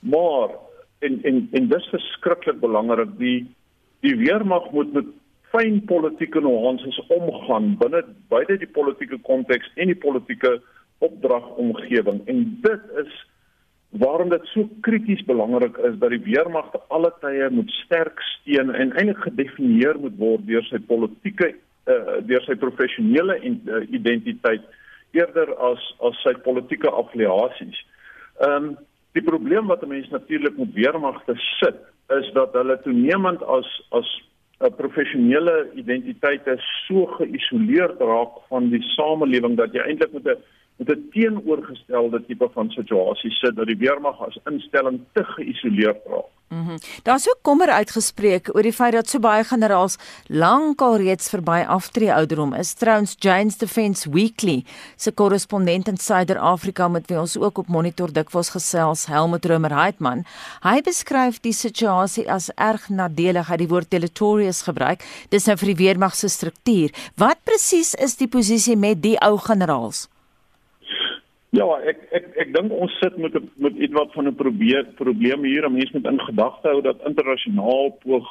Maar 0.00 0.50
en 0.98 1.22
en 1.22 1.48
en 1.52 1.68
dis 1.68 1.88
verskriklik 1.90 2.60
belangrik 2.60 3.18
die 3.18 3.46
die 4.00 4.16
weermag 4.16 4.70
moet 4.70 4.92
met 4.92 5.06
fyn 5.52 5.80
politieke 5.86 6.40
nuances 6.40 6.98
omgaan 7.08 7.76
binne 7.80 8.02
beide 8.32 8.58
die 8.58 8.70
politieke 8.78 9.18
konteks 9.30 9.70
en 9.76 9.92
die 9.92 10.00
politieke 10.06 10.58
opdragomgewing 11.04 12.22
en 12.26 12.44
dit 12.62 12.94
is 13.04 13.12
waarom 13.90 14.28
dit 14.28 14.44
so 14.52 14.68
krities 14.80 15.24
belangrik 15.24 15.76
is 15.88 15.96
dat 15.98 16.10
die 16.12 16.24
weermag 16.26 16.70
te 16.72 16.80
alle 16.88 17.12
tye 17.22 17.48
moet 17.50 17.70
sterk 17.84 18.20
steun 18.32 18.74
en 18.74 18.92
eintlik 18.92 19.22
gedefinieer 19.24 19.98
moet 20.00 20.18
word 20.20 20.44
deur 20.46 20.66
sy 20.68 20.80
politieke 20.90 21.54
uh, 21.54 22.18
deur 22.28 22.44
sy 22.44 22.58
professionele 22.60 23.38
uh, 23.40 23.80
identiteit 23.88 24.66
eerder 25.16 25.54
as 25.70 25.80
as 26.04 26.20
sy 26.24 26.34
politieke 26.44 26.92
affiliasies. 26.92 27.80
Ehm 28.44 28.70
um, 28.70 28.76
die 29.16 29.24
probleem 29.24 29.66
wat 29.66 29.82
'n 29.82 29.88
mens 29.88 30.08
natuurlik 30.12 30.58
met 30.58 30.74
weermagte 30.76 31.34
sit 31.34 31.78
is 32.18 32.28
dat 32.32 32.52
hulle 32.52 32.76
toenemend 32.82 33.42
as 33.42 33.66
as 33.90 34.08
'n 34.60 34.74
professionele 34.74 35.70
identiteite 35.74 36.56
so 36.86 37.06
geïsoleerd 37.18 38.00
raak 38.00 38.40
van 38.48 38.70
die 38.70 38.82
samelewing 38.82 39.56
dat 39.56 39.72
jy 39.72 39.84
eintlik 39.86 40.12
met 40.12 40.26
'n 40.26 40.42
met 40.78 40.88
'n 40.88 41.08
teenoorgestelde 41.10 42.24
tipe 42.26 42.48
van 42.52 42.70
situasie 42.70 43.30
sit 43.30 43.56
dat 43.56 43.66
die 43.66 43.76
weermag 43.76 44.26
as 44.26 44.38
instelling 44.44 45.00
te 45.12 45.24
geïsoleerd 45.24 46.00
raak. 46.06 46.30
Mhm. 46.48 46.60
Mm 46.60 46.76
Daar's 47.02 47.28
ook 47.28 47.38
kommer 47.42 47.68
uitgespreek 47.68 48.54
oor 48.54 48.62
die 48.62 48.72
feit 48.72 48.92
dat 48.92 49.08
so 49.08 49.18
baie 49.18 49.44
generaals 49.44 49.96
lankal 50.26 50.96
reeds 50.96 51.28
verby 51.28 51.64
aftree 51.66 52.14
ouderdom 52.14 52.54
is. 52.54 52.72
Trouns 52.72 53.16
James 53.18 53.56
Defence 53.56 54.10
Weekly 54.10 54.64
se 54.96 55.12
korrespondent 55.12 55.88
in 55.88 55.96
Suider-Afrika 55.96 56.88
met 56.88 57.06
wie 57.06 57.18
ons 57.18 57.36
ook 57.36 57.58
op 57.58 57.68
monitor 57.68 58.12
dikwels 58.12 58.48
gesels, 58.48 59.06
Helmut 59.06 59.44
Romer 59.44 59.74
Heitman. 59.74 60.24
Hy 60.62 60.80
beskryf 60.80 61.40
die 61.40 61.52
situasie 61.52 62.30
as 62.30 62.50
erg 62.54 62.88
nadelig. 62.88 63.48
Hy 63.48 63.56
die 63.56 63.68
woord 63.68 63.90
deleterious 63.90 64.62
gebruik. 64.62 65.04
Dis 65.28 65.46
nou 65.46 65.56
vir 65.56 65.74
die 65.74 65.84
weermag 65.84 66.14
se 66.14 66.28
struktuur. 66.28 66.90
Wat 67.16 67.38
presies 67.44 67.94
is 67.94 68.16
die 68.16 68.28
posisie 68.28 68.76
met 68.76 69.02
die 69.02 69.18
ou 69.20 69.36
generaals? 69.38 70.08
Ja, 71.56 71.64
ek 71.80 72.02
ek 72.12 72.26
ek 72.44 72.50
dink 72.52 72.72
ons 72.76 72.92
sit 73.00 73.14
met 73.16 73.32
met 73.56 73.76
iets 73.80 73.94
wat 73.96 74.12
van 74.12 74.28
'n 74.28 74.36
probeer 74.36 74.84
probleem 75.00 75.44
hier. 75.48 75.70
Mense 75.70 75.96
moet 75.96 76.10
in 76.10 76.20
gedagte 76.20 76.68
hou 76.68 76.82
dat 76.82 77.06
internasionaal 77.08 77.96
poog 78.04 78.28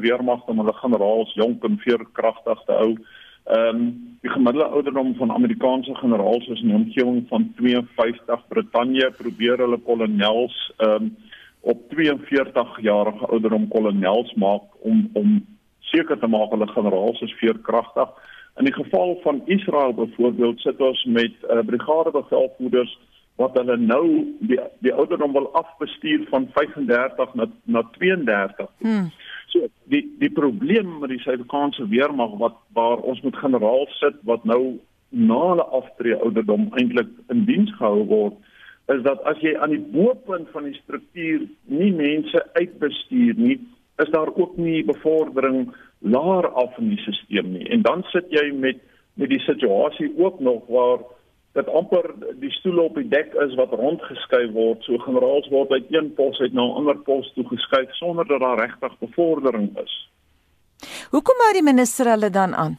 weermag 0.00 0.46
om 0.48 0.58
hulle 0.58 0.72
generaals 0.72 1.34
jonk 1.34 1.64
en 1.64 1.78
veerkragtig 1.78 2.64
te 2.64 2.72
hou. 2.72 2.96
Ehm 3.44 3.76
um, 3.76 4.16
die 4.20 4.30
gemiddelde 4.30 4.72
ouderdom 4.72 5.14
van 5.14 5.32
Amerikaanse 5.32 5.94
generaals 5.94 6.48
is 6.48 6.60
in 6.60 6.68
die 6.68 6.76
omgewing 6.76 7.28
van 7.28 7.52
52. 7.56 8.46
Brittanje 8.48 9.10
probeer 9.10 9.58
hulle 9.58 9.78
kolonels 9.78 10.72
ehm 10.78 11.02
um, 11.02 11.16
op 11.60 11.88
42 11.90 12.80
jarige 12.80 13.26
ouderdom 13.26 13.68
kolonels 13.68 14.34
maak 14.34 14.64
om 14.80 15.10
om 15.12 15.46
seker 15.80 16.18
te 16.18 16.26
maak 16.26 16.50
hulle 16.50 16.66
generaals 16.66 17.20
is 17.20 17.36
veerkragtig. 17.40 18.08
In 18.56 18.68
die 18.68 18.74
geval 18.74 19.18
van 19.22 19.42
Israel 19.44 19.94
byvoorbeeld 19.94 20.60
sit 20.60 20.80
ons 20.80 21.04
met 21.04 21.32
uh, 21.50 21.58
brigadebevelvoerders 21.66 22.98
wat 23.36 23.56
hulle 23.58 23.76
nou 23.76 24.06
die 24.46 24.60
die 24.78 24.92
ouderdom 24.94 25.32
wil 25.32 25.48
afbestuur 25.58 26.26
van 26.30 26.48
35 26.54 27.34
na 27.34 27.46
na 27.64 27.82
32. 27.98 28.70
Hmm. 28.78 29.10
So 29.46 29.66
die 29.90 30.04
die 30.18 30.30
probleem 30.30 30.98
met 30.98 31.10
die 31.10 31.18
Suid-Afrikaanse 31.18 31.88
weermag 31.88 32.38
wat 32.38 32.58
waar 32.72 33.02
ons 33.02 33.20
met 33.20 33.36
generaal 33.36 33.86
sit 33.98 34.20
wat 34.22 34.44
nou 34.44 34.78
na 35.08 35.40
hulle 35.48 35.66
aftree 35.80 36.16
ouderdom 36.16 36.70
eintlik 36.78 37.10
in 37.34 37.44
diens 37.50 37.74
gehou 37.78 38.06
word 38.06 38.38
is 38.92 39.02
dat 39.04 39.22
as 39.28 39.38
jy 39.40 39.54
aan 39.56 39.72
die 39.72 39.84
bo-punt 39.94 40.50
van 40.52 40.66
die 40.68 40.76
struktuur 40.76 41.46
nie 41.72 41.92
mense 41.96 42.42
uitbestuur 42.58 43.38
nie, 43.40 43.56
is 44.02 44.10
daar 44.12 44.28
ook 44.34 44.58
nie 44.60 44.82
bevordering 44.84 45.70
laer 46.04 46.48
af 46.52 46.78
in 46.78 46.92
die 46.92 47.00
stelsel 47.00 47.50
nie. 47.50 47.68
En 47.72 47.82
dan 47.82 48.04
sit 48.12 48.30
jy 48.32 48.50
met 48.52 48.82
met 49.14 49.30
die 49.30 49.40
situasie 49.40 50.08
ook 50.18 50.40
nog 50.40 50.64
waar 50.66 50.98
dit 51.54 51.68
amper 51.68 52.08
die 52.40 52.50
stoele 52.50 52.82
op 52.82 52.96
die 52.98 53.08
dek 53.08 53.34
is 53.46 53.54
wat 53.54 53.70
rondgeskuif 53.70 54.50
word. 54.56 54.82
So 54.82 54.98
generaals 54.98 55.46
word 55.52 55.70
uit 55.70 55.92
een 55.94 56.10
pos 56.14 56.40
uit 56.40 56.52
na 56.52 56.64
'n 56.64 56.78
ander 56.80 56.98
pos 56.98 57.32
toe 57.34 57.46
geskuif 57.46 57.94
sonder 57.94 58.26
dat 58.26 58.40
daar 58.40 58.58
regtig 58.58 58.98
bevordering 58.98 59.78
is. 59.78 59.94
Hoekom 61.10 61.44
hou 61.44 61.52
die 61.52 61.62
minister 61.62 62.10
hulle 62.10 62.30
dan 62.30 62.54
aan? 62.54 62.78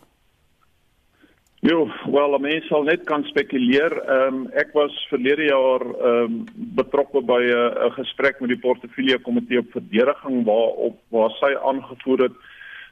Jo, 1.65 1.87
wel, 2.11 2.37
mense 2.37 2.67
sal 2.67 2.83
net 2.83 3.03
kan 3.03 3.23
spekuleer. 3.23 3.93
Ehm 4.03 4.33
um, 4.33 4.47
ek 4.53 4.73
was 4.73 5.07
verlede 5.09 5.47
jaar 5.47 5.81
ehm 5.81 6.23
um, 6.23 6.43
betrokke 6.55 7.21
by 7.21 7.41
'n 7.41 7.91
gesprek 7.91 8.39
met 8.39 8.49
die 8.49 8.59
portefeulje 8.59 9.17
komitee 9.19 9.59
op 9.59 9.71
verdediging 9.71 10.45
waar 10.45 10.71
op 10.89 10.99
waar 11.09 11.31
sy 11.39 11.55
aangevoer 11.71 12.19
het 12.19 12.35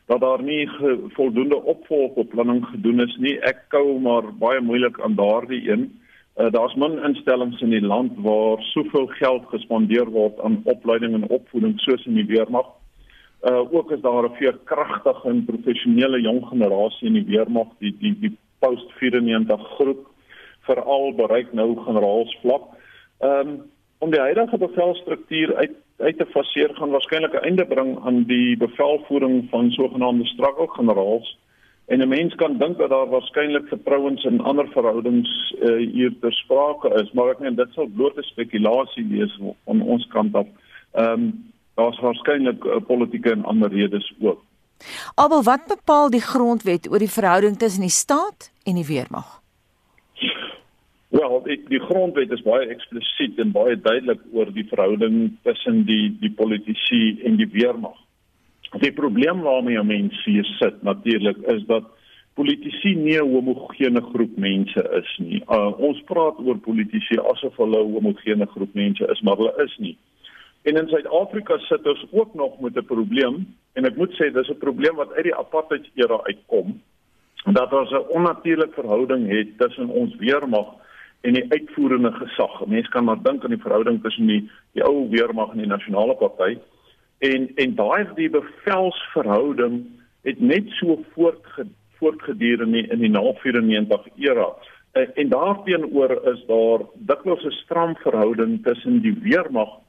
dat 0.05 0.19
daar 0.19 0.43
nie 0.43 0.69
voldoende 1.15 1.63
opvolgbeplanning 1.63 2.65
gedoen 2.65 2.99
is 2.99 3.15
nie. 3.17 3.39
Ek 3.39 3.65
kou 3.67 3.99
maar 3.99 4.33
baie 4.39 4.61
moeilik 4.61 4.99
aan 5.01 5.15
daardie 5.15 5.69
een. 5.69 5.89
Uh, 6.37 6.49
Daar's 6.51 6.75
min 6.75 6.97
instellings 7.05 7.61
in 7.61 7.69
die 7.69 7.81
land 7.81 8.17
waar 8.25 8.61
soveel 8.73 9.07
geld 9.07 9.45
gespandeer 9.51 10.09
word 10.09 10.39
aan 10.41 10.61
opleiding 10.63 11.13
en 11.13 11.29
opvoeding 11.29 11.79
soos 11.79 12.05
in 12.05 12.17
die 12.17 12.25
weermag. 12.25 12.71
Uh 13.43 13.61
ook 13.75 13.91
is 13.91 14.01
daar 14.01 14.23
'n 14.23 14.35
veerkragtige 14.39 15.29
en 15.29 15.45
professionele 15.45 16.21
jong 16.21 16.45
generasie 16.45 17.07
in 17.07 17.13
die 17.13 17.25
weermag, 17.25 17.67
die 17.79 17.95
die 17.99 18.15
die 18.19 18.37
post 18.59 18.91
94 18.91 19.61
groep 19.77 20.07
veral 20.59 21.13
bereik 21.15 21.53
nou 21.53 21.77
generaalsvlak. 21.85 22.63
Ehm 23.19 23.47
um, 23.47 23.61
om 23.99 24.11
die 24.11 24.19
huidige 24.19 24.57
bevelstruktuur 24.57 25.55
uit 25.55 25.75
uit 25.97 26.17
te 26.17 26.25
faseer 26.25 26.75
gaan 26.75 26.89
waarskynlik 26.89 27.33
'n 27.33 27.45
einde 27.45 27.65
bring 27.65 27.99
aan 28.05 28.23
die 28.23 28.57
bevelvoering 28.57 29.49
van 29.49 29.71
sogenaamde 29.71 30.25
struggle 30.25 30.67
generaals 30.67 31.37
en 31.85 31.99
'n 31.99 32.07
mens 32.07 32.35
kan 32.35 32.57
dink 32.57 32.77
dat 32.77 32.89
daar 32.89 33.09
waarskynlik 33.09 33.67
vertrouens 33.67 34.23
in 34.23 34.41
ander 34.41 34.67
verhoudings 34.67 35.55
uh, 35.61 35.91
hier 35.91 36.13
ter 36.19 36.33
sprake 36.33 36.89
is 37.01 37.11
maar 37.11 37.29
ek 37.29 37.39
meen 37.39 37.55
dit 37.55 37.73
sal 37.73 37.87
bloot 37.87 38.17
'n 38.17 38.21
spekulasie 38.21 39.07
wees 39.09 39.39
van 39.65 39.81
ons 39.81 40.07
kant 40.07 40.35
af. 40.35 40.47
Ehm 40.91 41.11
um, 41.11 41.51
daar's 41.75 41.99
waarskynlik 41.99 42.63
uh, 42.63 42.75
politieke 42.87 43.31
en 43.31 43.45
ander 43.45 43.69
redes 43.69 44.13
ook. 44.19 44.43
Abel, 45.15 45.43
wat 45.43 45.67
bepaal 45.67 46.09
die 46.09 46.21
grondwet 46.21 46.89
oor 46.89 46.99
die 46.99 47.09
verhouding 47.09 47.57
tussen 47.57 47.81
die 47.81 47.89
staat 47.89 48.51
en 48.63 48.75
die 48.75 48.85
weermag? 48.85 49.42
Wel, 51.13 51.43
die, 51.45 51.59
die 51.69 51.79
grondwet 51.79 52.31
is 52.33 52.41
baie 52.41 52.65
eksplisiet 52.73 53.37
en 53.37 53.51
baie 53.53 53.75
duidelik 53.77 54.21
oor 54.33 54.49
die 54.49 54.65
verhouding 54.65 55.17
tussen 55.45 55.83
die 55.85 56.07
die 56.23 56.31
politici 56.33 57.19
en 57.21 57.35
die 57.37 57.45
weermag. 57.53 57.99
Die 58.81 58.89
probleem 58.97 59.43
waarmee 59.45 59.83
mense 59.85 60.23
hier 60.25 60.47
sit 60.57 60.79
natuurlik 60.81 61.37
is 61.53 61.61
dat 61.69 61.85
politici 62.33 62.95
nie 62.97 63.19
'n 63.19 63.29
homogene 63.29 64.01
groep 64.01 64.37
mense 64.37 64.81
is 65.01 65.11
nie. 65.19 65.43
Uh, 65.45 65.69
ons 65.77 66.01
praat 66.09 66.39
oor 66.41 66.57
politici 66.57 67.19
asof 67.33 67.61
hulle 67.61 67.83
'n 67.83 67.93
homogene 67.93 68.47
groep 68.55 68.73
mense 68.73 69.05
is, 69.05 69.21
maar 69.21 69.37
hulle 69.37 69.53
is 69.65 69.77
nie. 69.77 69.97
En 70.63 70.77
in 70.81 70.87
Suid-Afrika 70.87 71.57
sit 71.57 71.85
ons 71.87 72.05
ook 72.11 72.33
nog 72.33 72.59
met 72.59 72.75
'n 72.77 72.85
probleem 72.85 73.45
en 73.73 73.85
ek 73.85 73.95
moet 73.95 74.13
sê 74.17 74.33
dis 74.33 74.49
'n 74.49 74.57
probleem 74.65 74.95
wat 74.95 75.13
uit 75.13 75.23
die 75.23 75.35
apartheid 75.35 75.85
era 75.93 76.17
uitkom 76.23 76.81
dat 77.53 77.73
ons 77.73 77.91
'n 77.91 78.09
onnatuurlike 78.17 78.81
verhouding 78.81 79.29
het 79.29 79.57
tussen 79.57 79.89
ons 79.89 80.15
weermag 80.15 80.81
en 81.23 81.37
die 81.37 81.45
uitvoerende 81.49 82.11
gesag. 82.11 82.65
Mense 82.67 82.89
kan 82.91 83.05
maar 83.07 83.21
dink 83.23 83.43
aan 83.43 83.55
die 83.55 83.61
verhouding 83.63 84.01
tussen 84.03 84.27
die 84.27 84.41
die 84.75 84.83
ou 84.83 85.07
weermag 85.09 85.53
en 85.53 85.63
die 85.63 85.71
nasionale 85.71 86.15
party. 86.19 86.57
En 87.23 87.47
en 87.55 87.75
daai 87.75 88.07
die 88.17 88.29
bevelsverhouding 88.29 89.77
het 90.27 90.39
net 90.39 90.67
so 90.79 90.99
voortge, 91.13 91.67
voortgeduur 91.99 92.65
in 92.67 92.75
die, 92.75 92.83
in 92.91 92.99
die 92.99 93.11
na 93.11 93.23
94 93.39 94.09
era. 94.15 94.49
En, 94.91 95.15
en 95.15 95.29
daarteenoor 95.29 96.17
is 96.33 96.43
daar 96.47 96.83
dikwels 97.11 97.45
'n 97.45 97.55
stram 97.63 97.95
verhouding 98.03 98.59
tussen 98.63 98.99
die 99.01 99.15
weermag 99.21 99.79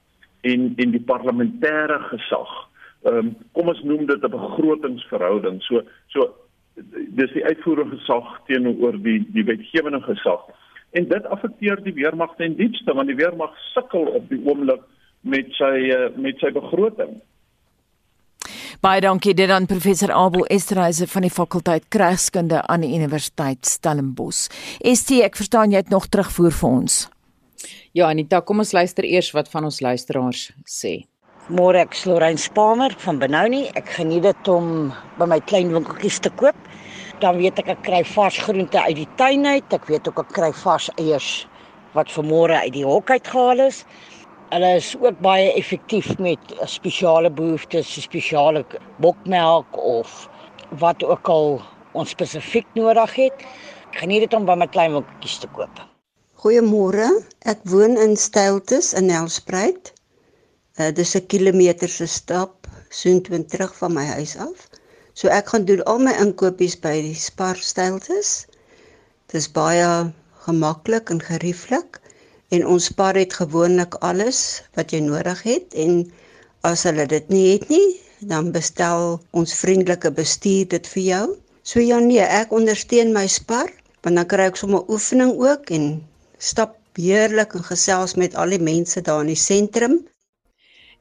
en 0.40 0.72
en 0.76 0.90
die 0.90 1.04
parlementêre 1.12 1.98
gesag. 2.14 2.50
Ehm 3.02 3.16
um, 3.16 3.36
kom 3.52 3.68
ons 3.68 3.82
noem 3.82 4.06
dit 4.06 4.22
'n 4.22 4.30
begrotingsverhouding. 4.30 5.62
So 5.62 5.82
so 6.06 6.34
dis 7.08 7.32
die 7.32 7.44
uitvoerende 7.44 7.96
gesag 7.96 8.40
teenoor 8.46 9.02
die 9.02 9.26
die 9.32 9.44
wetgewende 9.44 10.00
gesag. 10.00 10.46
En 10.94 11.06
dit 11.10 11.24
affekteer 11.26 11.80
die 11.82 11.94
weermag 11.96 12.36
ten 12.38 12.54
diepste 12.58 12.94
want 12.94 13.10
die 13.10 13.18
weermag 13.18 13.54
sukkel 13.72 14.06
op 14.14 14.28
die 14.30 14.40
oomblik 14.46 14.82
met 15.26 15.50
sy 15.58 15.72
eh, 15.90 16.10
met 16.16 16.38
sy 16.42 16.52
begroting. 16.54 17.16
Baie 18.84 19.00
dankie 19.00 19.32
dit 19.34 19.50
aan 19.50 19.66
professor 19.66 20.12
Abel 20.12 20.44
Esterhuise 20.52 21.06
van 21.08 21.24
die 21.24 21.32
fakulteit 21.32 21.88
Krygskunde 21.94 22.60
aan 22.68 22.84
die 22.84 22.92
Universiteit 22.94 23.64
Stellenbosch. 23.66 24.50
ST, 24.84 25.22
ek 25.24 25.38
verstaan 25.40 25.72
jy 25.72 25.80
het 25.80 25.92
nog 25.94 26.10
terugvoer 26.12 26.52
vir 26.52 26.68
ons. 26.68 26.98
Ja, 27.96 28.10
Anita, 28.10 28.42
kom 28.44 28.60
ons 28.60 28.74
luister 28.76 29.06
eers 29.08 29.30
wat 29.32 29.48
van 29.48 29.64
ons 29.70 29.80
luisteraars 29.80 30.50
sê. 30.68 31.06
Môre 31.48 31.82
ek 31.84 31.96
Lorraine 32.04 32.40
Spamer 32.40 32.94
van 33.02 33.18
Benoni. 33.22 33.64
Ek 33.76 33.96
geniet 33.96 34.26
dit 34.28 34.52
om 34.52 34.92
by 35.18 35.30
my 35.32 35.40
klein 35.48 35.72
winkeltjies 35.72 36.20
te 36.24 36.32
koop 36.36 36.58
dan 37.20 37.36
weet 37.36 37.58
ek 37.62 37.68
ek 37.74 37.82
kry 37.86 38.02
vars 38.14 38.38
groente 38.46 38.80
uit 38.80 38.96
die 38.96 39.08
tuin 39.18 39.46
uit. 39.46 39.72
Ek 39.72 39.86
weet 39.90 40.08
ook 40.08 40.22
ek 40.24 40.32
kry 40.36 40.50
vars 40.64 40.90
eiers 40.96 41.46
wat 41.94 42.10
vanmôre 42.10 42.56
uit 42.64 42.74
die 42.74 42.86
hok 42.86 43.10
uitgehaal 43.10 43.66
is. 43.66 43.84
Hulle 44.50 44.74
is 44.78 44.92
ook 45.00 45.18
baie 45.24 45.52
effektief 45.58 46.10
met 46.22 46.54
spesiale 46.70 47.30
behoeftes, 47.30 47.90
spesiale 48.02 48.64
bokmelk 49.02 49.78
of 49.78 50.28
wat 50.82 51.02
ook 51.04 51.28
al 51.28 51.58
ons 51.94 52.10
spesifiek 52.14 52.66
nodig 52.78 53.14
het. 53.18 53.44
Ek 53.94 54.04
geniet 54.04 54.26
dit 54.26 54.36
om 54.38 54.46
by 54.46 54.58
my 54.58 54.68
klein 54.70 54.94
winkeltjies 54.96 55.40
te 55.42 55.50
koop. 55.56 55.82
Goeiemôre. 56.44 57.08
Ek 57.48 57.62
woon 57.70 57.98
in 58.00 58.16
Stylte 58.20 58.82
in 58.98 59.08
Nelspruit. 59.08 59.92
Uh, 60.74 60.90
dis 60.90 61.14
'n 61.14 61.26
kilometer 61.30 61.88
se 61.88 62.06
stap 62.06 62.66
soontoe 62.90 63.44
terug 63.46 63.74
van 63.78 63.94
my 63.94 64.04
huis 64.18 64.36
af. 64.36 64.68
So 65.14 65.30
ek 65.30 65.52
gaan 65.52 65.64
doen 65.68 65.82
al 65.90 66.00
my 66.02 66.12
inkopies 66.18 66.74
by 66.82 66.94
die 67.04 67.14
Spar 67.14 67.58
Styltes. 67.62 68.46
Dis 69.30 69.46
baie 69.46 70.10
gemaklik 70.46 71.12
en 71.14 71.22
gerieflik 71.22 72.00
en 72.54 72.66
ons 72.66 72.88
Spar 72.90 73.14
het 73.18 73.36
gewoonlik 73.38 73.94
alles 74.08 74.40
wat 74.78 74.90
jy 74.94 75.00
nodig 75.06 75.42
het 75.46 75.76
en 75.84 76.02
as 76.66 76.82
hulle 76.88 77.06
dit 77.10 77.30
nie 77.30 77.44
het 77.52 77.68
nie, 77.70 77.86
dan 78.26 78.50
bestel 78.54 79.20
ons 79.36 79.54
vriendelike 79.60 80.10
bestuur 80.18 80.66
dit 80.74 80.90
vir 80.94 81.04
jou. 81.06 81.24
So 81.62 81.80
ja 81.80 82.00
nee, 82.02 82.22
ek 82.22 82.52
ondersteun 82.52 83.14
my 83.14 83.26
Spar 83.30 83.70
want 84.04 84.18
dan 84.18 84.28
kry 84.28 84.50
ek 84.50 84.58
sommer 84.60 84.82
oefening 84.92 85.32
ook 85.40 85.70
en 85.78 85.86
stap 86.38 86.76
heerlik 86.98 87.54
en 87.54 87.64
gesels 87.70 88.18
met 88.20 88.34
al 88.34 88.52
die 88.54 88.62
mense 88.62 89.00
daar 89.06 89.22
in 89.24 89.30
die 89.32 89.38
sentrum. 89.40 90.00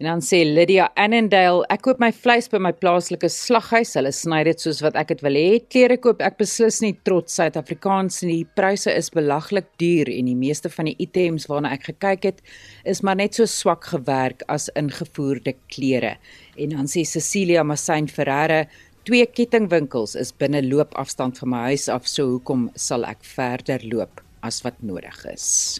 En 0.03 0.09
dan 0.09 0.19
sê 0.19 0.41
Lydia 0.43 0.89
Annandale, 0.99 1.61
ek 1.71 1.85
koop 1.85 2.01
my 2.03 2.09
vleis 2.11 2.49
by 2.51 2.59
my 2.59 2.73
plaaslike 2.75 3.29
slaghuis. 3.31 3.93
Hulle 3.95 4.09
sny 4.11 4.41
dit 4.43 4.59
soos 4.59 4.81
wat 4.83 4.97
ek 4.99 5.13
dit 5.13 5.21
wil 5.23 5.37
hê. 5.39 5.61
Klere 5.71 5.95
koop 6.03 6.19
ek 6.27 6.35
beslis 6.41 6.81
nie 6.83 6.97
trots 7.07 7.37
Suid-Afrikaans 7.39 8.17
nie. 8.27 8.41
Die 8.41 8.49
pryse 8.59 8.91
is 8.91 9.07
belaglik 9.15 9.69
duur 9.79 10.11
en 10.11 10.27
die 10.27 10.35
meeste 10.35 10.67
van 10.73 10.89
die 10.89 10.97
items 11.05 11.47
waarna 11.47 11.71
ek 11.77 11.87
gekyk 11.93 12.27
het, 12.27 12.43
is 12.83 12.99
maar 12.99 13.15
net 13.21 13.39
so 13.39 13.47
swak 13.47 13.87
gewerk 13.93 14.43
as 14.51 14.67
ingevoerde 14.75 15.55
klere. 15.71 16.17
En 16.59 16.75
dan 16.75 16.91
sê 16.91 17.05
Cecilia 17.07 17.63
Massain 17.63 18.11
Ferreira, 18.11 18.65
twee 19.07 19.23
kettingwinkels 19.23 20.17
is 20.19 20.35
binne 20.35 20.65
loopafstand 20.67 21.39
van 21.39 21.55
my 21.55 21.63
huis 21.71 21.87
af, 21.87 22.11
so 22.11 22.27
hoekom 22.35 22.73
sal 22.75 23.07
ek 23.07 23.23
verder 23.23 23.87
loop 23.87 24.19
as 24.43 24.65
wat 24.67 24.83
nodig 24.83 25.23
is? 25.31 25.79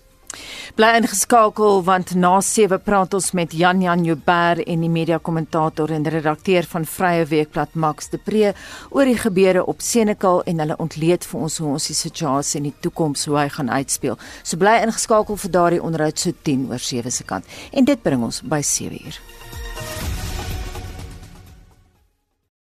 Bly 0.76 0.90
ingeskakel 0.98 1.84
want 1.86 2.16
na 2.16 2.34
7 2.42 2.80
praat 2.82 3.14
ons 3.14 3.32
met 3.38 3.52
Jan 3.54 3.82
Jan 3.82 4.06
Joubert 4.06 4.64
en 4.66 4.86
die 4.86 4.90
media 4.90 5.20
kommentator 5.22 5.92
en 5.94 6.08
redakteur 6.10 6.66
van 6.72 6.86
Vrye 6.86 7.26
Weekblad 7.30 7.76
Max 7.76 8.10
de 8.10 8.18
Pre 8.18 8.54
oor 8.90 9.06
die 9.06 9.18
gebeure 9.18 9.66
op 9.66 9.82
Senekal 9.82 10.42
en 10.50 10.64
hulle 10.64 10.80
ontleed 10.82 11.28
vir 11.30 11.46
ons 11.48 11.60
hoe 11.62 11.70
ons 11.76 11.88
die 11.92 11.98
situasie 11.98 12.62
in 12.62 12.72
die 12.72 12.76
toekoms 12.82 13.28
hoe 13.30 13.38
hy 13.44 13.48
gaan 13.54 13.70
uitspeel. 13.70 14.18
So 14.44 14.58
bly 14.58 14.80
ingeskakel 14.82 15.38
vir 15.46 15.56
daardie 15.60 15.84
onderhoud 15.84 16.20
so 16.20 16.34
10 16.44 16.68
oor 16.72 16.82
7 16.82 17.12
se 17.12 17.24
kant. 17.24 17.46
En 17.72 17.86
dit 17.86 18.02
bring 18.02 18.24
ons 18.24 18.42
by 18.42 18.62
7 18.62 19.00
uur. 19.06 19.22